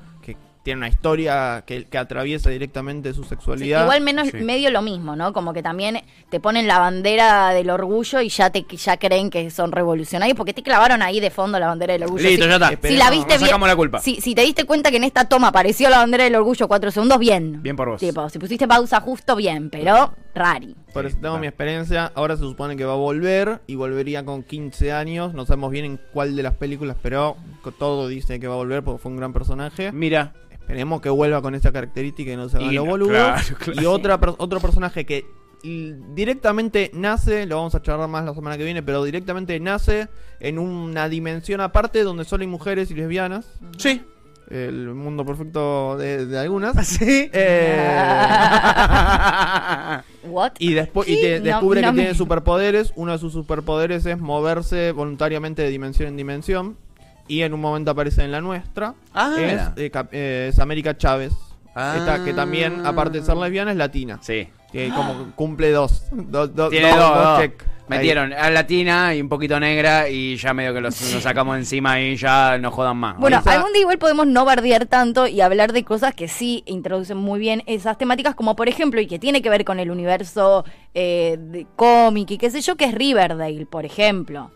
tiene 0.63 0.78
una 0.80 0.89
historia 0.89 1.63
que, 1.65 1.86
que 1.86 1.97
atraviesa 1.97 2.50
directamente 2.52 3.13
su 3.13 3.24
Sí, 3.24 3.30
sexualidad. 3.30 3.82
igual 3.84 4.02
menos 4.02 4.28
Sí. 4.28 4.38
medio 4.38 4.69
lo 4.69 4.82
mismo, 4.84 5.15
¿no? 5.15 5.34
Como 5.34 5.54
que 5.54 5.63
también 5.63 6.02
te 6.30 6.39
ponen 6.39 6.67
la 6.67 6.78
bandera 6.80 7.50
del 7.50 7.69
orgullo 7.71 8.21
y 8.21 8.30
ya 8.30 8.52
te 8.52 8.63
ya 8.69 8.97
creen 8.97 9.30
que 9.32 9.50
son 9.50 9.71
revolucionarios 9.71 10.38
porque 10.38 10.54
te 10.54 10.62
clavaron 10.62 11.02
ahí 11.02 11.19
de 11.19 11.32
fondo 11.32 11.58
la 11.60 11.67
bandera 11.67 11.93
del 11.93 12.04
orgullo. 12.04 12.24
Listo, 12.30 12.43
si, 12.45 12.50
ya 12.50 12.56
está. 12.56 12.88
Si 12.88 12.95
la 12.97 13.10
viste 13.10 13.38
bien, 13.38 13.39
sacamos 13.39 13.67
la 13.67 13.76
culpa. 13.76 14.00
Si, 14.02 14.21
si 14.21 14.36
te 14.36 14.41
diste 14.41 14.65
cuenta 14.65 14.91
que 14.91 14.97
en 14.97 15.04
esta 15.04 15.26
toma 15.26 15.47
apareció 15.47 15.89
la 15.89 15.97
bandera 15.97 16.26
del 16.26 16.36
orgullo 16.36 16.67
cuatro 16.67 16.91
segundos, 16.91 17.17
bien. 17.17 17.63
Bien 17.63 17.76
por 17.76 17.89
vos. 17.89 18.00
Tipo, 18.00 18.30
si 18.30 18.38
pusiste 18.38 18.67
pausa 18.67 19.02
justo, 19.02 19.36
bien, 19.36 19.69
pero 19.71 20.13
rari. 20.36 20.76
Por 20.93 21.06
eso 21.06 21.17
tengo 21.21 21.39
mi 21.39 21.47
experiencia. 21.47 22.12
Ahora 22.15 22.36
se 22.36 22.43
supone 22.43 22.76
que 22.78 22.86
va 22.86 22.93
a 22.93 22.97
volver 22.97 23.62
y 23.65 23.76
volvería 23.76 24.24
con 24.26 24.43
15 24.43 24.91
años. 24.91 25.34
No 25.34 25.45
sabemos 25.45 25.71
bien 25.71 25.86
en 25.86 26.00
cuál 26.13 26.36
de 26.36 26.43
las 26.43 26.54
películas, 26.54 26.97
pero 27.02 27.36
todo 27.80 28.08
dice 28.08 28.39
que 28.39 28.47
va 28.47 28.54
a 28.54 28.58
volver 28.58 28.84
porque 28.84 29.02
fue 29.02 29.12
un 29.12 29.17
gran 29.17 29.34
personaje. 29.34 29.91
Mira. 29.91 30.34
Esperemos 30.71 31.01
que 31.01 31.10
vuelva 31.10 31.41
con 31.41 31.53
esa 31.55 31.71
característica 31.71 32.31
y 32.31 32.36
no 32.36 32.49
se 32.49 32.57
haga 32.57 32.65
Y 32.67 32.71
lo 32.73 32.86
no, 32.86 32.91
boludo. 32.91 33.10
claro, 33.10 33.41
claro. 33.60 33.81
Y 33.81 33.86
otra, 33.86 34.19
otro 34.38 34.60
personaje 34.60 35.05
que 35.05 35.25
directamente 35.63 36.89
nace, 36.93 37.45
lo 37.45 37.57
vamos 37.57 37.75
a 37.75 37.81
charlar 37.81 38.10
más 38.10 38.25
la 38.25 38.34
semana 38.34 38.57
que 38.57 38.63
viene, 38.63 38.81
pero 38.81 39.03
directamente 39.03 39.60
nace 39.60 40.07
en 40.39 40.57
una 40.57 41.07
dimensión 41.07 41.62
aparte 41.62 42.03
donde 42.03 42.25
solo 42.25 42.41
hay 42.41 42.47
mujeres 42.47 42.89
y 42.89 42.95
lesbianas. 42.95 43.47
Sí. 43.77 44.01
El 44.49 44.93
mundo 44.95 45.23
perfecto 45.25 45.97
de, 45.97 46.25
de 46.25 46.39
algunas. 46.39 46.75
Sí. 46.88 47.29
Eh, 47.31 47.88
What? 50.23 50.53
y 50.60 50.73
después 50.73 51.07
descubre 51.07 51.81
no 51.81 51.88
que 51.89 51.93
me- 51.93 52.01
tiene 52.03 52.15
superpoderes. 52.15 52.91
Uno 52.95 53.12
de 53.13 53.17
sus 53.17 53.34
superpoderes 53.34 54.05
es 54.05 54.19
moverse 54.19 54.91
voluntariamente 54.91 55.62
de 55.62 55.69
dimensión 55.69 56.10
en 56.10 56.17
dimensión. 56.17 56.77
Y 57.32 57.44
en 57.44 57.54
un 57.54 57.62
momento 57.62 57.91
aparece 57.91 58.24
en 58.26 58.32
la 58.32 58.41
nuestra. 58.41 58.94
Ah, 59.13 59.34
es, 59.38 59.62
eh, 59.78 59.91
eh, 60.12 60.48
es 60.52 60.60
América 60.60 60.98
Chávez. 60.98 61.32
Ah. 61.74 61.96
Esta, 61.98 62.26
que 62.26 62.34
también, 62.34 62.86
aparte 62.86 63.20
de 63.20 63.26
ser 63.26 63.38
lesbiana, 63.38 63.72
es 63.72 63.78
latina. 63.78 64.20
Sí. 64.22 64.50
Que 64.70 64.89
como 64.89 65.32
cumple 65.36 65.72
dos. 65.72 66.04
Do- 66.12 66.48
do- 66.48 66.67
Tiene 66.70 66.89
dos- 66.89 66.98
dos, 67.00 67.15
dos 67.15 67.24
dos. 67.26 67.39
check. 67.39 67.63
Metieron 67.88 68.34
a 68.34 68.50
latina 68.50 69.15
y 69.15 69.22
un 69.22 69.30
poquito 69.30 69.60
negra 69.60 70.10
y 70.10 70.36
ya 70.36 70.54
medio 70.54 70.74
que 70.74 70.82
los, 70.82 71.00
nos 71.13 71.24
sacamos 71.24 71.58
encima 71.58 72.00
y 72.02 72.15
ya 72.17 72.58
no 72.58 72.70
jodan 72.72 72.98
más. 72.98 73.17
Bueno, 73.17 73.39
Esa- 73.39 73.54
algún 73.54 73.72
día 73.72 73.82
igual 73.82 73.98
podemos 73.98 74.28
no 74.28 74.44
bardear 74.46 74.86
tanto 74.86 75.26
y 75.28 75.39
hablar 75.39 75.72
de 75.72 75.84
cosas 75.86 76.13
que 76.13 76.28
sí 76.28 76.63
introducen 76.65 77.17
muy 77.17 77.39
bien 77.39 77.63
esas 77.65 77.98
temáticas, 77.98 78.36
como 78.36 78.56
por 78.58 78.67
ejemplo, 78.70 79.00
y 79.02 79.08
que 79.08 79.20
tiene 79.20 79.41
que 79.41 79.50
ver 79.50 79.63
con 79.65 79.80
el 79.80 79.89
universo 79.91 80.63
eh, 80.94 81.65
cómic 81.78 82.32
y 82.32 82.38
qué 82.38 82.50
sé 82.50 82.60
yo, 82.62 82.76
que 82.76 82.86
es 82.86 82.94
Riverdale, 82.94 83.65
por 83.65 83.86
ejemplo. 83.86 84.52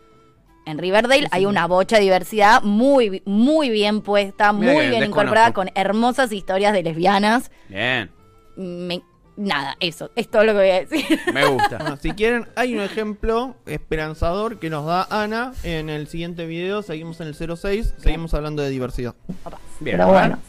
En 0.65 0.78
Riverdale 0.80 1.28
hay 1.32 1.45
una 1.45 1.67
bocha 1.67 1.97
de 1.97 2.04
diversidad 2.04 2.62
muy, 2.63 3.21
muy 3.25 3.69
bien 3.69 4.01
puesta, 4.01 4.51
Mira 4.51 4.73
muy 4.73 4.82
bien 4.88 5.01
desconozco. 5.01 5.06
incorporada, 5.21 5.54
con 5.54 5.69
hermosas 5.75 6.32
historias 6.32 6.73
de 6.73 6.82
lesbianas. 6.84 7.51
Bien. 7.69 8.10
Me- 8.56 9.01
nada, 9.38 9.75
eso, 9.80 10.10
es 10.15 10.30
todo 10.30 10.43
lo 10.43 10.54
que 10.54 10.58
voy 10.60 10.69
a 10.69 10.86
decir. 10.86 11.19
Me 11.34 11.45
gusta. 11.45 11.78
Bueno, 11.78 11.97
si 11.97 12.12
quieren, 12.13 12.47
hay 12.56 12.73
un 12.75 12.82
ejemplo 12.82 13.56
esperanzador 13.65 14.58
que 14.60 14.69
nos 14.69 14.86
da 14.86 15.08
Ana 15.10 15.54
en 15.63 15.89
el 15.89 16.08
siguiente 16.08 16.45
video. 16.45 16.82
Seguimos 16.82 17.19
en 17.21 17.28
el 17.28 17.36
06, 17.36 17.93
seguimos 17.99 18.34
hablando 18.34 18.63
de 18.63 18.69
diversidad. 18.69 19.13
Bien. 19.80 19.97
Pero 19.97 20.08
bueno, 20.08 20.39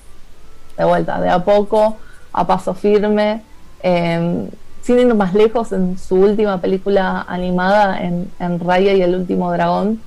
de 0.79 0.85
vuelta, 0.85 1.21
de 1.21 1.29
a 1.29 1.45
poco, 1.45 1.99
a 2.33 2.47
paso 2.47 2.75
firme. 2.75 3.43
eh, 3.83 4.49
sin 4.83 5.01
ir 5.01 5.13
más 5.17 5.35
lejos, 5.35 5.73
en 5.73 5.99
su 5.99 6.15
última 6.15 6.61
película 6.61 7.25
animada, 7.29 8.01
en, 8.03 8.31
en 8.39 8.61
Raya 8.61 8.93
y 8.95 9.03
el 9.03 9.17
último 9.17 9.51
dragón, 9.51 10.01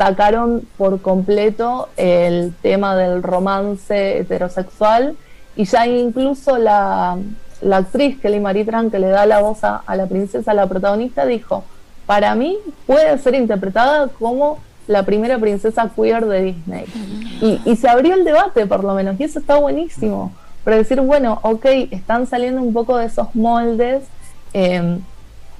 sacaron 0.00 0.66
por 0.78 1.02
completo 1.02 1.90
el 1.98 2.54
tema 2.62 2.96
del 2.96 3.22
romance 3.22 4.20
heterosexual 4.20 5.14
y 5.56 5.66
ya 5.66 5.86
incluso 5.86 6.56
la, 6.56 7.18
la 7.60 7.76
actriz 7.76 8.18
Kelly 8.18 8.40
Marie 8.40 8.64
Tran 8.64 8.90
que 8.90 8.98
le 8.98 9.08
da 9.08 9.26
la 9.26 9.42
voz 9.42 9.62
a, 9.62 9.82
la 9.94 10.06
princesa, 10.06 10.54
la 10.54 10.66
protagonista, 10.68 11.26
dijo, 11.26 11.64
para 12.06 12.34
mí 12.34 12.56
puede 12.86 13.18
ser 13.18 13.34
interpretada 13.34 14.08
como 14.08 14.60
la 14.86 15.02
primera 15.02 15.38
princesa 15.38 15.90
queer 15.94 16.24
de 16.24 16.42
Disney. 16.44 16.86
Y, 17.42 17.60
y 17.66 17.76
se 17.76 17.86
abrió 17.86 18.14
el 18.14 18.24
debate 18.24 18.64
por 18.64 18.82
lo 18.82 18.94
menos, 18.94 19.20
y 19.20 19.24
eso 19.24 19.38
está 19.38 19.56
buenísimo. 19.56 20.32
Pero 20.64 20.78
decir, 20.78 20.98
bueno, 21.02 21.40
ok, 21.42 21.66
están 21.90 22.26
saliendo 22.26 22.62
un 22.62 22.72
poco 22.72 22.96
de 22.96 23.04
esos 23.04 23.34
moldes, 23.34 24.04
eh, 24.54 24.98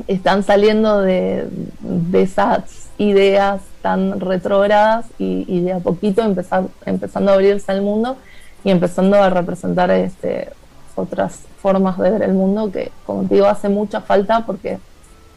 están 0.07 0.45
saliendo 0.45 1.03
de, 1.03 1.47
de 1.81 2.23
esas 2.23 2.89
ideas 2.97 3.61
tan 3.83 4.21
retrógradas 4.21 5.07
y, 5.19 5.45
y 5.49 5.61
de 5.61 5.73
a 5.75 5.79
poquito 5.79 6.23
empezar, 6.23 6.65
empezando 6.87 7.31
a 7.31 7.35
abrirse 7.35 7.73
al 7.73 7.83
mundo 7.83 8.17
y 8.65 8.71
empezando 8.71 9.17
a 9.17 9.31
representar 9.31 9.91
este, 9.91 10.51
otras 10.95 11.45
formas 11.61 11.99
de 11.99 12.11
ver 12.11 12.23
el 12.23 12.33
mundo 12.33 12.71
que, 12.71 12.93
como 13.07 13.27
te 13.27 13.35
digo, 13.35 13.47
hace 13.47 13.69
mucha 13.69 14.01
falta 14.01 14.45
porque 14.47 14.79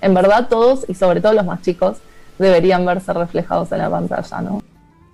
en 0.01 0.13
verdad 0.13 0.47
todos, 0.49 0.85
y 0.89 0.93
sobre 0.93 1.21
todo 1.21 1.33
los 1.33 1.45
más 1.45 1.61
chicos, 1.61 1.97
deberían 2.37 2.85
verse 2.85 3.13
reflejados 3.13 3.71
en 3.71 3.77
la 3.77 3.89
pantalla, 3.89 4.41
¿no? 4.41 4.61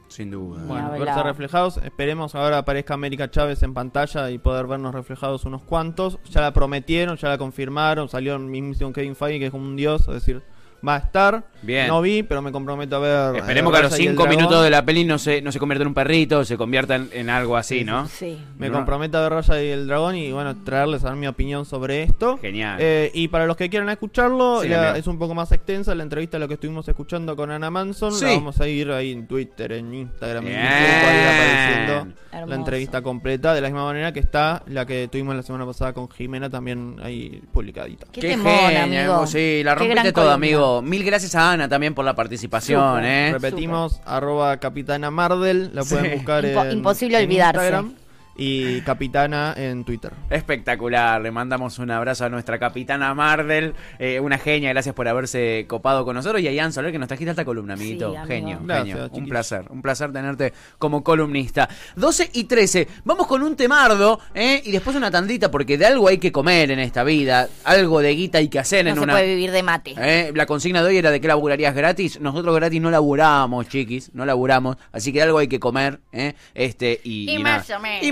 Sin 0.08 0.32
duda. 0.32 0.64
Bueno, 0.66 0.92
verse 0.92 1.22
reflejados. 1.22 1.78
Esperemos 1.78 2.34
ahora 2.34 2.58
aparezca 2.58 2.96
América 2.96 3.30
Chávez 3.30 3.62
en 3.62 3.76
pantalla 3.76 4.32
y 4.32 4.40
poder 4.40 4.66
vernos 4.66 4.96
reflejados 4.96 5.46
unos 5.46 5.62
cuantos. 5.62 6.18
Ya 6.32 6.42
la 6.42 6.52
prometieron, 6.52 7.18
ya 7.18 7.30
la 7.30 7.38
confirmaron. 7.38 8.10
Salió 8.10 8.34
el 8.34 8.40
mismísimo 8.40 8.92
Kevin 8.92 9.16
Feige, 9.16 9.38
que 9.38 9.46
es 9.46 9.54
un 9.54 9.76
dios, 9.76 10.02
es 10.08 10.16
decir, 10.16 10.42
va 10.88 10.96
a 10.96 11.00
estar. 11.00 11.44
Bien. 11.62 11.88
No 11.88 12.02
vi, 12.02 12.24
pero 12.24 12.42
me 12.42 12.52
comprometo 12.54 12.96
a 12.96 13.00
ver. 13.00 13.36
Esperemos 13.42 13.72
eh, 13.72 13.76
que 13.76 13.80
a 13.80 13.84
los 13.84 13.94
cinco 13.94 14.26
minutos 14.28 14.64
de 14.64 14.70
la 14.70 14.86
peli 14.86 15.04
no 15.04 15.18
se, 15.20 15.42
no 15.42 15.52
se 15.52 15.60
convierta 15.60 15.82
en 15.82 15.88
un 15.90 15.94
perrito, 15.94 16.46
se 16.46 16.56
convierta 16.58 16.96
en, 16.96 17.10
en 17.12 17.30
algo 17.30 17.58
así, 17.58 17.84
¿no? 17.84 18.08
Sí. 18.08 18.40
Me 18.58 18.68
No. 18.70 18.76
comprometo 18.76 19.18
a 19.18 19.22
ver 19.24 19.32
Raya 19.34 19.62
y 19.62 19.68
el 19.68 19.88
Dragón 19.88 20.16
y 20.16 20.32
bueno, 20.32 20.56
traerles 20.64 21.04
a 21.04 21.10
ver 21.10 21.18
mi 21.18 21.28
opinión 21.28 21.66
sobre 21.66 22.04
esto. 22.04 22.38
Genial. 22.38 22.78
Eh, 22.80 23.12
y 23.14 23.28
para 23.28 23.46
los 23.46 23.58
que 23.58 23.70
quieran 23.70 23.90
escucharlo, 23.90 24.62
Sí, 24.62 24.70
la- 24.70 24.84
amigo. 24.92 24.96
es 24.96 25.08
un 25.08 25.20
poco 25.20 25.36
más 25.36 25.52
extensa 25.52 25.94
la 25.96 26.04
entrevista 26.04 26.38
a 26.38 26.40
lo 26.40 26.48
que 26.48 26.54
estuvimos 26.54 26.88
escuchando 26.88 27.36
con 27.36 27.52
Ana 27.52 27.70
Manson. 27.70 28.14
Sí. 28.14 28.24
La 28.26 28.32
vamos 28.36 28.62
a 28.62 28.68
ir 28.68 28.90
ahí 28.92 29.12
en 29.12 29.28
Twitter, 29.28 29.74
en 29.74 29.94
Instagram, 29.94 30.48
en 30.48 30.54
Bien. 30.54 30.62
YouTube, 30.64 31.04
va 31.04 31.10
a 31.10 31.14
ir 31.14 31.28
apareciendo 31.28 32.14
Hermoso. 32.32 32.48
la 32.50 32.56
entrevista 32.56 33.02
completa. 33.02 33.54
De 33.54 33.60
la 33.62 33.68
misma 33.68 33.84
manera 33.84 34.14
que 34.14 34.20
está 34.22 34.64
la 34.68 34.86
que 34.86 35.10
tuvimos 35.12 35.36
la 35.36 35.44
semana 35.44 35.66
pasada 35.66 35.92
con 35.92 36.10
Jimena, 36.10 36.50
también 36.50 36.96
ahí 37.04 37.42
publicadita. 37.52 38.08
Qué, 38.14 38.22
temón, 38.22 38.78
amigo. 38.78 39.28
Sí, 39.28 39.62
la 39.64 39.76
Qué 39.76 39.80
rompiste 39.88 40.14
columna. 40.14 40.34
amigo. 40.36 40.69
Mil 40.84 41.04
gracias 41.04 41.36
a 41.36 41.52
Ana 41.52 41.68
también 41.68 41.94
por 41.94 42.06
la 42.06 42.16
participación. 42.16 43.04
¿eh? 43.06 43.30
Repetimos, 43.34 44.00
arroba 44.06 44.58
Capitana 44.58 45.12
Mardel, 45.12 45.72
la 45.74 45.84
pueden 45.84 46.06
Sí. 46.06 46.12
buscar 46.18 46.46
en, 46.46 46.72
imposible 46.72 47.18
en 47.20 47.26
olvidarse. 47.26 47.62
Instagram, 47.62 47.94
y 48.40 48.82
Capitana 48.82 49.54
en 49.58 49.84
Twitter. 49.84 50.14
Espectacular, 50.30 51.22
le 51.22 51.30
mandamos 51.32 51.78
un 51.80 51.92
abrazo 51.92 52.26
a 52.26 52.30
nuestra 52.30 52.58
capitana 52.58 53.14
Mardel, 53.14 53.74
eh, 54.00 54.20
una 54.20 54.38
genia, 54.38 54.70
gracias 54.70 54.96
por 54.96 55.08
haberse 55.08 55.66
copado 55.68 56.06
con 56.06 56.16
nosotros 56.16 56.42
y 56.42 56.48
a 56.48 56.52
Ian 56.52 56.72
Soler 56.72 56.92
que 56.92 56.98
nos 57.00 57.08
trajiste 57.10 57.32
alta 57.32 57.44
columna, 57.46 57.74
amiguito, 57.74 58.12
Sí, 58.12 58.16
amigo. 58.16 58.28
genio, 58.28 58.60
Gracias, 58.64 58.98
genio, 58.98 59.10
un 59.14 59.28
placer, 59.30 59.66
un 59.70 59.82
placer 59.82 60.12
tenerte 60.14 60.54
como 60.78 61.04
columnista. 61.04 61.68
12 61.98 62.30
y 62.34 62.46
13, 62.46 62.88
vamos 63.04 63.28
con 63.28 63.44
un 63.44 63.56
temardo 63.56 64.20
eh, 64.34 64.62
y 64.66 64.72
después 64.72 64.96
una 64.96 65.12
tandita 65.12 65.52
porque 65.52 65.78
de 65.78 65.86
algo 65.86 66.08
hay 66.08 66.18
que 66.18 66.32
comer 66.32 66.72
en 66.72 66.80
esta 66.80 67.04
vida, 67.04 67.50
algo 67.66 68.00
de 68.00 68.16
guita 68.16 68.38
hay 68.38 68.48
que 68.48 68.60
hacer 68.60 68.86
No 68.86 68.92
en 68.92 68.96
se 68.98 69.02
una... 69.04 69.14
puede 69.14 69.28
vivir 69.28 69.52
de 69.52 69.64
mate. 69.64 69.96
Eh, 69.98 70.32
la 70.34 70.46
consigna 70.46 70.82
de 70.82 70.88
hoy 70.90 70.98
era 70.98 71.12
de 71.12 71.20
que 71.20 71.28
laburarías 71.28 71.76
gratis. 71.76 72.20
Nosotros 72.22 72.56
gratis 72.56 72.82
no 72.82 72.90
laburamos, 72.90 73.68
chiquis, 73.68 74.12
no 74.14 74.26
laburamos. 74.26 74.78
Así 74.92 75.12
que 75.12 75.22
algo 75.22 75.38
hay 75.40 75.48
que 75.50 75.60
comer, 75.60 76.00
¿eh? 76.12 76.34
Este, 76.54 77.02
y, 77.04 77.30
Y 77.30 77.36
y 77.36 77.40
más 77.44 77.68
nada. 77.70 77.80
o 77.80 77.82
menos. 77.82 78.04
Y 78.04 78.12